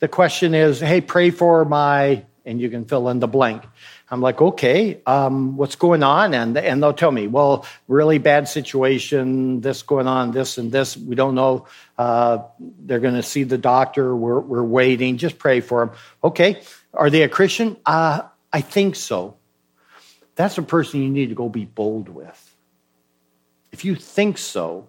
The 0.00 0.08
question 0.08 0.52
is, 0.52 0.80
hey, 0.80 1.00
pray 1.00 1.30
for 1.30 1.64
my, 1.64 2.24
and 2.44 2.60
you 2.60 2.68
can 2.70 2.86
fill 2.86 3.08
in 3.08 3.20
the 3.20 3.28
blank. 3.28 3.62
I'm 4.08 4.20
like, 4.20 4.40
okay, 4.40 5.00
um, 5.04 5.56
what's 5.56 5.74
going 5.74 6.04
on? 6.04 6.32
And, 6.32 6.56
and 6.56 6.80
they'll 6.80 6.92
tell 6.92 7.10
me, 7.10 7.26
well, 7.26 7.66
really 7.88 8.18
bad 8.18 8.48
situation, 8.48 9.60
this 9.60 9.82
going 9.82 10.06
on, 10.06 10.30
this 10.30 10.58
and 10.58 10.70
this. 10.70 10.96
We 10.96 11.16
don't 11.16 11.34
know. 11.34 11.66
Uh, 11.98 12.38
they're 12.60 13.00
going 13.00 13.14
to 13.14 13.22
see 13.22 13.42
the 13.42 13.58
doctor. 13.58 14.14
We're, 14.14 14.38
we're 14.38 14.62
waiting. 14.62 15.16
Just 15.16 15.38
pray 15.38 15.60
for 15.60 15.86
them. 15.86 15.96
Okay. 16.22 16.62
Are 16.94 17.10
they 17.10 17.22
a 17.22 17.28
Christian? 17.28 17.76
Uh, 17.84 18.22
I 18.52 18.60
think 18.60 18.94
so. 18.94 19.36
That's 20.36 20.56
a 20.56 20.62
person 20.62 21.02
you 21.02 21.10
need 21.10 21.30
to 21.30 21.34
go 21.34 21.48
be 21.48 21.64
bold 21.64 22.08
with. 22.08 22.56
If 23.72 23.84
you 23.84 23.96
think 23.96 24.38
so, 24.38 24.86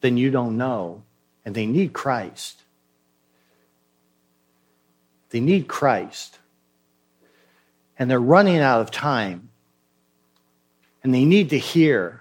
then 0.00 0.16
you 0.16 0.30
don't 0.30 0.56
know. 0.56 1.02
And 1.44 1.56
they 1.56 1.66
need 1.66 1.92
Christ. 1.92 2.62
They 5.30 5.40
need 5.40 5.66
Christ 5.66 6.38
and 7.98 8.10
they're 8.10 8.20
running 8.20 8.58
out 8.58 8.80
of 8.80 8.90
time 8.90 9.50
and 11.02 11.14
they 11.14 11.24
need 11.24 11.50
to 11.50 11.58
hear. 11.58 12.20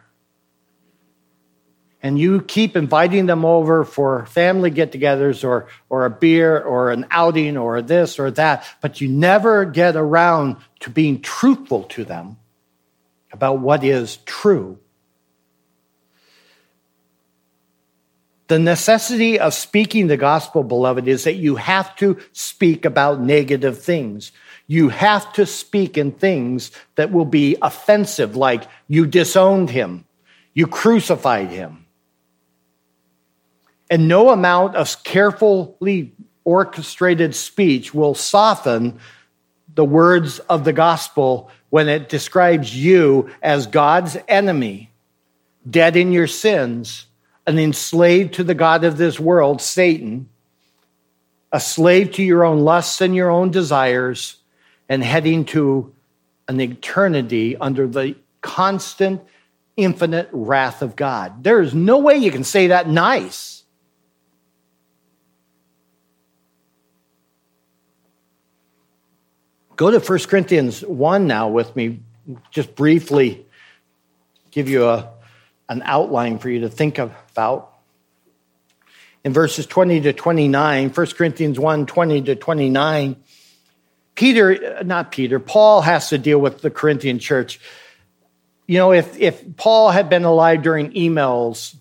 And 2.02 2.20
you 2.20 2.42
keep 2.42 2.76
inviting 2.76 3.28
them 3.28 3.46
over 3.46 3.86
for 3.86 4.26
family 4.26 4.70
get 4.70 4.92
togethers 4.92 5.48
or, 5.48 5.68
or 5.90 6.06
a 6.06 6.10
beer 6.10 6.60
or 6.60 6.92
an 6.92 7.08
outing 7.10 7.56
or 7.56 7.82
this 7.82 8.20
or 8.20 8.30
that, 8.32 8.66
but 8.82 9.00
you 9.00 9.08
never 9.08 9.64
get 9.64 9.96
around 9.96 10.58
to 10.82 10.90
being 10.90 11.22
truthful 11.22 11.84
to 11.84 12.04
them 12.04 12.38
about 13.32 13.60
what 13.60 13.86
is 13.86 14.18
true. 14.26 14.80
The 18.48 18.60
necessity 18.60 19.40
of 19.40 19.54
speaking 19.54 20.08
the 20.08 20.18
gospel, 20.18 20.64
beloved, 20.64 21.08
is 21.08 21.24
that 21.24 21.36
you 21.36 21.56
have 21.56 21.96
to 21.96 22.20
speak 22.34 22.84
about 22.84 23.22
negative 23.22 23.82
things. 23.82 24.34
You 24.68 24.90
have 24.90 25.32
to 25.34 25.46
speak 25.46 25.98
in 25.98 26.12
things 26.12 26.72
that 26.96 27.12
will 27.12 27.26
be 27.26 27.58
offensive, 27.62 28.36
like 28.36 28.64
you 28.88 29.06
disowned 29.06 29.70
him, 29.70 30.06
you 30.54 30.68
crucified 30.68 31.50
him. 31.50 31.86
And 33.90 34.08
no 34.08 34.30
amount 34.30 34.76
of 34.76 35.04
carefully 35.04 36.14
orchestrated 36.46 37.36
speech 37.36 37.94
will 37.94 38.16
soften 38.16 39.00
the 39.76 39.86
words 39.86 40.40
of 40.40 40.64
the 40.64 40.74
gospel 40.74 41.50
when 41.70 41.90
it 41.90 42.10
describes 42.10 42.76
you 42.76 43.30
as 43.42 43.68
God's 43.68 44.18
enemy, 44.28 44.92
dead 45.70 45.96
in 45.96 46.12
your 46.12 46.28
sins, 46.28 47.08
and 47.46 47.60
enslaved 47.60 48.36
to 48.36 48.44
the 48.44 48.54
God 48.54 48.84
of 48.84 48.98
this 48.98 49.20
world, 49.20 49.62
Satan, 49.62 50.30
a 51.52 51.60
slave 51.60 52.12
to 52.14 52.24
your 52.24 52.46
own 52.46 52.60
lusts 52.60 53.02
and 53.02 53.16
your 53.16 53.30
own 53.30 53.52
desires, 53.52 54.38
and 54.90 55.04
heading 55.04 55.46
to 55.46 55.94
an 56.48 56.60
eternity 56.60 57.58
under 57.58 57.88
the 57.88 58.16
constant, 58.42 59.22
infinite 59.78 60.30
wrath 60.32 60.82
of 60.82 60.96
God. 60.96 61.44
There 61.44 61.62
is 61.62 61.74
no 61.74 62.00
way 62.00 62.18
you 62.18 62.32
can 62.32 62.44
say 62.44 62.68
that 62.68 62.88
nice. 62.88 63.64
Go 69.76 69.90
to 69.90 70.00
1 70.00 70.20
Corinthians 70.28 70.82
1 70.82 71.26
now 71.26 71.50
with 71.50 71.76
me, 71.76 72.02
just 72.52 72.76
briefly 72.76 73.46
give 74.52 74.70
you 74.70 74.88
a, 74.88 75.10
an 75.68 75.82
outline 75.84 76.38
for 76.38 76.50
you 76.50 76.62
to 76.62 76.70
think 76.70 77.00
about. 77.00 77.72
In 79.24 79.34
verses 79.34 79.66
20 79.66 80.02
to 80.02 80.14
29, 80.14 80.90
1 80.90 81.08
Corinthians 81.08 81.60
1 81.60 81.86
20 81.86 82.22
to 82.24 82.36
29, 82.36 83.23
Peter, 84.16 84.84
not 84.84 85.12
Peter, 85.12 85.40
Paul 85.40 85.82
has 85.82 86.10
to 86.10 86.18
deal 86.18 86.40
with 86.40 86.62
the 86.62 86.70
Corinthian 86.70 87.20
church. 87.20 87.60
You 88.68 88.78
know, 88.78 88.94
if, 88.94 89.20
if 89.20 89.44
Paul 89.58 89.92
had 89.92 90.10
been 90.10 90.24
alive 90.24 90.62
during 90.62 90.92
emails, 90.92 91.76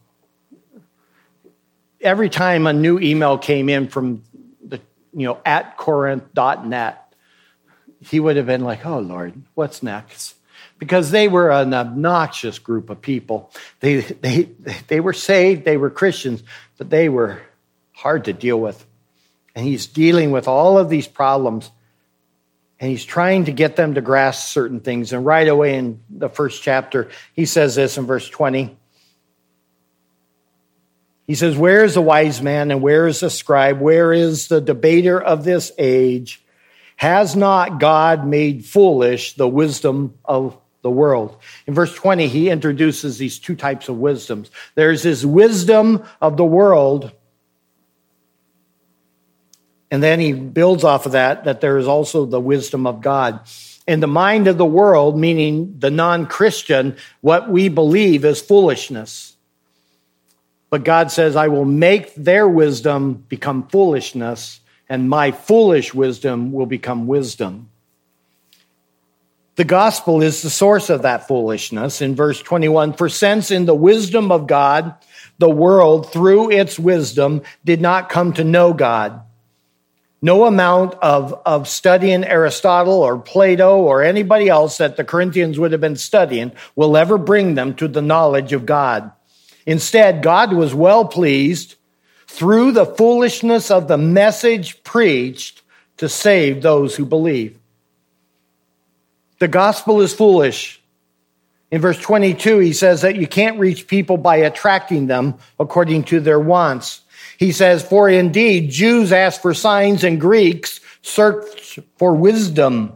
every 2.00 2.30
time 2.30 2.66
a 2.66 2.72
new 2.72 2.98
email 2.98 3.38
came 3.38 3.68
in 3.68 3.88
from 3.88 4.22
the, 4.64 4.80
you 5.14 5.26
know, 5.26 5.38
at 5.44 5.76
corinth.net, 5.76 7.14
he 8.00 8.18
would 8.18 8.36
have 8.36 8.46
been 8.46 8.64
like, 8.64 8.84
oh, 8.84 8.98
Lord, 8.98 9.40
what's 9.54 9.82
next? 9.82 10.34
Because 10.78 11.10
they 11.12 11.28
were 11.28 11.52
an 11.52 11.72
obnoxious 11.72 12.58
group 12.58 12.90
of 12.90 13.00
people. 13.00 13.52
They, 13.80 14.00
they, 14.00 14.48
they 14.88 15.00
were 15.00 15.12
saved, 15.12 15.64
they 15.64 15.76
were 15.76 15.90
Christians, 15.90 16.42
but 16.78 16.90
they 16.90 17.08
were 17.08 17.42
hard 17.92 18.24
to 18.24 18.32
deal 18.32 18.58
with. 18.58 18.84
And 19.54 19.64
he's 19.64 19.86
dealing 19.86 20.30
with 20.32 20.48
all 20.48 20.78
of 20.78 20.88
these 20.88 21.06
problems 21.06 21.70
and 22.82 22.90
he's 22.90 23.04
trying 23.04 23.44
to 23.44 23.52
get 23.52 23.76
them 23.76 23.94
to 23.94 24.00
grasp 24.00 24.48
certain 24.48 24.80
things. 24.80 25.12
And 25.12 25.24
right 25.24 25.46
away 25.46 25.76
in 25.76 26.00
the 26.10 26.28
first 26.28 26.64
chapter, 26.64 27.10
he 27.32 27.46
says 27.46 27.76
this 27.76 27.96
in 27.96 28.06
verse 28.06 28.28
20. 28.28 28.76
He 31.28 31.36
says, 31.36 31.56
Where 31.56 31.84
is 31.84 31.94
the 31.94 32.02
wise 32.02 32.42
man 32.42 32.72
and 32.72 32.82
where 32.82 33.06
is 33.06 33.20
the 33.20 33.30
scribe? 33.30 33.80
Where 33.80 34.12
is 34.12 34.48
the 34.48 34.60
debater 34.60 35.22
of 35.22 35.44
this 35.44 35.70
age? 35.78 36.44
Has 36.96 37.36
not 37.36 37.78
God 37.78 38.26
made 38.26 38.64
foolish 38.64 39.34
the 39.34 39.46
wisdom 39.46 40.18
of 40.24 40.58
the 40.82 40.90
world? 40.90 41.36
In 41.68 41.74
verse 41.74 41.94
20, 41.94 42.26
he 42.26 42.50
introduces 42.50 43.16
these 43.16 43.38
two 43.38 43.54
types 43.54 43.88
of 43.88 43.98
wisdoms. 43.98 44.50
There's 44.74 45.04
this 45.04 45.24
wisdom 45.24 46.02
of 46.20 46.36
the 46.36 46.44
world 46.44 47.12
and 49.92 50.02
then 50.02 50.20
he 50.20 50.32
builds 50.32 50.84
off 50.84 51.04
of 51.04 51.12
that, 51.12 51.44
that 51.44 51.60
there 51.60 51.76
is 51.76 51.86
also 51.86 52.24
the 52.24 52.40
wisdom 52.40 52.86
of 52.86 53.02
God. 53.02 53.40
In 53.86 54.00
the 54.00 54.06
mind 54.06 54.48
of 54.48 54.56
the 54.56 54.64
world, 54.64 55.18
meaning 55.18 55.76
the 55.80 55.90
non 55.90 56.24
Christian, 56.24 56.96
what 57.20 57.50
we 57.50 57.68
believe 57.68 58.24
is 58.24 58.40
foolishness. 58.40 59.36
But 60.70 60.84
God 60.84 61.10
says, 61.10 61.36
I 61.36 61.48
will 61.48 61.66
make 61.66 62.14
their 62.14 62.48
wisdom 62.48 63.26
become 63.28 63.68
foolishness, 63.68 64.60
and 64.88 65.10
my 65.10 65.30
foolish 65.30 65.92
wisdom 65.92 66.52
will 66.52 66.64
become 66.64 67.06
wisdom. 67.06 67.68
The 69.56 69.64
gospel 69.64 70.22
is 70.22 70.40
the 70.40 70.48
source 70.48 70.88
of 70.88 71.02
that 71.02 71.28
foolishness. 71.28 72.00
In 72.00 72.16
verse 72.16 72.40
21, 72.40 72.94
for 72.94 73.10
since 73.10 73.50
in 73.50 73.66
the 73.66 73.74
wisdom 73.74 74.32
of 74.32 74.46
God, 74.46 74.94
the 75.36 75.50
world 75.50 76.10
through 76.10 76.50
its 76.50 76.78
wisdom 76.78 77.42
did 77.62 77.82
not 77.82 78.08
come 78.08 78.32
to 78.32 78.44
know 78.44 78.72
God 78.72 79.20
no 80.22 80.46
amount 80.46 80.94
of, 81.02 81.34
of 81.44 81.68
studying 81.68 82.24
Aristotle 82.24 83.02
or 83.02 83.18
Plato 83.18 83.78
or 83.78 84.02
anybody 84.02 84.48
else 84.48 84.78
that 84.78 84.96
the 84.96 85.04
Corinthians 85.04 85.58
would 85.58 85.72
have 85.72 85.80
been 85.80 85.96
studying 85.96 86.52
will 86.76 86.96
ever 86.96 87.18
bring 87.18 87.54
them 87.54 87.74
to 87.74 87.88
the 87.88 88.00
knowledge 88.00 88.52
of 88.52 88.64
God. 88.64 89.10
Instead, 89.66 90.22
God 90.22 90.52
was 90.52 90.72
well 90.72 91.04
pleased 91.04 91.74
through 92.28 92.72
the 92.72 92.86
foolishness 92.86 93.70
of 93.70 93.88
the 93.88 93.98
message 93.98 94.82
preached 94.84 95.62
to 95.96 96.08
save 96.08 96.62
those 96.62 96.96
who 96.96 97.04
believe. 97.04 97.58
The 99.40 99.48
gospel 99.48 100.00
is 100.00 100.14
foolish. 100.14 100.80
In 101.72 101.80
verse 101.80 101.98
22, 101.98 102.58
he 102.58 102.72
says 102.72 103.02
that 103.02 103.16
you 103.16 103.26
can't 103.26 103.58
reach 103.58 103.88
people 103.88 104.16
by 104.16 104.36
attracting 104.36 105.08
them 105.08 105.34
according 105.58 106.04
to 106.04 106.20
their 106.20 106.38
wants. 106.38 107.00
He 107.42 107.50
says, 107.50 107.82
For 107.82 108.08
indeed, 108.08 108.70
Jews 108.70 109.10
ask 109.10 109.42
for 109.42 109.52
signs 109.52 110.04
and 110.04 110.20
Greeks 110.20 110.78
search 111.02 111.80
for 111.96 112.14
wisdom. 112.14 112.92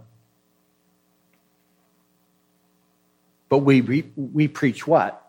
But 3.48 3.58
we, 3.58 3.80
we, 3.80 4.04
we 4.14 4.46
preach 4.46 4.86
what? 4.86 5.20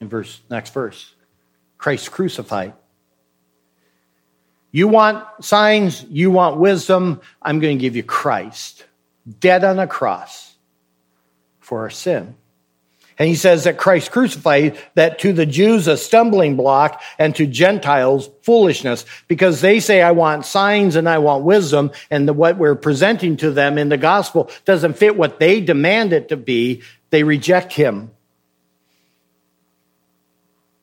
In 0.00 0.08
verse 0.08 0.40
next 0.50 0.74
verse. 0.74 1.14
Christ 1.78 2.10
crucified. 2.10 2.72
You 4.72 4.88
want 4.88 5.24
signs, 5.44 6.04
you 6.10 6.32
want 6.32 6.56
wisdom, 6.56 7.20
I'm 7.40 7.60
going 7.60 7.78
to 7.78 7.80
give 7.80 7.94
you 7.94 8.02
Christ, 8.02 8.84
dead 9.38 9.62
on 9.62 9.78
a 9.78 9.86
cross 9.86 10.56
for 11.60 11.82
our 11.82 11.90
sin. 11.90 12.34
And 13.22 13.28
he 13.28 13.36
says 13.36 13.62
that 13.64 13.78
Christ 13.78 14.10
crucified 14.10 14.76
that 14.96 15.20
to 15.20 15.32
the 15.32 15.46
Jews 15.46 15.86
a 15.86 15.96
stumbling 15.96 16.56
block 16.56 17.00
and 17.20 17.36
to 17.36 17.46
Gentiles 17.46 18.28
foolishness 18.42 19.06
because 19.28 19.60
they 19.60 19.78
say, 19.78 20.02
I 20.02 20.10
want 20.10 20.44
signs 20.44 20.96
and 20.96 21.08
I 21.08 21.18
want 21.18 21.44
wisdom. 21.44 21.92
And 22.10 22.26
the, 22.26 22.32
what 22.32 22.58
we're 22.58 22.74
presenting 22.74 23.36
to 23.36 23.52
them 23.52 23.78
in 23.78 23.90
the 23.90 23.96
gospel 23.96 24.50
doesn't 24.64 24.94
fit 24.94 25.16
what 25.16 25.38
they 25.38 25.60
demand 25.60 26.12
it 26.12 26.30
to 26.30 26.36
be. 26.36 26.82
They 27.10 27.22
reject 27.22 27.72
him. 27.72 28.10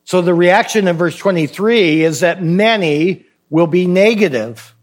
So 0.04 0.22
the 0.22 0.32
reaction 0.32 0.88
in 0.88 0.96
verse 0.96 1.18
23 1.18 2.04
is 2.04 2.20
that 2.20 2.42
many 2.42 3.26
will 3.50 3.66
be 3.66 3.86
negative. 3.86 4.74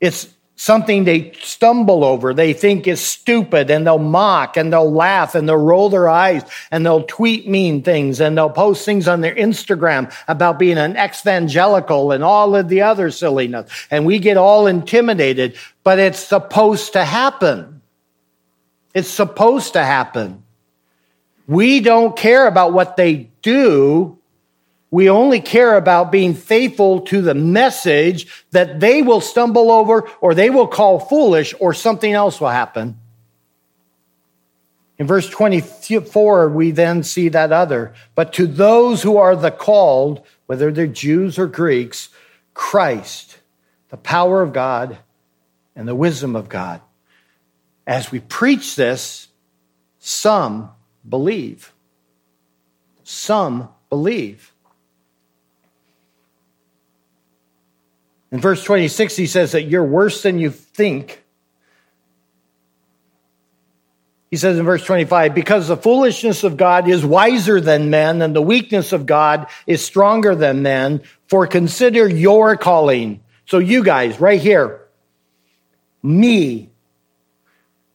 It's 0.00 0.26
something 0.56 1.04
they 1.04 1.32
stumble 1.42 2.02
over, 2.02 2.32
they 2.34 2.52
think 2.54 2.88
is 2.88 3.00
stupid, 3.00 3.70
and 3.70 3.86
they'll 3.86 3.98
mock 3.98 4.56
and 4.56 4.72
they'll 4.72 4.90
laugh 4.90 5.34
and 5.34 5.48
they'll 5.48 5.56
roll 5.56 5.90
their 5.90 6.08
eyes 6.08 6.42
and 6.70 6.84
they'll 6.84 7.04
tweet 7.04 7.48
mean 7.48 7.82
things 7.82 8.20
and 8.20 8.36
they'll 8.36 8.50
post 8.50 8.84
things 8.84 9.06
on 9.06 9.20
their 9.20 9.34
Instagram 9.34 10.12
about 10.26 10.58
being 10.58 10.78
an 10.78 10.96
evangelical 10.96 12.10
and 12.10 12.24
all 12.24 12.56
of 12.56 12.68
the 12.68 12.82
other 12.82 13.10
silliness. 13.10 13.70
And 13.90 14.06
we 14.06 14.18
get 14.18 14.38
all 14.38 14.66
intimidated, 14.66 15.56
but 15.84 15.98
it's 15.98 16.18
supposed 16.18 16.94
to 16.94 17.04
happen. 17.04 17.82
It's 18.94 19.08
supposed 19.08 19.74
to 19.74 19.84
happen. 19.84 20.42
We 21.46 21.80
don't 21.80 22.16
care 22.16 22.48
about 22.48 22.72
what 22.72 22.96
they 22.96 23.30
do. 23.42 24.18
We 24.96 25.10
only 25.10 25.42
care 25.42 25.76
about 25.76 26.10
being 26.10 26.32
faithful 26.32 27.02
to 27.02 27.20
the 27.20 27.34
message 27.34 28.46
that 28.52 28.80
they 28.80 29.02
will 29.02 29.20
stumble 29.20 29.70
over 29.70 30.08
or 30.22 30.32
they 30.32 30.48
will 30.48 30.66
call 30.66 31.00
foolish 31.00 31.52
or 31.60 31.74
something 31.74 32.14
else 32.14 32.40
will 32.40 32.48
happen. 32.48 32.98
In 34.96 35.06
verse 35.06 35.28
24, 35.28 36.48
we 36.48 36.70
then 36.70 37.02
see 37.02 37.28
that 37.28 37.52
other. 37.52 37.92
But 38.14 38.32
to 38.32 38.46
those 38.46 39.02
who 39.02 39.18
are 39.18 39.36
the 39.36 39.50
called, 39.50 40.24
whether 40.46 40.72
they're 40.72 40.86
Jews 40.86 41.38
or 41.38 41.46
Greeks, 41.46 42.08
Christ, 42.54 43.36
the 43.90 43.98
power 43.98 44.40
of 44.40 44.54
God 44.54 44.96
and 45.74 45.86
the 45.86 45.94
wisdom 45.94 46.34
of 46.34 46.48
God. 46.48 46.80
As 47.86 48.10
we 48.10 48.20
preach 48.20 48.76
this, 48.76 49.28
some 49.98 50.70
believe. 51.06 51.74
Some 53.04 53.68
believe. 53.90 54.54
In 58.32 58.40
verse 58.40 58.62
26, 58.64 59.16
he 59.16 59.26
says 59.26 59.52
that 59.52 59.64
you're 59.64 59.84
worse 59.84 60.22
than 60.22 60.38
you 60.38 60.50
think. 60.50 61.22
He 64.30 64.36
says 64.36 64.58
in 64.58 64.64
verse 64.64 64.84
25, 64.84 65.34
because 65.34 65.68
the 65.68 65.76
foolishness 65.76 66.42
of 66.42 66.56
God 66.56 66.88
is 66.88 67.04
wiser 67.04 67.60
than 67.60 67.90
men, 67.90 68.20
and 68.22 68.34
the 68.34 68.42
weakness 68.42 68.92
of 68.92 69.06
God 69.06 69.46
is 69.66 69.84
stronger 69.84 70.34
than 70.34 70.62
men, 70.62 71.02
for 71.28 71.46
consider 71.46 72.08
your 72.08 72.56
calling. 72.56 73.20
So, 73.46 73.58
you 73.58 73.84
guys, 73.84 74.20
right 74.20 74.40
here, 74.40 74.80
me, 76.02 76.70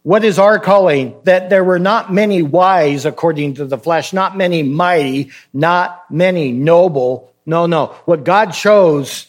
what 0.03 0.23
is 0.23 0.39
our 0.39 0.57
calling? 0.57 1.15
That 1.25 1.49
there 1.49 1.63
were 1.63 1.79
not 1.79 2.11
many 2.11 2.41
wise 2.41 3.05
according 3.05 3.55
to 3.55 3.65
the 3.65 3.77
flesh, 3.77 4.13
not 4.13 4.37
many 4.37 4.63
mighty, 4.63 5.31
not 5.53 6.05
many 6.09 6.53
noble. 6.53 7.33
No, 7.45 7.65
no. 7.65 7.87
What 8.05 8.23
God 8.23 8.51
chose 8.53 9.27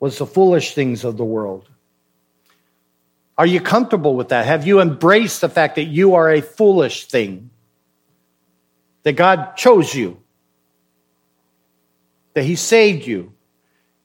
was 0.00 0.18
the 0.18 0.26
foolish 0.26 0.74
things 0.74 1.04
of 1.04 1.16
the 1.16 1.24
world. 1.24 1.68
Are 3.36 3.46
you 3.46 3.60
comfortable 3.60 4.16
with 4.16 4.30
that? 4.30 4.46
Have 4.46 4.66
you 4.66 4.80
embraced 4.80 5.40
the 5.40 5.48
fact 5.48 5.76
that 5.76 5.84
you 5.84 6.14
are 6.14 6.30
a 6.30 6.40
foolish 6.40 7.06
thing? 7.06 7.50
That 9.04 9.12
God 9.12 9.56
chose 9.56 9.94
you? 9.94 10.20
That 12.34 12.42
He 12.44 12.56
saved 12.56 13.06
you? 13.06 13.32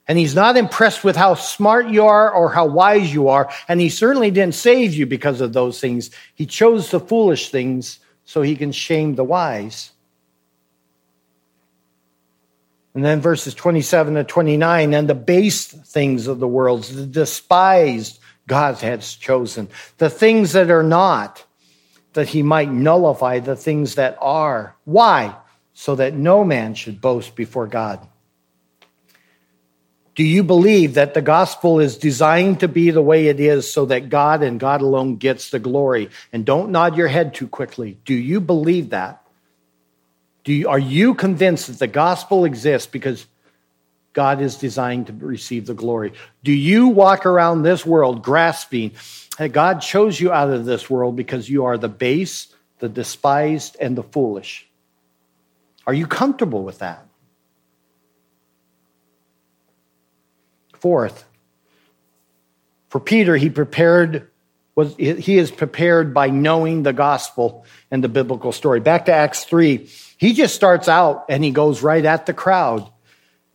And 0.07 0.19
He's 0.19 0.35
not 0.35 0.55
impressed 0.55 1.03
with 1.03 1.15
how 1.15 1.33
smart 1.33 1.89
you 1.89 2.05
are 2.05 2.31
or 2.31 2.49
how 2.49 2.67
wise 2.67 3.11
you 3.11 3.29
are. 3.29 3.51
And 3.67 3.79
He 3.79 3.89
certainly 3.89 4.29
didn't 4.29 4.55
save 4.55 4.93
you 4.93 5.07
because 5.07 5.41
of 5.41 5.53
those 5.53 5.79
things. 5.79 6.11
He 6.35 6.45
chose 6.45 6.91
the 6.91 6.99
foolish 6.99 7.49
things 7.49 7.99
so 8.25 8.43
He 8.43 8.55
can 8.55 8.71
shame 8.71 9.15
the 9.15 9.23
wise. 9.23 9.92
And 12.93 13.03
then 13.03 13.21
verses 13.21 13.55
27 13.55 14.15
to 14.15 14.23
29, 14.23 14.93
and 14.93 15.09
the 15.09 15.15
base 15.15 15.65
things 15.65 16.27
of 16.27 16.39
the 16.39 16.47
world, 16.47 16.83
the 16.83 17.07
despised 17.07 18.19
God 18.47 18.75
has 18.79 19.15
chosen, 19.15 19.69
the 19.97 20.09
things 20.09 20.53
that 20.53 20.69
are 20.69 20.83
not, 20.83 21.43
that 22.13 22.27
he 22.29 22.43
might 22.43 22.71
nullify 22.71 23.39
the 23.39 23.55
things 23.55 23.95
that 23.95 24.17
are. 24.21 24.75
Why? 24.85 25.35
So 25.73 25.95
that 25.95 26.13
no 26.13 26.43
man 26.43 26.75
should 26.75 27.01
boast 27.01 27.35
before 27.35 27.65
God. 27.65 28.07
Do 30.15 30.23
you 30.23 30.43
believe 30.43 30.93
that 30.93 31.15
the 31.15 31.23
gospel 31.23 31.79
is 31.79 31.97
designed 31.97 32.59
to 32.59 32.67
be 32.67 32.91
the 32.91 33.01
way 33.01 33.27
it 33.27 33.39
is 33.39 33.71
so 33.71 33.85
that 33.85 34.09
God 34.09 34.43
and 34.43 34.59
God 34.59 34.81
alone 34.81 35.15
gets 35.15 35.49
the 35.49 35.57
glory? 35.57 36.11
And 36.31 36.45
don't 36.45 36.71
nod 36.71 36.95
your 36.95 37.07
head 37.07 37.33
too 37.33 37.47
quickly. 37.47 37.97
Do 38.05 38.13
you 38.13 38.39
believe 38.39 38.91
that? 38.91 39.22
Do 40.43 40.53
you, 40.53 40.67
are 40.67 40.79
you 40.79 41.13
convinced 41.13 41.67
that 41.67 41.79
the 41.79 41.87
gospel 41.87 42.45
exists 42.45 42.87
because 42.87 43.25
God 44.11 44.41
is 44.41 44.57
designed 44.57 45.07
to 45.07 45.13
receive 45.13 45.65
the 45.65 45.73
glory? 45.73 46.13
Do 46.43 46.51
you 46.51 46.89
walk 46.89 47.25
around 47.25 47.63
this 47.63 47.85
world 47.85 48.21
grasping 48.21 48.91
that 49.37 49.53
God 49.53 49.81
chose 49.81 50.19
you 50.19 50.31
out 50.31 50.49
of 50.49 50.65
this 50.65 50.89
world 50.89 51.15
because 51.15 51.49
you 51.49 51.65
are 51.65 51.77
the 51.77 51.89
base, 51.89 52.53
the 52.79 52.89
despised, 52.89 53.77
and 53.79 53.97
the 53.97 54.03
foolish? 54.03 54.67
Are 55.87 55.93
you 55.93 56.07
comfortable 56.07 56.63
with 56.63 56.79
that? 56.79 57.05
Fourth, 60.79 61.25
for 62.89 62.99
Peter, 62.99 63.37
he 63.37 63.49
prepared 63.49 64.29
was 64.75 64.95
he 64.95 65.37
is 65.37 65.51
prepared 65.51 66.13
by 66.13 66.29
knowing 66.29 66.83
the 66.83 66.93
gospel 66.93 67.65
and 67.91 68.03
the 68.03 68.09
biblical 68.09 68.51
story. 68.51 68.79
Back 68.79 69.05
to 69.05 69.13
Acts 69.13 69.43
3, 69.45 69.87
he 70.23 70.31
just 70.31 70.55
starts 70.55 70.87
out 70.87 71.25
and 71.27 71.43
he 71.43 71.51
goes 71.51 71.83
right 71.83 72.05
at 72.05 72.25
the 72.25 72.33
crowd. 72.33 72.89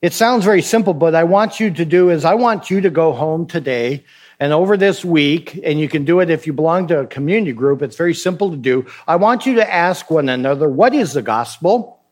It 0.02 0.12
sounds 0.12 0.44
very 0.44 0.60
simple, 0.60 0.92
but 0.92 1.14
I 1.14 1.24
want 1.24 1.60
you 1.60 1.70
to 1.70 1.84
do 1.86 2.10
is 2.10 2.26
I 2.26 2.34
want 2.34 2.68
you 2.68 2.82
to 2.82 2.90
go 2.90 3.14
home 3.14 3.46
today 3.46 4.04
and 4.38 4.52
over 4.52 4.76
this 4.76 5.02
week, 5.02 5.58
and 5.64 5.80
you 5.80 5.88
can 5.88 6.04
do 6.04 6.20
it 6.20 6.28
if 6.28 6.46
you 6.46 6.52
belong 6.52 6.88
to 6.88 7.00
a 7.00 7.06
community 7.06 7.54
group, 7.54 7.80
it's 7.80 7.96
very 7.96 8.12
simple 8.12 8.50
to 8.50 8.56
do. 8.58 8.84
I 9.06 9.16
want 9.16 9.46
you 9.46 9.54
to 9.54 9.74
ask 9.74 10.10
one 10.10 10.28
another, 10.28 10.68
what 10.68 10.92
is 10.92 11.14
the 11.14 11.22
gospel? 11.22 12.02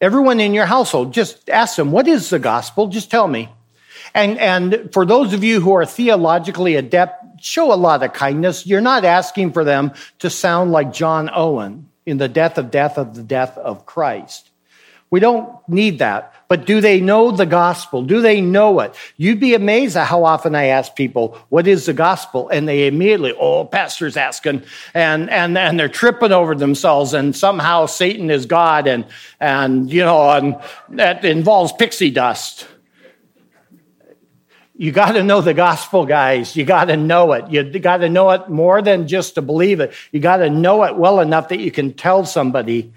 Everyone 0.00 0.40
in 0.40 0.54
your 0.54 0.64
household, 0.64 1.12
just 1.12 1.50
ask 1.50 1.76
them, 1.76 1.92
what 1.92 2.08
is 2.08 2.30
the 2.30 2.38
gospel? 2.38 2.86
Just 2.86 3.10
tell 3.10 3.28
me. 3.28 3.50
And, 4.14 4.38
and 4.38 4.88
for 4.94 5.04
those 5.04 5.34
of 5.34 5.44
you 5.44 5.60
who 5.60 5.74
are 5.74 5.84
theologically 5.84 6.76
adept, 6.76 7.42
show 7.44 7.70
a 7.70 7.76
lot 7.76 8.02
of 8.02 8.14
kindness. 8.14 8.66
You're 8.66 8.80
not 8.80 9.04
asking 9.04 9.52
for 9.52 9.62
them 9.62 9.92
to 10.20 10.30
sound 10.30 10.72
like 10.72 10.94
John 10.94 11.28
Owen 11.30 11.89
in 12.06 12.18
the 12.18 12.28
death 12.28 12.58
of 12.58 12.70
death 12.70 12.98
of 12.98 13.14
the 13.14 13.22
death 13.22 13.56
of 13.58 13.86
Christ. 13.86 14.50
We 15.10 15.18
don't 15.18 15.56
need 15.68 15.98
that. 15.98 16.34
But 16.46 16.66
do 16.66 16.80
they 16.80 17.00
know 17.00 17.32
the 17.32 17.46
gospel? 17.46 18.04
Do 18.04 18.20
they 18.20 18.40
know 18.40 18.80
it? 18.80 18.94
You'd 19.16 19.40
be 19.40 19.54
amazed 19.54 19.96
at 19.96 20.06
how 20.06 20.24
often 20.24 20.54
I 20.54 20.66
ask 20.66 20.94
people, 20.94 21.36
what 21.48 21.66
is 21.66 21.86
the 21.86 21.92
gospel? 21.92 22.48
And 22.48 22.68
they 22.68 22.86
immediately, 22.86 23.34
oh, 23.38 23.64
pastor's 23.64 24.16
asking, 24.16 24.62
and, 24.94 25.28
and, 25.30 25.58
and 25.58 25.78
they're 25.78 25.88
tripping 25.88 26.32
over 26.32 26.54
themselves, 26.54 27.12
and 27.12 27.34
somehow 27.34 27.86
Satan 27.86 28.30
is 28.30 28.46
God, 28.46 28.86
and, 28.86 29.04
and, 29.40 29.92
you 29.92 30.04
know, 30.04 30.30
and 30.30 30.56
that 30.90 31.24
involves 31.24 31.72
pixie 31.72 32.10
dust. 32.10 32.66
You 34.80 34.92
got 34.92 35.12
to 35.12 35.22
know 35.22 35.42
the 35.42 35.52
gospel, 35.52 36.06
guys. 36.06 36.56
You 36.56 36.64
got 36.64 36.86
to 36.86 36.96
know 36.96 37.34
it. 37.34 37.50
You 37.50 37.78
got 37.80 37.98
to 37.98 38.08
know 38.08 38.30
it 38.30 38.48
more 38.48 38.80
than 38.80 39.08
just 39.08 39.34
to 39.34 39.42
believe 39.42 39.78
it. 39.80 39.92
You 40.10 40.20
got 40.20 40.38
to 40.38 40.48
know 40.48 40.84
it 40.84 40.96
well 40.96 41.20
enough 41.20 41.48
that 41.48 41.60
you 41.60 41.70
can 41.70 41.92
tell 41.92 42.24
somebody 42.24 42.90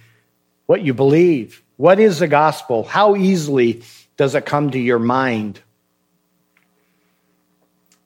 what 0.65 0.81
you 0.81 0.93
believe. 0.93 1.61
What 1.75 1.99
is 1.99 2.19
the 2.19 2.29
gospel? 2.29 2.85
How 2.85 3.17
easily 3.17 3.83
does 4.15 4.33
it 4.33 4.45
come 4.45 4.71
to 4.71 4.79
your 4.79 4.97
mind? 4.97 5.59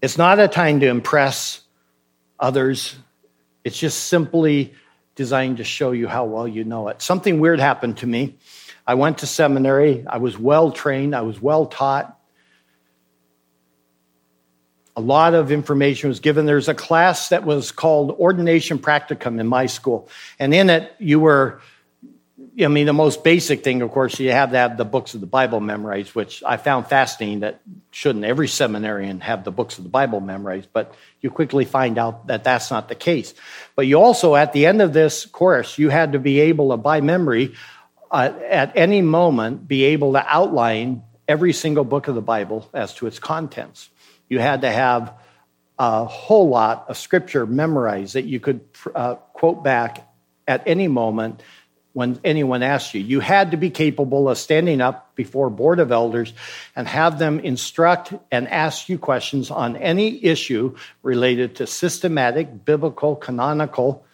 It's 0.01 0.17
not 0.17 0.39
a 0.39 0.47
time 0.47 0.79
to 0.79 0.87
impress 0.87 1.61
others. 2.39 2.95
It's 3.63 3.77
just 3.77 4.05
simply 4.05 4.73
designed 5.13 5.57
to 5.57 5.63
show 5.63 5.91
you 5.91 6.07
how 6.07 6.25
well 6.25 6.47
you 6.47 6.63
know 6.63 6.87
it. 6.87 7.03
Something 7.03 7.39
weird 7.39 7.59
happened 7.59 7.97
to 7.97 8.07
me. 8.07 8.37
I 8.87 8.95
went 8.95 9.19
to 9.19 9.27
seminary. 9.27 10.03
I 10.07 10.17
was 10.17 10.35
well 10.35 10.71
trained. 10.71 11.15
I 11.15 11.21
was 11.21 11.39
well 11.39 11.67
taught 11.67 12.16
a 14.97 15.01
lot 15.01 15.35
of 15.35 15.51
information 15.51 16.09
was 16.09 16.19
given. 16.19 16.47
There's 16.47 16.67
a 16.67 16.73
class 16.73 17.29
that 17.29 17.45
was 17.45 17.71
called 17.71 18.09
Ordination 18.11 18.79
Practicum 18.79 19.39
in 19.39 19.45
my 19.45 19.67
school. 19.67 20.09
And 20.39 20.55
in 20.55 20.71
it, 20.71 20.91
you 20.97 21.19
were, 21.19 21.61
I 22.59 22.67
mean, 22.67 22.87
the 22.87 22.93
most 22.93 23.23
basic 23.23 23.63
thing, 23.63 23.83
of 23.83 23.91
course, 23.91 24.19
you 24.19 24.31
have 24.31 24.49
to 24.51 24.57
have 24.57 24.75
the 24.75 24.85
books 24.85 25.13
of 25.13 25.21
the 25.21 25.27
Bible 25.27 25.59
memorized, 25.59 26.15
which 26.15 26.41
I 26.43 26.57
found 26.57 26.87
fascinating 26.87 27.41
that 27.41 27.61
shouldn't 27.91 28.25
every 28.25 28.47
seminarian 28.47 29.19
have 29.19 29.43
the 29.43 29.51
books 29.51 29.77
of 29.77 29.83
the 29.83 29.89
Bible 29.91 30.19
memorized, 30.19 30.69
but 30.73 30.95
you 31.21 31.29
quickly 31.29 31.63
find 31.63 31.99
out 31.99 32.25
that 32.27 32.43
that's 32.43 32.71
not 32.71 32.89
the 32.89 32.95
case. 32.95 33.35
But 33.75 33.85
you 33.85 34.01
also, 34.01 34.35
at 34.35 34.51
the 34.51 34.65
end 34.65 34.81
of 34.81 34.93
this 34.93 35.27
course, 35.27 35.77
you 35.77 35.89
had 35.89 36.13
to 36.13 36.19
be 36.19 36.39
able 36.39 36.71
to, 36.71 36.77
by 36.77 37.01
memory, 37.01 37.53
uh, 38.09 38.33
at 38.49 38.75
any 38.75 39.03
moment, 39.03 39.67
be 39.67 39.83
able 39.83 40.13
to 40.13 40.25
outline 40.27 41.03
every 41.27 41.53
single 41.53 41.83
book 41.83 42.07
of 42.07 42.15
the 42.15 42.21
Bible 42.21 42.67
as 42.73 42.95
to 42.95 43.05
its 43.05 43.19
contents. 43.19 43.91
You 44.29 44.39
had 44.39 44.61
to 44.61 44.71
have 44.71 45.13
a 45.79 46.05
whole 46.05 46.49
lot 46.49 46.85
of 46.89 46.97
scripture 46.97 47.45
memorized 47.45 48.15
that 48.15 48.25
you 48.25 48.39
could 48.39 48.61
uh, 48.93 49.15
quote 49.15 49.63
back 49.63 50.07
at 50.47 50.63
any 50.65 50.87
moment 50.87 51.41
when 51.93 52.19
anyone 52.23 52.61
asked 52.61 52.93
you. 52.93 53.01
You 53.01 53.19
had 53.19 53.51
to 53.51 53.57
be 53.57 53.69
capable 53.69 54.29
of 54.29 54.37
standing 54.37 54.81
up 54.81 55.15
before 55.15 55.49
board 55.49 55.79
of 55.79 55.91
elders 55.91 56.33
and 56.75 56.87
have 56.87 57.17
them 57.17 57.39
instruct 57.39 58.13
and 58.31 58.47
ask 58.47 58.87
you 58.87 58.99
questions 58.99 59.49
on 59.49 59.75
any 59.77 60.23
issue 60.23 60.75
related 61.01 61.55
to 61.55 61.67
systematic, 61.67 62.65
biblical, 62.65 63.15
canonical, 63.15 64.05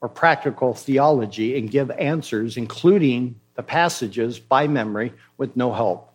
or 0.00 0.08
practical 0.08 0.74
theology 0.74 1.58
and 1.58 1.70
give 1.70 1.90
answers, 1.90 2.56
including 2.56 3.40
the 3.54 3.62
passages 3.62 4.38
by 4.38 4.68
memory 4.68 5.12
with 5.36 5.56
no 5.56 5.72
help. 5.72 6.12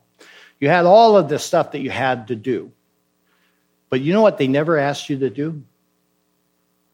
You 0.59 0.69
had 0.69 0.85
all 0.85 1.17
of 1.17 1.27
this 1.27 1.43
stuff 1.43 1.71
that 1.71 1.79
you 1.79 1.89
had 1.89 2.27
to 2.27 2.35
do. 2.35 2.71
But 3.89 4.01
you 4.01 4.13
know 4.13 4.21
what 4.21 4.37
they 4.37 4.47
never 4.47 4.77
asked 4.77 5.09
you 5.09 5.17
to 5.19 5.29
do? 5.29 5.63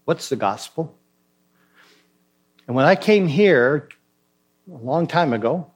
What's 0.06 0.30
the 0.30 0.36
gospel? 0.36 0.96
And 2.68 2.76
when 2.76 2.86
I 2.86 2.96
came 2.96 3.28
here 3.28 3.89
a 4.72 4.78
long 4.78 5.08
time 5.08 5.34
ago, 5.34 5.72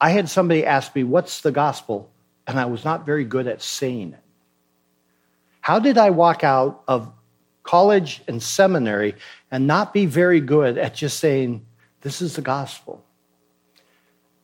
I 0.00 0.10
had 0.10 0.28
somebody 0.28 0.66
ask 0.66 0.94
me, 0.94 1.04
What's 1.04 1.40
the 1.40 1.52
gospel? 1.52 2.10
And 2.46 2.60
I 2.60 2.66
was 2.66 2.84
not 2.84 3.06
very 3.06 3.24
good 3.24 3.46
at 3.46 3.62
saying 3.62 4.12
it. 4.12 4.20
How 5.60 5.78
did 5.78 5.96
I 5.96 6.10
walk 6.10 6.44
out 6.44 6.82
of 6.86 7.10
college 7.62 8.20
and 8.28 8.42
seminary 8.42 9.14
and 9.50 9.66
not 9.66 9.94
be 9.94 10.04
very 10.04 10.40
good 10.40 10.76
at 10.76 10.94
just 10.94 11.18
saying, 11.18 11.64
This 12.02 12.20
is 12.20 12.36
the 12.36 12.42
gospel? 12.42 13.02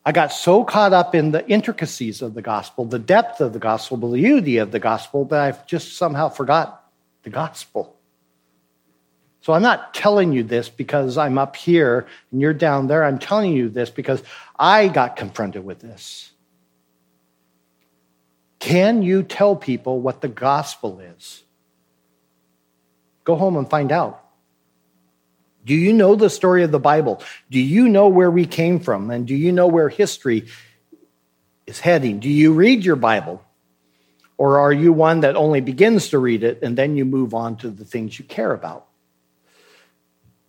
I 0.05 0.11
got 0.11 0.31
so 0.31 0.63
caught 0.63 0.93
up 0.93 1.13
in 1.13 1.31
the 1.31 1.47
intricacies 1.47 2.21
of 2.21 2.33
the 2.33 2.41
gospel, 2.41 2.85
the 2.85 2.99
depth 2.99 3.39
of 3.39 3.53
the 3.53 3.59
gospel, 3.59 3.97
the 3.97 4.17
beauty 4.17 4.57
of 4.57 4.71
the 4.71 4.79
gospel, 4.79 5.25
that 5.25 5.39
I've 5.39 5.67
just 5.67 5.95
somehow 5.95 6.29
forgot 6.29 6.91
the 7.23 7.29
gospel. 7.29 7.95
So 9.41 9.53
I'm 9.53 9.61
not 9.61 9.93
telling 9.93 10.33
you 10.33 10.43
this 10.43 10.69
because 10.69 11.17
I'm 11.17 11.37
up 11.37 11.55
here 11.55 12.07
and 12.31 12.41
you're 12.41 12.53
down 12.53 12.87
there. 12.87 13.03
I'm 13.03 13.19
telling 13.19 13.53
you 13.53 13.69
this 13.69 13.89
because 13.89 14.23
I 14.57 14.87
got 14.87 15.15
confronted 15.15 15.63
with 15.63 15.79
this. 15.79 16.31
Can 18.59 19.01
you 19.01 19.23
tell 19.23 19.55
people 19.55 19.99
what 19.99 20.21
the 20.21 20.27
gospel 20.27 20.99
is? 20.99 21.43
Go 23.23 23.35
home 23.35 23.57
and 23.57 23.67
find 23.67 23.91
out. 23.91 24.23
Do 25.65 25.75
you 25.75 25.93
know 25.93 26.15
the 26.15 26.29
story 26.29 26.63
of 26.63 26.71
the 26.71 26.79
Bible? 26.79 27.21
Do 27.49 27.59
you 27.59 27.87
know 27.87 28.07
where 28.07 28.31
we 28.31 28.45
came 28.45 28.79
from? 28.79 29.11
And 29.11 29.27
do 29.27 29.35
you 29.35 29.51
know 29.51 29.67
where 29.67 29.89
history 29.89 30.47
is 31.67 31.79
heading? 31.79 32.19
Do 32.19 32.29
you 32.29 32.53
read 32.53 32.83
your 32.83 32.95
Bible? 32.95 33.43
Or 34.37 34.59
are 34.59 34.73
you 34.73 34.91
one 34.91 35.19
that 35.19 35.35
only 35.35 35.61
begins 35.61 36.09
to 36.09 36.19
read 36.19 36.43
it 36.43 36.63
and 36.63 36.75
then 36.75 36.95
you 36.95 37.05
move 37.05 37.35
on 37.35 37.57
to 37.57 37.69
the 37.69 37.85
things 37.85 38.17
you 38.17 38.25
care 38.25 38.51
about? 38.51 38.87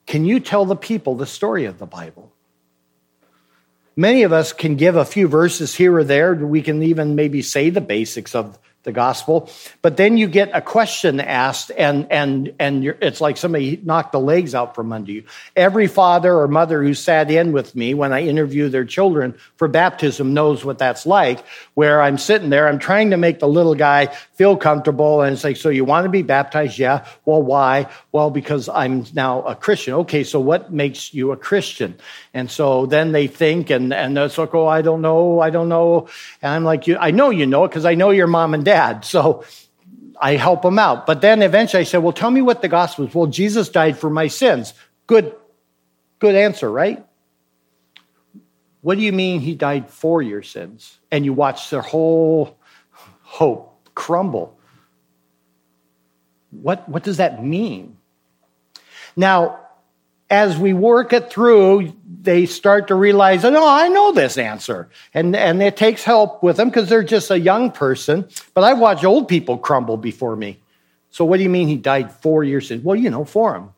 Can 0.06 0.24
you 0.24 0.40
tell 0.40 0.64
the 0.64 0.76
people 0.76 1.14
the 1.14 1.26
story 1.26 1.66
of 1.66 1.78
the 1.78 1.86
Bible? 1.86 2.32
Many 3.94 4.22
of 4.22 4.32
us 4.32 4.54
can 4.54 4.76
give 4.76 4.96
a 4.96 5.04
few 5.04 5.28
verses 5.28 5.74
here 5.74 5.94
or 5.94 6.04
there. 6.04 6.34
We 6.34 6.62
can 6.62 6.82
even 6.82 7.14
maybe 7.14 7.42
say 7.42 7.68
the 7.68 7.82
basics 7.82 8.34
of 8.34 8.58
the 8.84 8.92
gospel. 8.92 9.48
But 9.80 9.96
then 9.96 10.16
you 10.16 10.26
get 10.26 10.50
a 10.52 10.60
question 10.60 11.20
asked, 11.20 11.70
and 11.76 12.06
and 12.10 12.54
and 12.58 12.84
it's 12.84 13.20
like 13.20 13.36
somebody 13.36 13.80
knocked 13.82 14.12
the 14.12 14.20
legs 14.20 14.54
out 14.54 14.74
from 14.74 14.92
under 14.92 15.12
you. 15.12 15.24
Every 15.56 15.86
father 15.86 16.34
or 16.34 16.48
mother 16.48 16.82
who 16.82 16.94
sat 16.94 17.30
in 17.30 17.52
with 17.52 17.74
me 17.74 17.94
when 17.94 18.12
I 18.12 18.22
interview 18.22 18.68
their 18.68 18.84
children 18.84 19.34
for 19.56 19.68
baptism 19.68 20.34
knows 20.34 20.64
what 20.64 20.78
that's 20.78 21.06
like. 21.06 21.44
Where 21.74 22.02
I'm 22.02 22.18
sitting 22.18 22.50
there, 22.50 22.68
I'm 22.68 22.78
trying 22.78 23.10
to 23.10 23.16
make 23.16 23.38
the 23.38 23.48
little 23.48 23.74
guy 23.74 24.14
feel 24.43 24.57
comfortable, 24.57 25.22
and 25.22 25.34
it's 25.34 25.45
like, 25.45 25.57
so 25.57 25.68
you 25.68 25.84
want 25.84 26.05
to 26.05 26.09
be 26.09 26.22
baptized? 26.22 26.76
Yeah. 26.76 27.07
Well, 27.24 27.40
why? 27.40 27.86
Well, 28.11 28.28
because 28.28 28.68
I'm 28.68 29.05
now 29.14 29.43
a 29.43 29.55
Christian. 29.55 29.95
Okay, 30.03 30.24
so 30.24 30.40
what 30.40 30.72
makes 30.72 31.14
you 31.14 31.30
a 31.30 31.36
Christian? 31.36 31.95
And 32.34 32.51
so 32.51 32.86
then 32.86 33.12
they 33.12 33.28
think, 33.28 33.70
and 33.70 33.95
and 33.95 34.18
it's 34.18 34.38
like, 34.38 34.53
oh, 34.53 34.66
I 34.66 34.82
don't 34.82 35.01
know, 35.01 35.38
I 35.38 35.51
don't 35.51 35.68
know, 35.68 36.09
and 36.43 36.51
I'm 36.55 36.64
like, 36.64 36.88
you, 36.88 36.97
I 36.99 37.12
know 37.12 37.30
you 37.30 37.47
know 37.47 37.66
it 37.66 37.68
because 37.68 37.84
I 37.84 37.95
know 37.95 38.11
your 38.11 38.26
mom 38.26 38.53
and 38.53 38.64
dad. 38.64 39.05
So 39.05 39.45
I 40.20 40.34
help 40.34 40.62
them 40.62 40.76
out. 40.76 41.07
But 41.07 41.20
then 41.20 41.40
eventually 41.40 41.82
I 41.82 41.84
said, 41.84 42.03
Well, 42.03 42.12
tell 42.12 42.30
me 42.32 42.43
what 42.43 42.62
the 42.62 42.68
gospel 42.68 43.07
is. 43.07 43.14
Well, 43.14 43.28
Jesus 43.28 43.68
died 43.68 43.97
for 43.97 44.11
my 44.11 44.26
sins. 44.26 44.74
Good, 45.07 45.36
good 46.18 46.34
answer, 46.34 46.68
right? 46.68 47.07
What 48.80 48.99
do 48.99 49.05
you 49.05 49.12
mean 49.12 49.38
he 49.38 49.55
died 49.55 49.88
for 49.88 50.20
your 50.20 50.43
sins? 50.43 50.99
And 51.12 51.24
you 51.24 51.32
watch 51.32 51.70
their 51.70 51.82
whole 51.82 52.59
hope 53.22 53.71
crumble. 53.95 54.57
What, 56.51 56.88
what 56.88 57.03
does 57.03 57.16
that 57.16 57.43
mean? 57.43 57.97
Now, 59.16 59.61
as 60.30 60.57
we 60.57 60.72
work 60.72 61.12
it 61.12 61.30
through, 61.30 61.93
they 62.22 62.47
start 62.47 62.88
to 62.88 62.95
realize, 62.95 63.45
oh, 63.45 63.68
I 63.68 63.88
know 63.88 64.12
this 64.12 64.38
answer. 64.38 64.88
And, 65.12 65.36
and 65.36 65.62
it 65.62 65.76
takes 65.76 66.05
help 66.05 66.43
with 66.43 66.57
them 66.57 66.68
because 66.68 66.88
they're 66.88 67.03
just 67.03 67.30
a 67.30 67.38
young 67.38 67.70
person. 67.70 68.28
But 68.55 68.64
I 68.64 68.72
watch 68.72 69.05
old 69.05 69.28
people 69.28 69.59
crumble 69.59 69.99
before 69.99 70.34
me. 70.34 70.59
So 71.11 71.26
what 71.26 71.36
do 71.36 71.43
you 71.43 71.51
mean 71.51 71.68
he 71.68 71.76
died 71.76 72.11
four 72.11 72.45
years? 72.45 72.72
Well, 72.72 72.97
you 72.97 73.11
know, 73.11 73.26
for 73.26 73.55
him. 73.55 73.70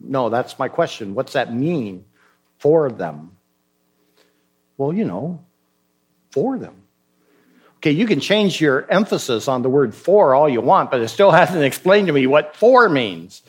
No, 0.00 0.30
that's 0.30 0.58
my 0.58 0.68
question. 0.68 1.14
What's 1.14 1.34
that 1.34 1.54
mean 1.54 2.06
for 2.58 2.90
them? 2.90 3.36
Well, 4.78 4.92
you 4.92 5.04
know, 5.04 5.44
for 6.30 6.58
them. 6.58 6.81
Okay, 7.82 7.90
you 7.90 8.06
can 8.06 8.20
change 8.20 8.60
your 8.60 8.88
emphasis 8.88 9.48
on 9.48 9.62
the 9.62 9.68
word 9.68 9.92
for 9.92 10.36
all 10.36 10.48
you 10.48 10.60
want, 10.60 10.92
but 10.92 11.00
it 11.00 11.08
still 11.08 11.30
hasn't 11.32 11.64
explained 11.64 12.06
to 12.06 12.12
me 12.12 12.28
what 12.28 12.54
for 12.54 12.88
means. 12.88 13.42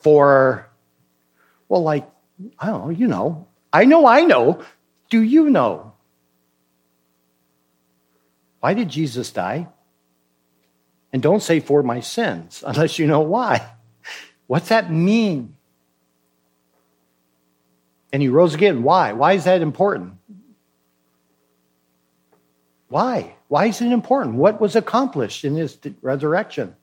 For 0.00 0.68
well, 1.66 1.82
like, 1.82 2.06
I 2.58 2.66
don't 2.66 2.84
know, 2.84 2.90
you 2.90 3.06
know. 3.06 3.46
I 3.72 3.86
know 3.86 4.06
I 4.06 4.22
know. 4.22 4.62
Do 5.08 5.22
you 5.22 5.48
know? 5.48 5.94
Why 8.60 8.74
did 8.74 8.90
Jesus 8.90 9.30
die? 9.30 9.68
And 11.10 11.22
don't 11.22 11.42
say 11.42 11.60
for 11.60 11.82
my 11.82 12.00
sins 12.00 12.62
unless 12.66 12.98
you 12.98 13.06
know 13.06 13.20
why. 13.20 13.72
What's 14.48 14.68
that 14.68 14.92
mean? 14.92 15.56
And 18.12 18.20
he 18.20 18.28
rose 18.28 18.54
again. 18.54 18.82
Why? 18.82 19.12
Why 19.14 19.32
is 19.32 19.44
that 19.44 19.62
important? 19.62 20.19
Why? 22.90 23.36
Why 23.46 23.66
is 23.66 23.80
it 23.80 23.92
important? 23.92 24.34
What 24.34 24.60
was 24.60 24.74
accomplished 24.76 25.44
in 25.44 25.54
his 25.54 25.78
resurrection? 26.02 26.74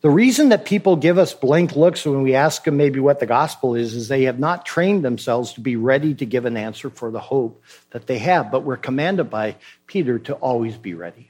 The 0.00 0.08
reason 0.08 0.48
that 0.48 0.64
people 0.64 0.96
give 0.96 1.18
us 1.18 1.34
blank 1.34 1.76
looks 1.76 2.06
when 2.06 2.22
we 2.22 2.34
ask 2.34 2.64
them 2.64 2.78
maybe 2.78 3.00
what 3.00 3.20
the 3.20 3.26
gospel 3.26 3.74
is, 3.74 3.94
is 3.94 4.08
they 4.08 4.22
have 4.22 4.38
not 4.38 4.64
trained 4.64 5.04
themselves 5.04 5.52
to 5.54 5.60
be 5.60 5.76
ready 5.76 6.14
to 6.14 6.24
give 6.24 6.46
an 6.46 6.56
answer 6.56 6.88
for 6.88 7.10
the 7.10 7.20
hope 7.20 7.62
that 7.90 8.06
they 8.06 8.18
have. 8.18 8.50
But 8.50 8.62
we're 8.62 8.76
commanded 8.76 9.28
by 9.28 9.56
Peter 9.86 10.18
to 10.20 10.34
always 10.34 10.78
be 10.78 10.94
ready. 10.94 11.27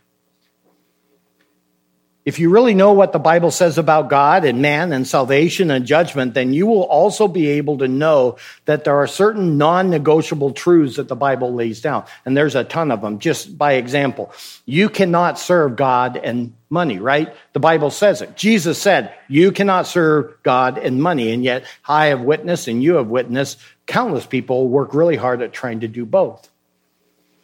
If 2.28 2.38
you 2.38 2.50
really 2.50 2.74
know 2.74 2.92
what 2.92 3.12
the 3.12 3.18
Bible 3.18 3.50
says 3.50 3.78
about 3.78 4.10
God 4.10 4.44
and 4.44 4.60
man 4.60 4.92
and 4.92 5.06
salvation 5.06 5.70
and 5.70 5.86
judgment, 5.86 6.34
then 6.34 6.52
you 6.52 6.66
will 6.66 6.82
also 6.82 7.26
be 7.26 7.46
able 7.52 7.78
to 7.78 7.88
know 7.88 8.36
that 8.66 8.84
there 8.84 8.96
are 8.96 9.06
certain 9.06 9.56
non 9.56 9.88
negotiable 9.88 10.52
truths 10.52 10.96
that 10.96 11.08
the 11.08 11.16
Bible 11.16 11.54
lays 11.54 11.80
down. 11.80 12.04
And 12.26 12.36
there's 12.36 12.54
a 12.54 12.64
ton 12.64 12.90
of 12.90 13.00
them. 13.00 13.18
Just 13.18 13.56
by 13.56 13.76
example, 13.76 14.30
you 14.66 14.90
cannot 14.90 15.38
serve 15.38 15.76
God 15.76 16.18
and 16.18 16.52
money, 16.68 16.98
right? 16.98 17.34
The 17.54 17.60
Bible 17.60 17.90
says 17.90 18.20
it. 18.20 18.36
Jesus 18.36 18.76
said, 18.76 19.14
You 19.26 19.50
cannot 19.50 19.86
serve 19.86 20.34
God 20.42 20.76
and 20.76 21.02
money. 21.02 21.32
And 21.32 21.42
yet, 21.42 21.64
I 21.86 22.08
have 22.08 22.20
witnessed 22.20 22.68
and 22.68 22.82
you 22.82 22.96
have 22.96 23.06
witnessed 23.06 23.58
countless 23.86 24.26
people 24.26 24.68
work 24.68 24.92
really 24.92 25.16
hard 25.16 25.40
at 25.40 25.54
trying 25.54 25.80
to 25.80 25.88
do 25.88 26.04
both. 26.04 26.46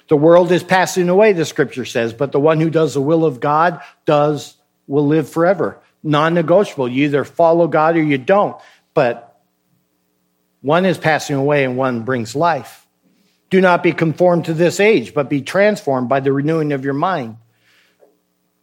The 0.08 0.16
world 0.18 0.52
is 0.52 0.62
passing 0.62 1.08
away, 1.08 1.32
the 1.32 1.46
scripture 1.46 1.86
says, 1.86 2.12
but 2.12 2.32
the 2.32 2.38
one 2.38 2.60
who 2.60 2.68
does 2.68 2.92
the 2.92 3.00
will 3.00 3.24
of 3.24 3.40
God 3.40 3.80
does 4.04 4.58
will 4.86 5.06
live 5.06 5.28
forever. 5.28 5.80
Non 6.02 6.34
negotiable. 6.34 6.88
You 6.88 7.04
either 7.04 7.24
follow 7.24 7.66
God 7.66 7.96
or 7.96 8.02
you 8.02 8.18
don't. 8.18 8.56
But 8.92 9.40
one 10.60 10.84
is 10.84 10.98
passing 10.98 11.36
away 11.36 11.64
and 11.64 11.76
one 11.76 12.02
brings 12.02 12.34
life. 12.34 12.86
Do 13.50 13.60
not 13.60 13.82
be 13.82 13.92
conformed 13.92 14.46
to 14.46 14.54
this 14.54 14.80
age, 14.80 15.14
but 15.14 15.30
be 15.30 15.42
transformed 15.42 16.08
by 16.08 16.20
the 16.20 16.32
renewing 16.32 16.72
of 16.72 16.84
your 16.84 16.94
mind. 16.94 17.36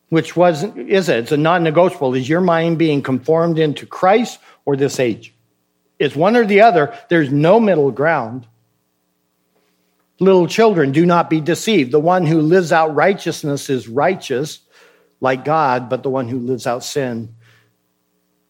Which 0.09 0.35
was 0.35 0.63
is 0.75 1.07
it? 1.07 1.19
It's 1.19 1.31
a 1.31 1.37
non-negotiable. 1.37 2.15
Is 2.15 2.27
your 2.27 2.41
mind 2.41 2.77
being 2.77 3.01
conformed 3.01 3.57
into 3.57 3.85
Christ 3.85 4.39
or 4.65 4.75
this 4.75 4.99
age? 4.99 5.33
It's 5.99 6.15
one 6.15 6.35
or 6.35 6.45
the 6.45 6.61
other. 6.61 6.97
There's 7.09 7.31
no 7.31 7.59
middle 7.59 7.91
ground. 7.91 8.47
Little 10.19 10.47
children, 10.47 10.91
do 10.91 11.05
not 11.05 11.29
be 11.29 11.39
deceived. 11.39 11.91
The 11.91 11.99
one 11.99 12.25
who 12.25 12.41
lives 12.41 12.71
out 12.71 12.93
righteousness 12.93 13.69
is 13.69 13.87
righteous, 13.87 14.59
like 15.21 15.45
God, 15.45 15.87
but 15.87 16.03
the 16.03 16.09
one 16.09 16.27
who 16.27 16.39
lives 16.39 16.67
out 16.67 16.83
sin 16.83 17.35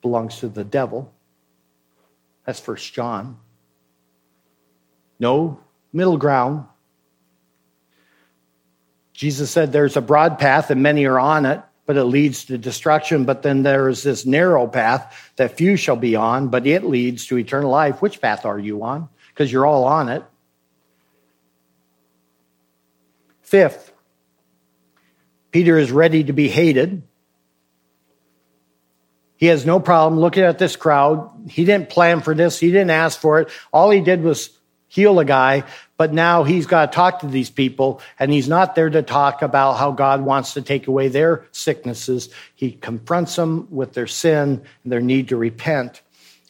belongs 0.02 0.40
to 0.40 0.48
the 0.48 0.64
devil. 0.64 1.14
That's 2.46 2.60
First 2.60 2.92
John. 2.94 3.38
No 5.20 5.60
middle 5.94 6.18
ground. 6.18 6.66
Jesus 9.14 9.52
said 9.52 9.72
there's 9.72 9.98
a 9.98 10.02
broad 10.02 10.40
path 10.40 10.72
and 10.72 10.82
many 10.82 11.06
are 11.06 11.20
on 11.20 11.46
it, 11.46 11.62
but 11.86 11.98
it 11.98 12.06
leads 12.06 12.46
to 12.46 12.58
destruction. 12.58 13.26
But 13.26 13.44
then 13.44 13.62
there 13.62 13.88
is 13.88 14.02
this 14.02 14.26
narrow 14.26 14.66
path 14.66 15.32
that 15.36 15.58
few 15.58 15.76
shall 15.76 15.96
be 15.96 16.16
on, 16.16 16.48
but 16.48 16.66
it 16.66 16.84
leads 16.84 17.28
to 17.28 17.38
eternal 17.38 17.70
life. 17.70 18.02
Which 18.02 18.20
path 18.20 18.46
are 18.46 18.58
you 18.58 18.84
on? 18.84 19.10
Because 19.30 19.52
you're 19.52 19.68
all 19.68 19.84
on 19.84 20.10
it. 20.10 20.24
Fifth, 23.44 23.91
Peter 25.52 25.78
is 25.78 25.92
ready 25.92 26.24
to 26.24 26.34
be 26.34 26.48
hated. 26.48 27.04
He 29.36 29.48
has 29.48 29.66
no 29.66 29.80
problem 29.80 30.20
looking 30.20 30.44
at 30.44 30.60
this 30.60 30.76
crowd. 30.76 31.30
He 31.50 31.66
didn't 31.66 31.90
plan 31.90 32.22
for 32.22 32.36
this. 32.36 32.60
He 32.60 32.68
didn't 32.68 32.92
ask 32.92 33.20
for 33.20 33.40
it. 33.40 33.50
All 33.74 33.90
he 33.90 34.02
did 34.02 34.24
was 34.24 34.52
heal 34.88 35.20
a 35.20 35.26
guy, 35.26 35.64
but 35.98 36.14
now 36.14 36.44
he's 36.44 36.66
got 36.66 36.92
to 36.92 36.96
talk 36.96 37.22
to 37.22 37.28
these 37.28 37.50
people 37.50 38.02
and 38.20 38.32
he's 38.32 38.50
not 38.50 38.76
there 38.76 38.90
to 38.90 39.02
talk 39.02 39.42
about 39.42 39.78
how 39.78 39.92
God 39.92 40.22
wants 40.22 40.54
to 40.56 40.62
take 40.62 40.88
away 40.88 41.08
their 41.08 41.46
sicknesses. 41.54 42.30
He 42.56 42.74
confronts 42.74 43.36
them 43.36 43.68
with 43.72 43.94
their 43.94 44.08
sin 44.08 44.62
and 44.84 44.92
their 44.92 45.02
need 45.02 45.30
to 45.30 45.38
repent. 45.38 46.02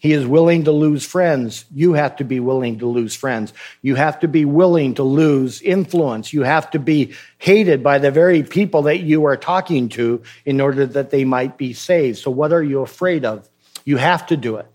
He 0.02 0.14
is 0.14 0.26
willing 0.26 0.64
to 0.64 0.72
lose 0.72 1.06
friends. 1.06 1.64
You 1.72 1.94
have 1.94 2.16
to 2.16 2.24
be 2.24 2.40
willing 2.40 2.80
to 2.80 2.88
lose 2.88 3.14
friends. 3.14 3.54
You 3.84 3.94
have 3.94 4.22
to 4.22 4.28
be 4.28 4.46
willing 4.46 4.96
to 4.96 5.04
lose 5.04 5.62
influence. 5.62 6.34
You 6.34 6.42
have 6.42 6.72
to 6.72 6.80
be 6.80 7.14
hated 7.38 7.84
by 7.84 8.00
the 8.00 8.10
very 8.10 8.42
people 8.42 8.82
that 8.84 9.02
you 9.02 9.26
are 9.26 9.38
talking 9.38 9.90
to 9.90 10.24
in 10.44 10.60
order 10.60 10.88
that 10.88 11.12
they 11.12 11.24
might 11.24 11.56
be 11.56 11.74
saved. 11.74 12.18
So, 12.18 12.32
what 12.32 12.52
are 12.52 12.64
you 12.64 12.82
afraid 12.82 13.26
of? 13.26 13.48
You 13.86 13.98
have 13.98 14.26
to 14.28 14.38
do 14.38 14.56
it. 14.56 14.66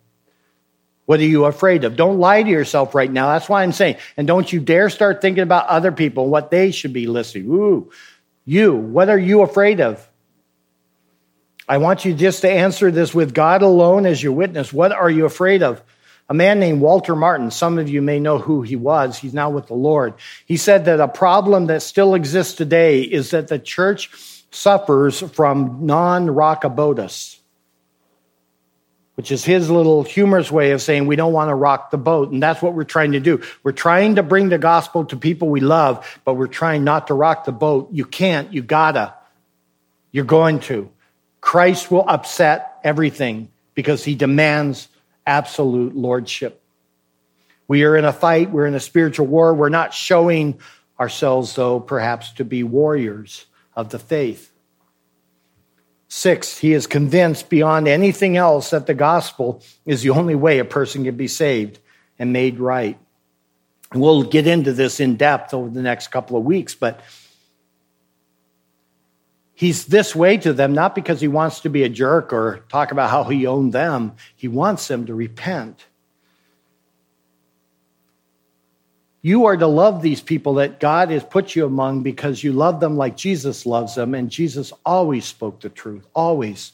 What 1.06 1.18
are 1.18 1.24
you 1.24 1.46
afraid 1.46 1.82
of? 1.82 1.96
Don't 1.96 2.20
lie 2.20 2.44
to 2.44 2.48
yourself 2.48 2.94
right 2.94 3.10
now. 3.10 3.32
That's 3.32 3.48
why 3.48 3.64
I'm 3.64 3.72
saying. 3.72 3.96
And 4.16 4.28
don't 4.28 4.52
you 4.52 4.60
dare 4.60 4.90
start 4.90 5.20
thinking 5.20 5.42
about 5.42 5.66
other 5.66 5.90
people 5.90 6.22
and 6.22 6.32
what 6.32 6.52
they 6.52 6.70
should 6.70 6.92
be 6.92 7.08
listening. 7.08 7.46
Ooh, 7.46 7.90
you. 8.44 8.76
What 8.76 9.08
are 9.08 9.18
you 9.18 9.42
afraid 9.42 9.80
of? 9.80 10.08
I 11.68 11.78
want 11.78 12.04
you 12.04 12.14
just 12.14 12.42
to 12.42 12.50
answer 12.50 12.90
this 12.90 13.14
with 13.14 13.34
God 13.34 13.62
alone 13.62 14.06
as 14.06 14.22
your 14.22 14.32
witness. 14.32 14.72
What 14.72 14.92
are 14.92 15.10
you 15.10 15.24
afraid 15.24 15.62
of? 15.62 15.82
A 16.28 16.34
man 16.34 16.58
named 16.58 16.80
Walter 16.80 17.14
Martin, 17.14 17.50
some 17.50 17.78
of 17.78 17.88
you 17.88 18.02
may 18.02 18.18
know 18.18 18.38
who 18.38 18.62
he 18.62 18.76
was. 18.76 19.16
He's 19.16 19.34
now 19.34 19.50
with 19.50 19.66
the 19.66 19.74
Lord. 19.74 20.14
He 20.44 20.56
said 20.56 20.84
that 20.86 21.00
a 21.00 21.08
problem 21.08 21.66
that 21.66 21.82
still 21.82 22.14
exists 22.14 22.54
today 22.54 23.02
is 23.02 23.30
that 23.30 23.48
the 23.48 23.58
church 23.58 24.10
suffers 24.50 25.20
from 25.20 25.86
non 25.86 26.26
rockabotus, 26.26 27.38
which 29.14 29.30
is 29.30 29.44
his 29.44 29.70
little 29.70 30.02
humorous 30.02 30.50
way 30.50 30.72
of 30.72 30.82
saying 30.82 31.06
we 31.06 31.14
don't 31.14 31.32
want 31.32 31.48
to 31.48 31.54
rock 31.54 31.90
the 31.90 31.98
boat. 31.98 32.32
And 32.32 32.42
that's 32.42 32.60
what 32.60 32.74
we're 32.74 32.84
trying 32.84 33.12
to 33.12 33.20
do. 33.20 33.42
We're 33.62 33.72
trying 33.72 34.16
to 34.16 34.24
bring 34.24 34.48
the 34.48 34.58
gospel 34.58 35.04
to 35.06 35.16
people 35.16 35.48
we 35.48 35.60
love, 35.60 36.20
but 36.24 36.34
we're 36.34 36.48
trying 36.48 36.82
not 36.82 37.06
to 37.08 37.14
rock 37.14 37.44
the 37.44 37.52
boat. 37.52 37.90
You 37.92 38.04
can't, 38.04 38.52
you 38.52 38.62
gotta. 38.62 39.14
You're 40.10 40.24
going 40.24 40.60
to. 40.60 40.90
Christ 41.46 41.92
will 41.92 42.04
upset 42.08 42.80
everything 42.82 43.52
because 43.74 44.02
he 44.02 44.16
demands 44.16 44.88
absolute 45.24 45.94
lordship. 45.94 46.60
We 47.68 47.84
are 47.84 47.96
in 47.96 48.04
a 48.04 48.12
fight, 48.12 48.50
we're 48.50 48.66
in 48.66 48.74
a 48.74 48.80
spiritual 48.80 49.28
war. 49.28 49.54
We're 49.54 49.68
not 49.68 49.94
showing 49.94 50.58
ourselves, 50.98 51.54
though, 51.54 51.78
perhaps 51.78 52.32
to 52.32 52.44
be 52.44 52.64
warriors 52.64 53.46
of 53.76 53.90
the 53.90 54.00
faith. 54.00 54.50
Six, 56.08 56.58
he 56.58 56.72
is 56.72 56.88
convinced 56.88 57.48
beyond 57.48 57.86
anything 57.86 58.36
else 58.36 58.70
that 58.70 58.88
the 58.88 58.94
gospel 58.94 59.62
is 59.84 60.02
the 60.02 60.10
only 60.10 60.34
way 60.34 60.58
a 60.58 60.64
person 60.64 61.04
can 61.04 61.16
be 61.16 61.28
saved 61.28 61.78
and 62.18 62.32
made 62.32 62.58
right. 62.58 62.98
We'll 63.94 64.24
get 64.24 64.48
into 64.48 64.72
this 64.72 64.98
in 64.98 65.14
depth 65.14 65.54
over 65.54 65.70
the 65.70 65.82
next 65.82 66.08
couple 66.08 66.36
of 66.36 66.42
weeks, 66.42 66.74
but 66.74 67.02
he's 69.56 69.86
this 69.86 70.14
way 70.14 70.36
to 70.36 70.52
them 70.52 70.74
not 70.74 70.94
because 70.94 71.20
he 71.20 71.26
wants 71.26 71.60
to 71.60 71.70
be 71.70 71.82
a 71.82 71.88
jerk 71.88 72.32
or 72.32 72.64
talk 72.68 72.92
about 72.92 73.10
how 73.10 73.24
he 73.24 73.46
owned 73.46 73.72
them, 73.72 74.14
he 74.36 74.46
wants 74.46 74.86
them 74.86 75.06
to 75.06 75.14
repent. 75.14 75.84
You 79.22 79.46
are 79.46 79.56
to 79.56 79.66
love 79.66 80.02
these 80.02 80.20
people 80.20 80.54
that 80.54 80.78
God 80.78 81.10
has 81.10 81.24
put 81.24 81.56
you 81.56 81.66
among 81.66 82.04
because 82.04 82.44
you 82.44 82.52
love 82.52 82.78
them 82.78 82.96
like 82.96 83.16
Jesus 83.16 83.66
loves 83.66 83.96
them, 83.96 84.14
and 84.14 84.30
Jesus 84.30 84.72
always 84.84 85.24
spoke 85.24 85.60
the 85.60 85.68
truth, 85.68 86.06
always. 86.14 86.70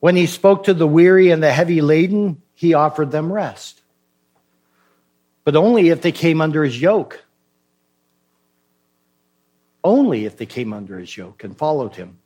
When 0.00 0.16
he 0.16 0.24
spoke 0.24 0.64
to 0.64 0.72
the 0.72 0.86
weary 0.86 1.30
and 1.30 1.42
the 1.42 1.52
heavy 1.52 1.82
laden, 1.82 2.40
he 2.54 2.72
offered 2.72 3.10
them 3.10 3.30
rest, 3.30 3.82
but 5.44 5.56
only 5.56 5.90
if 5.90 6.00
they 6.00 6.12
came 6.12 6.40
under 6.40 6.64
his 6.64 6.80
yoke. 6.80 7.22
Only 9.86 10.24
if 10.24 10.36
they 10.36 10.46
came 10.46 10.72
under 10.72 10.98
his 10.98 11.16
yoke 11.16 11.44
and 11.44 11.56
followed 11.56 11.94
him. 11.94 12.18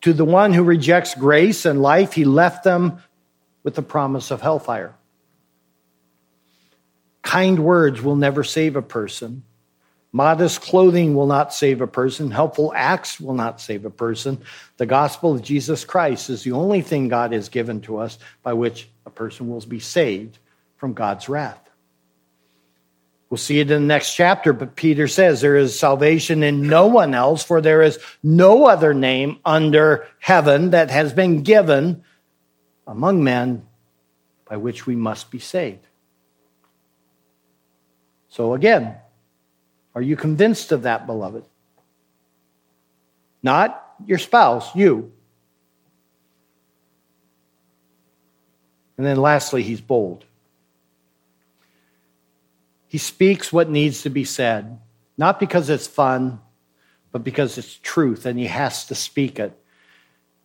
To 0.00 0.14
the 0.14 0.24
one 0.24 0.54
who 0.54 0.62
rejects 0.62 1.14
grace 1.14 1.66
and 1.66 1.82
life, 1.82 2.14
he 2.14 2.24
left 2.24 2.64
them 2.64 3.02
with 3.62 3.74
the 3.74 3.82
promise 3.82 4.30
of 4.30 4.40
hellfire. 4.40 4.94
Kind 7.20 7.58
words 7.58 8.00
will 8.00 8.16
never 8.16 8.42
save 8.42 8.74
a 8.74 8.80
person. 8.80 9.42
Modest 10.12 10.62
clothing 10.62 11.14
will 11.14 11.26
not 11.26 11.52
save 11.52 11.82
a 11.82 11.86
person. 11.86 12.30
Helpful 12.30 12.72
acts 12.74 13.20
will 13.20 13.34
not 13.34 13.60
save 13.60 13.84
a 13.84 13.90
person. 13.90 14.40
The 14.78 14.86
gospel 14.86 15.34
of 15.34 15.42
Jesus 15.42 15.84
Christ 15.84 16.30
is 16.30 16.42
the 16.42 16.52
only 16.52 16.80
thing 16.80 17.08
God 17.08 17.34
has 17.34 17.50
given 17.50 17.82
to 17.82 17.98
us 17.98 18.18
by 18.42 18.54
which 18.54 18.88
a 19.04 19.10
person 19.10 19.50
will 19.50 19.60
be 19.60 19.80
saved 19.80 20.38
from 20.78 20.94
God's 20.94 21.28
wrath. 21.28 21.65
We'll 23.28 23.38
see 23.38 23.58
it 23.58 23.70
in 23.70 23.82
the 23.82 23.88
next 23.88 24.14
chapter, 24.14 24.52
but 24.52 24.76
Peter 24.76 25.08
says 25.08 25.40
there 25.40 25.56
is 25.56 25.78
salvation 25.78 26.44
in 26.44 26.68
no 26.68 26.86
one 26.86 27.12
else, 27.12 27.42
for 27.42 27.60
there 27.60 27.82
is 27.82 27.98
no 28.22 28.66
other 28.66 28.94
name 28.94 29.40
under 29.44 30.06
heaven 30.20 30.70
that 30.70 30.90
has 30.90 31.12
been 31.12 31.42
given 31.42 32.04
among 32.86 33.24
men 33.24 33.66
by 34.48 34.56
which 34.56 34.86
we 34.86 34.94
must 34.94 35.30
be 35.32 35.40
saved. 35.40 35.84
So, 38.28 38.54
again, 38.54 38.94
are 39.94 40.02
you 40.02 40.14
convinced 40.14 40.70
of 40.70 40.82
that, 40.82 41.06
beloved? 41.06 41.44
Not 43.42 43.82
your 44.06 44.18
spouse, 44.18 44.74
you. 44.76 45.12
And 48.96 49.06
then 49.06 49.16
lastly, 49.16 49.62
he's 49.62 49.80
bold. 49.80 50.24
He 52.96 52.98
speaks 52.98 53.52
what 53.52 53.68
needs 53.68 54.02
to 54.04 54.08
be 54.08 54.24
said, 54.24 54.80
not 55.18 55.38
because 55.38 55.68
it's 55.68 55.86
fun, 55.86 56.40
but 57.12 57.22
because 57.22 57.58
it's 57.58 57.78
truth 57.82 58.24
and 58.24 58.38
he 58.38 58.46
has 58.46 58.86
to 58.86 58.94
speak 58.94 59.38
it. 59.38 59.52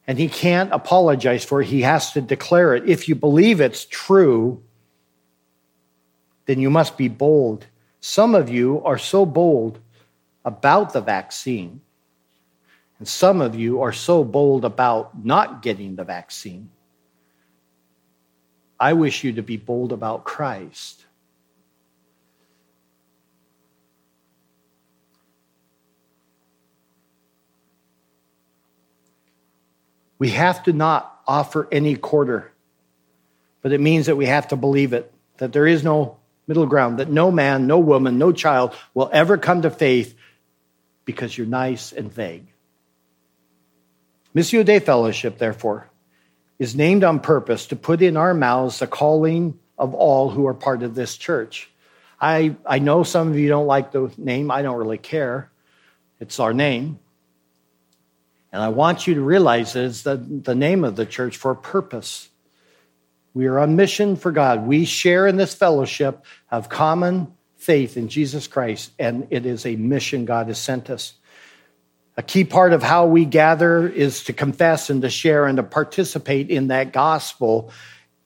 And 0.05 0.19
he 0.19 0.27
can't 0.27 0.73
apologize 0.73 1.45
for 1.45 1.61
it, 1.61 1.67
he 1.67 1.83
has 1.83 2.11
to 2.11 2.19
declare 2.19 2.75
it. 2.75 2.89
If 2.89 3.07
you 3.07 3.15
believe 3.15 3.61
it's 3.61 3.85
true, 3.85 4.61
then 6.45 6.59
you 6.59 6.69
must 6.69 6.97
be 6.97 7.07
bold 7.07 7.67
some 8.01 8.35
of 8.35 8.49
you 8.49 8.83
are 8.83 8.97
so 8.97 9.25
bold 9.25 9.79
about 10.43 10.91
the 10.91 10.99
vaccine, 10.99 11.79
and 12.99 13.07
some 13.07 13.39
of 13.39 13.55
you 13.55 13.81
are 13.81 13.93
so 13.93 14.25
bold 14.25 14.65
about 14.65 15.23
not 15.23 15.61
getting 15.61 15.95
the 15.95 16.03
vaccine. 16.03 16.69
I 18.77 18.91
wish 18.91 19.23
you 19.23 19.31
to 19.33 19.41
be 19.41 19.55
bold 19.55 19.93
about 19.93 20.25
Christ. 20.25 21.05
We 30.21 30.29
have 30.29 30.61
to 30.65 30.71
not 30.71 31.19
offer 31.25 31.67
any 31.71 31.95
quarter, 31.95 32.51
but 33.63 33.71
it 33.71 33.81
means 33.81 34.05
that 34.05 34.17
we 34.17 34.27
have 34.27 34.49
to 34.49 34.55
believe 34.55 34.93
it, 34.93 35.11
that 35.37 35.51
there 35.51 35.65
is 35.65 35.83
no 35.83 36.17
middle 36.45 36.67
ground, 36.67 36.99
that 36.99 37.09
no 37.09 37.31
man, 37.31 37.65
no 37.65 37.79
woman, 37.79 38.19
no 38.19 38.31
child 38.31 38.75
will 38.93 39.09
ever 39.11 39.39
come 39.39 39.63
to 39.63 39.71
faith 39.71 40.15
because 41.05 41.35
you're 41.35 41.47
nice 41.47 41.91
and 41.91 42.13
vague. 42.13 42.45
Missio 44.35 44.63
Dei 44.63 44.77
Fellowship, 44.77 45.39
therefore, 45.39 45.89
is 46.59 46.75
named 46.75 47.03
on 47.03 47.19
purpose 47.19 47.65
to 47.65 47.75
put 47.75 48.03
in 48.03 48.15
our 48.15 48.35
mouths 48.35 48.77
the 48.77 48.85
calling 48.85 49.57
of 49.75 49.95
all 49.95 50.29
who 50.29 50.45
are 50.45 50.53
part 50.53 50.83
of 50.83 50.93
this 50.93 51.17
church. 51.17 51.67
I, 52.19 52.55
I 52.63 52.77
know 52.77 53.01
some 53.01 53.29
of 53.29 53.39
you 53.39 53.49
don't 53.49 53.65
like 53.65 53.91
the 53.91 54.13
name. 54.19 54.51
I 54.51 54.61
don't 54.61 54.77
really 54.77 54.99
care. 54.99 55.49
It's 56.19 56.39
our 56.39 56.53
name. 56.53 56.99
And 58.51 58.61
I 58.61 58.69
want 58.69 59.07
you 59.07 59.15
to 59.15 59.21
realize 59.21 59.73
that 59.73 59.85
it's 59.85 60.01
the, 60.01 60.17
the 60.17 60.55
name 60.55 60.83
of 60.83 60.95
the 60.95 61.05
church 61.05 61.37
for 61.37 61.51
a 61.51 61.55
purpose. 61.55 62.29
We 63.33 63.47
are 63.47 63.59
on 63.59 63.77
mission 63.77 64.17
for 64.17 64.31
God. 64.31 64.67
We 64.67 64.83
share 64.83 65.25
in 65.25 65.37
this 65.37 65.55
fellowship 65.55 66.25
of 66.49 66.67
common 66.67 67.33
faith 67.55 67.95
in 67.95 68.09
Jesus 68.09 68.47
Christ, 68.47 68.91
and 68.99 69.27
it 69.29 69.45
is 69.45 69.65
a 69.65 69.75
mission 69.75 70.25
God 70.25 70.47
has 70.47 70.59
sent 70.59 70.89
us. 70.89 71.13
A 72.17 72.23
key 72.23 72.43
part 72.43 72.73
of 72.73 72.83
how 72.83 73.05
we 73.05 73.23
gather 73.23 73.87
is 73.87 74.25
to 74.25 74.33
confess 74.33 74.89
and 74.89 75.01
to 75.03 75.09
share 75.09 75.45
and 75.45 75.57
to 75.57 75.63
participate 75.63 76.49
in 76.49 76.67
that 76.67 76.91
gospel. 76.91 77.71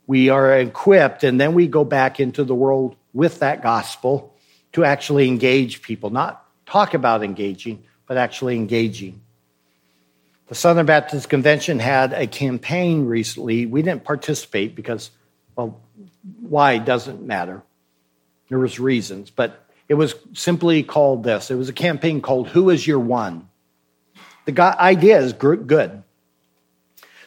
We 0.08 0.30
are 0.30 0.58
equipped, 0.58 1.24
and 1.24 1.40
then 1.40 1.54
we 1.54 1.68
go 1.68 1.84
back 1.84 2.20
into 2.20 2.44
the 2.44 2.56
world 2.56 2.96
with 3.14 3.40
that 3.40 3.62
gospel 3.62 4.36
to 4.74 4.84
actually 4.84 5.28
engage 5.28 5.84
people, 5.84 6.10
not 6.10 6.44
talk 6.66 6.96
about 6.96 7.24
engaging, 7.24 7.84
but 8.08 8.18
actually 8.18 8.56
engaging. 8.56 9.22
The 10.48 10.56
Southern 10.56 10.86
Baptist 10.86 11.28
Convention 11.30 11.80
had 11.80 12.14
a 12.14 12.28
campaign 12.28 13.06
recently. 13.06 13.66
We 13.66 13.82
didn't 13.82 14.04
participate 14.04 14.76
because, 14.76 15.10
well, 15.56 15.82
why 16.39 16.78
doesn't 16.78 17.22
matter. 17.22 17.64
There 18.50 18.60
was 18.60 18.80
reasons, 18.80 19.32
but 19.32 19.66
it 19.89 19.96
was 19.96 20.14
simply 20.34 20.84
called 20.84 21.24
this. 21.24 21.50
It 21.50 21.56
was 21.56 21.70
a 21.70 21.74
campaign 21.74 22.22
called 22.22 22.50
"Who 22.50 22.70
Is 22.70 22.86
Your 22.86 23.00
One." 23.00 23.50
The 24.46 24.62
idea 24.80 25.18
is 25.20 25.34
good. 25.34 26.04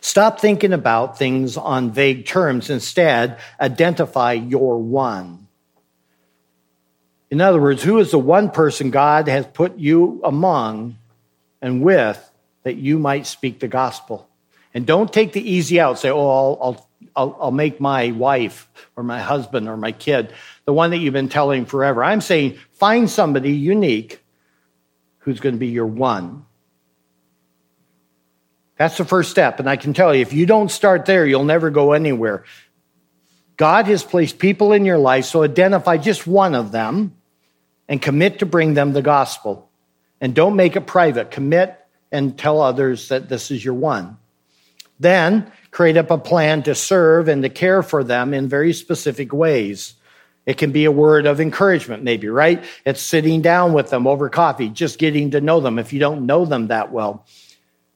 Stop 0.00 0.38
thinking 0.38 0.72
about 0.72 1.18
things 1.18 1.56
on 1.56 1.90
vague 1.90 2.24
terms. 2.24 2.70
Instead, 2.70 3.38
identify 3.60 4.34
your 4.34 4.78
one. 4.78 5.48
In 7.30 7.40
other 7.40 7.60
words, 7.60 7.82
who 7.82 7.98
is 7.98 8.12
the 8.12 8.18
one 8.18 8.50
person 8.50 8.90
God 8.90 9.26
has 9.26 9.44
put 9.46 9.76
you 9.76 10.20
among 10.22 10.96
and 11.60 11.82
with 11.82 12.27
that 12.68 12.76
you 12.76 12.98
might 12.98 13.26
speak 13.26 13.60
the 13.60 13.68
gospel. 13.68 14.28
And 14.74 14.86
don't 14.86 15.10
take 15.10 15.32
the 15.32 15.50
easy 15.50 15.80
out. 15.80 15.98
Say, 15.98 16.10
oh, 16.10 16.28
I'll, 16.28 16.88
I'll, 17.16 17.36
I'll 17.40 17.50
make 17.50 17.80
my 17.80 18.10
wife 18.10 18.68
or 18.94 19.02
my 19.02 19.20
husband 19.20 19.68
or 19.68 19.76
my 19.76 19.92
kid 19.92 20.32
the 20.66 20.74
one 20.74 20.90
that 20.90 20.98
you've 20.98 21.14
been 21.14 21.30
telling 21.30 21.64
forever. 21.64 22.04
I'm 22.04 22.20
saying 22.20 22.58
find 22.72 23.08
somebody 23.08 23.52
unique 23.52 24.22
who's 25.20 25.40
going 25.40 25.54
to 25.54 25.58
be 25.58 25.68
your 25.68 25.86
one. 25.86 26.44
That's 28.76 28.98
the 28.98 29.06
first 29.06 29.30
step. 29.30 29.60
And 29.60 29.68
I 29.68 29.76
can 29.76 29.94
tell 29.94 30.14
you, 30.14 30.20
if 30.20 30.34
you 30.34 30.44
don't 30.44 30.70
start 30.70 31.06
there, 31.06 31.26
you'll 31.26 31.44
never 31.44 31.70
go 31.70 31.92
anywhere. 31.92 32.44
God 33.56 33.86
has 33.86 34.04
placed 34.04 34.38
people 34.38 34.74
in 34.74 34.84
your 34.84 34.98
life, 34.98 35.24
so 35.24 35.42
identify 35.42 35.96
just 35.96 36.26
one 36.26 36.54
of 36.54 36.70
them 36.70 37.16
and 37.88 38.00
commit 38.00 38.40
to 38.40 38.46
bring 38.46 38.74
them 38.74 38.92
the 38.92 39.02
gospel. 39.02 39.70
And 40.20 40.34
don't 40.34 40.54
make 40.54 40.76
it 40.76 40.86
private. 40.86 41.30
Commit 41.30 41.77
and 42.10 42.38
tell 42.38 42.60
others 42.60 43.08
that 43.08 43.28
this 43.28 43.50
is 43.50 43.64
your 43.64 43.74
one. 43.74 44.16
Then 45.00 45.50
create 45.70 45.96
up 45.96 46.10
a 46.10 46.18
plan 46.18 46.62
to 46.64 46.74
serve 46.74 47.28
and 47.28 47.42
to 47.42 47.48
care 47.48 47.82
for 47.82 48.02
them 48.02 48.34
in 48.34 48.48
very 48.48 48.72
specific 48.72 49.32
ways. 49.32 49.94
It 50.46 50.56
can 50.56 50.72
be 50.72 50.86
a 50.86 50.92
word 50.92 51.26
of 51.26 51.40
encouragement, 51.40 52.02
maybe, 52.02 52.28
right? 52.28 52.64
It's 52.86 53.02
sitting 53.02 53.42
down 53.42 53.74
with 53.74 53.90
them 53.90 54.06
over 54.06 54.30
coffee, 54.30 54.70
just 54.70 54.98
getting 54.98 55.32
to 55.32 55.40
know 55.40 55.60
them 55.60 55.78
if 55.78 55.92
you 55.92 56.00
don't 56.00 56.24
know 56.24 56.46
them 56.46 56.68
that 56.68 56.90
well. 56.90 57.26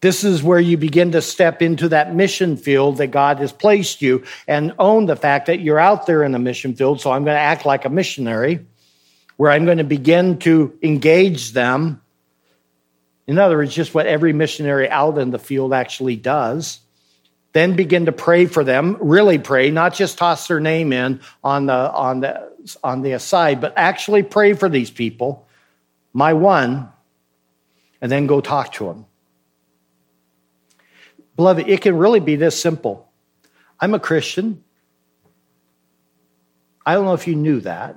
This 0.02 0.24
is 0.24 0.42
where 0.42 0.60
you 0.60 0.76
begin 0.76 1.12
to 1.12 1.22
step 1.22 1.62
into 1.62 1.88
that 1.90 2.14
mission 2.14 2.56
field 2.56 2.98
that 2.98 3.06
God 3.06 3.38
has 3.38 3.52
placed 3.52 4.02
you 4.02 4.24
and 4.48 4.74
own 4.78 5.06
the 5.06 5.16
fact 5.16 5.46
that 5.46 5.60
you're 5.60 5.78
out 5.78 6.06
there 6.06 6.24
in 6.24 6.32
the 6.32 6.38
mission 6.38 6.74
field. 6.74 7.00
So 7.00 7.12
I'm 7.12 7.24
going 7.24 7.36
to 7.36 7.40
act 7.40 7.64
like 7.64 7.84
a 7.84 7.88
missionary 7.88 8.66
where 9.36 9.50
I'm 9.50 9.64
going 9.64 9.78
to 9.78 9.84
begin 9.84 10.38
to 10.40 10.76
engage 10.82 11.52
them 11.52 12.02
in 13.26 13.38
other 13.38 13.56
words, 13.56 13.74
just 13.74 13.94
what 13.94 14.06
every 14.06 14.32
missionary 14.32 14.88
out 14.88 15.18
in 15.18 15.30
the 15.30 15.38
field 15.38 15.72
actually 15.72 16.16
does. 16.16 16.80
Then 17.52 17.76
begin 17.76 18.06
to 18.06 18.12
pray 18.12 18.46
for 18.46 18.64
them, 18.64 18.96
really 19.00 19.38
pray, 19.38 19.70
not 19.70 19.94
just 19.94 20.18
toss 20.18 20.48
their 20.48 20.60
name 20.60 20.92
in 20.92 21.20
on 21.44 21.66
the, 21.66 21.92
on 21.92 22.20
the, 22.20 22.50
on 22.82 23.02
the 23.02 23.12
aside, 23.12 23.60
but 23.60 23.74
actually 23.76 24.22
pray 24.22 24.54
for 24.54 24.68
these 24.68 24.90
people 24.90 25.46
my 26.12 26.34
one, 26.34 26.90
and 28.00 28.12
then 28.12 28.26
go 28.26 28.40
talk 28.40 28.72
to 28.74 28.86
them. 28.86 29.06
Beloved, 31.36 31.68
it 31.68 31.80
can 31.80 31.96
really 31.96 32.20
be 32.20 32.36
this 32.36 32.60
simple. 32.60 33.10
I'm 33.80 33.94
a 33.94 34.00
Christian. 34.00 34.62
I 36.84 36.94
don't 36.94 37.04
know 37.04 37.14
if 37.14 37.26
you 37.26 37.34
knew 37.34 37.60
that. 37.60 37.96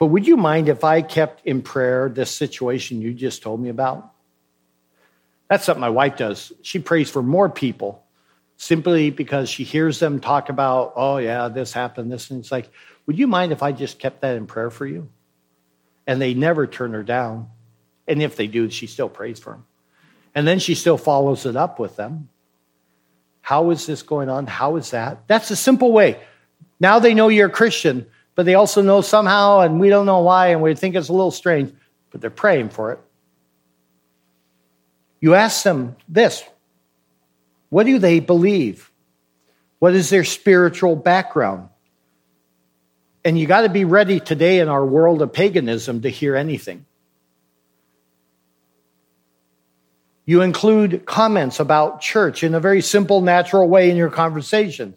But 0.00 0.06
would 0.06 0.26
you 0.26 0.38
mind 0.38 0.68
if 0.70 0.82
I 0.82 1.02
kept 1.02 1.46
in 1.46 1.60
prayer 1.60 2.08
this 2.08 2.30
situation 2.30 3.02
you 3.02 3.12
just 3.12 3.42
told 3.42 3.60
me 3.60 3.68
about? 3.68 4.12
That's 5.48 5.64
something 5.64 5.80
my 5.80 5.90
wife 5.90 6.16
does. 6.16 6.52
She 6.62 6.78
prays 6.78 7.10
for 7.10 7.22
more 7.22 7.50
people 7.50 8.02
simply 8.56 9.10
because 9.10 9.50
she 9.50 9.62
hears 9.62 9.98
them 9.98 10.18
talk 10.18 10.48
about, 10.48 10.94
oh, 10.96 11.18
yeah, 11.18 11.48
this 11.48 11.74
happened, 11.74 12.10
this. 12.10 12.30
And 12.30 12.40
it's 12.40 12.50
like, 12.50 12.70
would 13.04 13.18
you 13.18 13.26
mind 13.26 13.52
if 13.52 13.62
I 13.62 13.72
just 13.72 13.98
kept 13.98 14.22
that 14.22 14.36
in 14.36 14.46
prayer 14.46 14.70
for 14.70 14.86
you? 14.86 15.10
And 16.06 16.20
they 16.20 16.32
never 16.32 16.66
turn 16.66 16.94
her 16.94 17.02
down. 17.02 17.50
And 18.08 18.22
if 18.22 18.36
they 18.36 18.46
do, 18.46 18.70
she 18.70 18.86
still 18.86 19.08
prays 19.08 19.38
for 19.38 19.52
them. 19.52 19.66
And 20.34 20.46
then 20.46 20.60
she 20.60 20.74
still 20.74 20.96
follows 20.96 21.44
it 21.44 21.56
up 21.56 21.78
with 21.78 21.96
them. 21.96 22.30
How 23.42 23.70
is 23.70 23.84
this 23.84 24.02
going 24.02 24.30
on? 24.30 24.46
How 24.46 24.76
is 24.76 24.92
that? 24.92 25.26
That's 25.26 25.50
a 25.50 25.56
simple 25.56 25.92
way. 25.92 26.20
Now 26.78 27.00
they 27.00 27.12
know 27.12 27.28
you're 27.28 27.48
a 27.48 27.52
Christian, 27.52 28.06
but 28.34 28.46
they 28.46 28.54
also 28.54 28.82
know 28.82 29.00
somehow, 29.00 29.60
and 29.60 29.80
we 29.80 29.88
don't 29.88 30.06
know 30.06 30.20
why, 30.20 30.48
and 30.48 30.62
we 30.62 30.74
think 30.74 30.94
it's 30.94 31.08
a 31.08 31.12
little 31.12 31.30
strange, 31.30 31.72
but 32.10 32.20
they're 32.20 32.30
praying 32.30 32.70
for 32.70 32.92
it. 32.92 33.00
You 35.20 35.34
ask 35.34 35.62
them 35.62 35.96
this 36.08 36.42
what 37.68 37.86
do 37.86 37.98
they 37.98 38.20
believe? 38.20 38.90
What 39.78 39.94
is 39.94 40.10
their 40.10 40.24
spiritual 40.24 40.96
background? 40.96 41.68
And 43.24 43.38
you 43.38 43.46
got 43.46 43.62
to 43.62 43.68
be 43.68 43.84
ready 43.84 44.18
today 44.20 44.60
in 44.60 44.68
our 44.68 44.84
world 44.84 45.22
of 45.22 45.32
paganism 45.32 46.02
to 46.02 46.08
hear 46.08 46.36
anything. 46.36 46.86
You 50.24 50.42
include 50.42 51.06
comments 51.06 51.60
about 51.60 52.00
church 52.00 52.44
in 52.44 52.54
a 52.54 52.60
very 52.60 52.82
simple, 52.82 53.20
natural 53.20 53.68
way 53.68 53.90
in 53.90 53.96
your 53.96 54.10
conversation. 54.10 54.94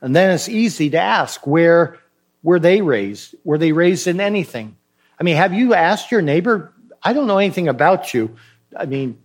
And 0.00 0.14
then 0.14 0.34
it's 0.34 0.48
easy 0.48 0.90
to 0.90 0.98
ask 0.98 1.46
where 1.46 1.98
were 2.42 2.58
they 2.58 2.80
raised? 2.80 3.34
Were 3.44 3.58
they 3.58 3.72
raised 3.72 4.06
in 4.06 4.20
anything? 4.20 4.76
I 5.18 5.22
mean, 5.22 5.36
have 5.36 5.52
you 5.54 5.74
asked 5.74 6.10
your 6.10 6.22
neighbor? 6.22 6.72
I 7.02 7.12
don't 7.12 7.26
know 7.26 7.38
anything 7.38 7.68
about 7.68 8.14
you. 8.14 8.36
I 8.76 8.86
mean, 8.86 9.18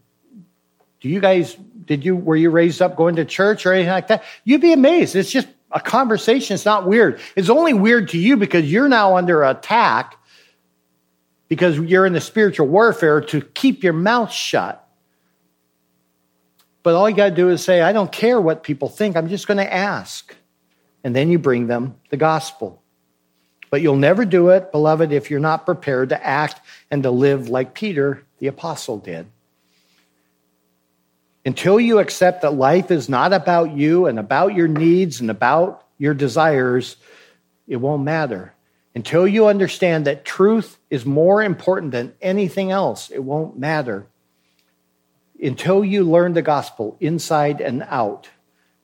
do 1.01 1.09
you 1.09 1.19
guys, 1.19 1.55
did 1.85 2.05
you, 2.05 2.15
were 2.15 2.35
you 2.35 2.49
raised 2.49 2.81
up 2.81 2.95
going 2.95 3.15
to 3.17 3.25
church 3.25 3.65
or 3.65 3.73
anything 3.73 3.91
like 3.91 4.07
that? 4.07 4.23
You'd 4.43 4.61
be 4.61 4.73
amazed. 4.73 5.15
It's 5.15 5.31
just 5.31 5.47
a 5.71 5.79
conversation. 5.79 6.53
It's 6.53 6.65
not 6.65 6.87
weird. 6.87 7.19
It's 7.35 7.49
only 7.49 7.73
weird 7.73 8.09
to 8.09 8.17
you 8.17 8.37
because 8.37 8.71
you're 8.71 8.89
now 8.89 9.17
under 9.17 9.43
attack 9.43 10.17
because 11.47 11.77
you're 11.77 12.05
in 12.05 12.13
the 12.13 12.21
spiritual 12.21 12.67
warfare 12.67 13.19
to 13.19 13.41
keep 13.41 13.83
your 13.83 13.93
mouth 13.93 14.31
shut. 14.31 14.87
But 16.83 16.95
all 16.95 17.09
you 17.09 17.15
got 17.15 17.29
to 17.29 17.35
do 17.35 17.49
is 17.49 17.63
say, 17.63 17.81
I 17.81 17.93
don't 17.93 18.11
care 18.11 18.39
what 18.39 18.63
people 18.63 18.89
think. 18.89 19.17
I'm 19.17 19.27
just 19.27 19.47
going 19.47 19.57
to 19.57 19.73
ask. 19.73 20.35
And 21.03 21.15
then 21.15 21.29
you 21.29 21.39
bring 21.39 21.67
them 21.67 21.95
the 22.09 22.17
gospel. 22.17 22.80
But 23.71 23.81
you'll 23.81 23.95
never 23.95 24.25
do 24.25 24.49
it, 24.49 24.71
beloved, 24.71 25.11
if 25.11 25.31
you're 25.31 25.39
not 25.39 25.65
prepared 25.65 26.09
to 26.09 26.23
act 26.23 26.59
and 26.91 27.01
to 27.03 27.09
live 27.09 27.49
like 27.49 27.73
Peter, 27.73 28.23
the 28.37 28.47
apostle, 28.47 28.97
did. 28.97 29.25
Until 31.45 31.79
you 31.79 31.97
accept 31.97 32.43
that 32.43 32.53
life 32.53 32.91
is 32.91 33.09
not 33.09 33.33
about 33.33 33.71
you 33.71 34.05
and 34.05 34.19
about 34.19 34.53
your 34.53 34.67
needs 34.67 35.21
and 35.21 35.31
about 35.31 35.87
your 35.97 36.13
desires, 36.13 36.97
it 37.65 37.77
won't 37.77 38.03
matter. 38.03 38.53
Until 38.93 39.25
you 39.25 39.47
understand 39.47 40.05
that 40.05 40.25
truth 40.25 40.77
is 40.89 41.05
more 41.05 41.41
important 41.41 41.93
than 41.93 42.13
anything 42.21 42.71
else, 42.71 43.09
it 43.09 43.23
won't 43.23 43.57
matter. 43.57 44.05
Until 45.41 45.83
you 45.83 46.03
learn 46.03 46.33
the 46.33 46.41
gospel 46.41 46.97
inside 46.99 47.61
and 47.61 47.83
out, 47.83 48.27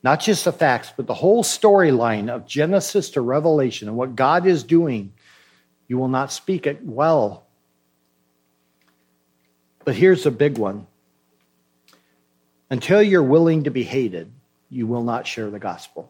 not 0.07 0.21
just 0.21 0.45
the 0.45 0.53
facts, 0.53 0.93
but 0.95 1.05
the 1.05 1.13
whole 1.13 1.43
storyline 1.43 2.29
of 2.29 2.47
Genesis 2.47 3.09
to 3.09 3.19
Revelation 3.19 3.89
and 3.89 3.97
what 3.97 4.15
God 4.15 4.47
is 4.47 4.63
doing, 4.63 5.11
you 5.89 5.97
will 5.97 6.07
not 6.07 6.31
speak 6.31 6.65
it 6.65 6.81
well. 6.81 7.45
But 9.83 9.95
here's 9.95 10.25
a 10.25 10.31
big 10.31 10.57
one 10.57 10.87
until 12.69 13.01
you're 13.01 13.21
willing 13.21 13.65
to 13.65 13.69
be 13.69 13.83
hated, 13.83 14.31
you 14.69 14.87
will 14.87 15.03
not 15.03 15.27
share 15.27 15.49
the 15.49 15.59
gospel. 15.59 16.09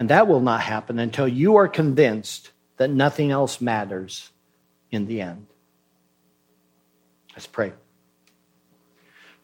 And 0.00 0.08
that 0.08 0.26
will 0.26 0.40
not 0.40 0.62
happen 0.62 0.98
until 0.98 1.28
you 1.28 1.56
are 1.56 1.68
convinced 1.68 2.50
that 2.78 2.88
nothing 2.88 3.30
else 3.30 3.60
matters 3.60 4.30
in 4.90 5.04
the 5.04 5.20
end. 5.20 5.48
Let's 7.34 7.46
pray. 7.46 7.74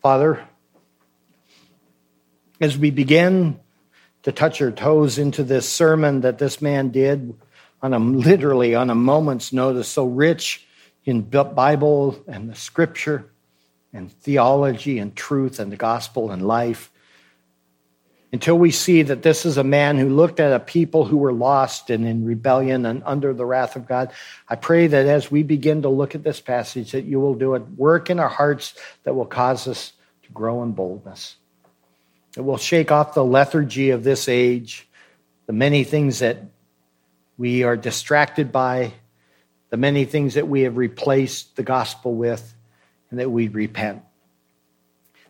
Father, 0.01 0.43
as 2.65 2.79
we 2.79 2.91
begin 2.91 3.61
to 4.23 4.33
touch 4.33 4.63
our 4.63 4.73
toes 4.73 5.19
into 5.19 5.45
this 5.45 5.69
sermon 5.69 6.23
that 6.23 6.39
this 6.39 6.63
man 6.63 6.89
did 6.89 7.39
on 7.83 7.93
a 7.93 7.99
literally 7.99 8.75
on 8.75 8.89
a 8.89 8.95
moment's 8.95 9.53
notice, 9.53 9.87
so 9.87 10.07
rich 10.07 10.67
in 11.05 11.21
Bible 11.21 12.19
and 12.27 12.49
the 12.49 12.55
scripture, 12.55 13.31
and 13.93 14.11
theology 14.11 14.99
and 14.99 15.15
truth 15.15 15.61
and 15.61 15.71
the 15.71 15.77
gospel 15.77 16.31
and 16.31 16.49
life 16.49 16.91
until 18.33 18.59
we 18.59 18.71
see 18.71 19.03
that 19.03 19.23
this 19.23 19.45
is 19.45 19.59
a 19.59 19.63
man 19.63 19.99
who 19.99 20.09
looked 20.09 20.41
at 20.41 20.55
a 20.55 20.59
people 20.59 21.05
who 21.05 21.19
were 21.19 21.35
lost 21.35 21.91
and 21.91 22.09
in 22.09 22.25
rebellion 22.25 22.87
and 22.87 23.03
under 23.05 23.35
the 23.35 23.45
wrath 23.45 23.77
of 23.77 23.87
God. 23.87 24.11
I 24.49 24.57
pray 24.57 24.87
that 24.87 25.07
as 25.07 25.31
we 25.31 25.43
begin 25.43 25.83
to 25.83 25.91
look 25.91 26.15
at 26.15 26.25
this 26.25 26.41
passage, 26.41 26.93
that 26.93 27.05
you 27.05 27.21
will 27.21 27.35
do 27.35 27.55
a 27.55 27.61
work 27.61 28.09
in 28.09 28.19
our 28.19 28.29
hearts 28.29 28.75
that 29.03 29.15
will 29.15 29.27
cause 29.27 29.69
us 29.69 29.93
to 30.23 30.33
grow 30.33 30.63
in 30.63 30.73
boldness. 30.73 31.37
It 32.37 32.45
will 32.45 32.57
shake 32.57 32.91
off 32.91 33.15
the 33.15 33.25
lethargy 33.25 33.91
of 33.91 34.03
this 34.03 34.29
age, 34.29 34.89
the 35.47 35.53
many 35.53 35.85
things 35.85 36.19
that 36.19 36.39
we 37.37 37.63
are 37.63 37.77
distracted 37.77 38.51
by, 38.51 38.93
the 39.71 39.77
many 39.77 40.05
things 40.05 40.35
that 40.35 40.49
we 40.49 40.63
have 40.63 40.77
replaced 40.77 41.57
the 41.57 41.63
gospel 41.63 42.15
with 42.15 42.55
and 43.11 43.21
that 43.21 43.31
we'd 43.31 43.55
repent. 43.55 44.03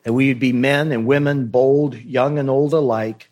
That 0.02 0.12
we'd 0.12 0.38
be 0.38 0.52
men 0.52 0.92
and 0.92 1.06
women, 1.06 1.46
bold, 1.46 1.94
young 1.94 2.38
and 2.38 2.48
old 2.50 2.72
alike, 2.72 3.30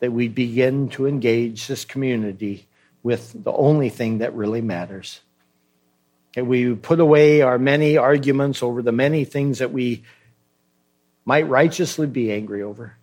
that 0.00 0.12
we'd 0.12 0.34
begin 0.34 0.88
to 0.90 1.06
engage 1.06 1.66
this 1.66 1.84
community 1.84 2.66
with 3.02 3.32
the 3.44 3.52
only 3.52 3.88
thing 3.88 4.18
that 4.18 4.34
really 4.34 4.60
matters. 4.60 5.20
That 6.34 6.46
we 6.46 6.74
put 6.74 7.00
away 7.00 7.42
our 7.42 7.58
many 7.58 7.96
arguments 7.96 8.62
over 8.62 8.82
the 8.82 8.92
many 8.92 9.24
things 9.24 9.58
that 9.58 9.72
we 9.72 10.04
might 11.30 11.48
righteously 11.48 12.08
be 12.08 12.32
angry 12.32 12.60
over, 12.60 12.96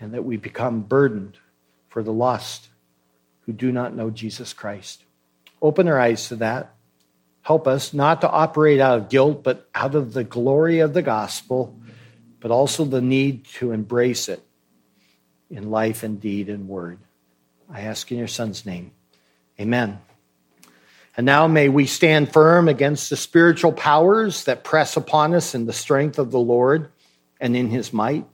and 0.00 0.14
that 0.14 0.24
we 0.24 0.38
become 0.38 0.80
burdened 0.80 1.36
for 1.88 2.02
the 2.02 2.10
lost 2.10 2.70
who 3.40 3.52
do 3.52 3.70
not 3.70 3.94
know 3.94 4.08
Jesus 4.08 4.54
Christ. 4.54 5.04
Open 5.60 5.86
our 5.86 6.00
eyes 6.00 6.28
to 6.28 6.36
that. 6.36 6.74
Help 7.42 7.68
us 7.68 7.92
not 7.92 8.22
to 8.22 8.30
operate 8.30 8.80
out 8.80 8.96
of 8.96 9.08
guilt, 9.10 9.44
but 9.44 9.68
out 9.74 9.94
of 9.94 10.14
the 10.14 10.24
glory 10.24 10.78
of 10.78 10.94
the 10.94 11.02
gospel, 11.02 11.78
but 12.40 12.50
also 12.50 12.86
the 12.86 13.02
need 13.02 13.44
to 13.44 13.72
embrace 13.72 14.30
it 14.30 14.42
in 15.50 15.70
life 15.70 16.02
and 16.02 16.18
deed 16.18 16.48
and 16.48 16.68
word. 16.68 16.98
I 17.68 17.82
ask 17.82 18.10
in 18.10 18.16
your 18.16 18.26
son's 18.26 18.64
name. 18.64 18.90
Amen. 19.60 19.98
And 21.14 21.26
now 21.26 21.46
may 21.46 21.68
we 21.68 21.84
stand 21.84 22.32
firm 22.32 22.68
against 22.68 23.10
the 23.10 23.16
spiritual 23.16 23.72
powers 23.72 24.44
that 24.44 24.64
press 24.64 24.96
upon 24.96 25.34
us 25.34 25.54
in 25.54 25.66
the 25.66 25.74
strength 25.74 26.18
of 26.18 26.30
the 26.30 26.40
Lord 26.40 26.90
and 27.40 27.56
in 27.56 27.70
his 27.70 27.92
might. 27.92 28.26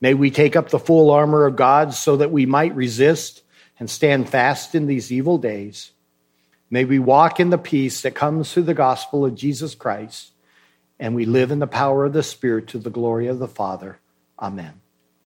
May 0.00 0.14
we 0.14 0.30
take 0.30 0.56
up 0.56 0.70
the 0.70 0.78
full 0.78 1.10
armor 1.10 1.46
of 1.46 1.56
God 1.56 1.94
so 1.94 2.16
that 2.16 2.30
we 2.30 2.46
might 2.46 2.74
resist 2.74 3.42
and 3.78 3.88
stand 3.88 4.28
fast 4.28 4.74
in 4.74 4.86
these 4.86 5.10
evil 5.10 5.38
days. 5.38 5.92
May 6.70 6.84
we 6.84 6.98
walk 6.98 7.40
in 7.40 7.50
the 7.50 7.58
peace 7.58 8.02
that 8.02 8.14
comes 8.14 8.52
through 8.52 8.64
the 8.64 8.74
gospel 8.74 9.24
of 9.24 9.34
Jesus 9.34 9.74
Christ, 9.74 10.32
and 10.98 11.14
we 11.14 11.24
live 11.24 11.50
in 11.50 11.58
the 11.58 11.66
power 11.66 12.04
of 12.04 12.12
the 12.12 12.22
Spirit 12.22 12.68
to 12.68 12.78
the 12.78 12.90
glory 12.90 13.26
of 13.26 13.38
the 13.38 13.48
Father. 13.48 13.98
Amen. 14.38 14.83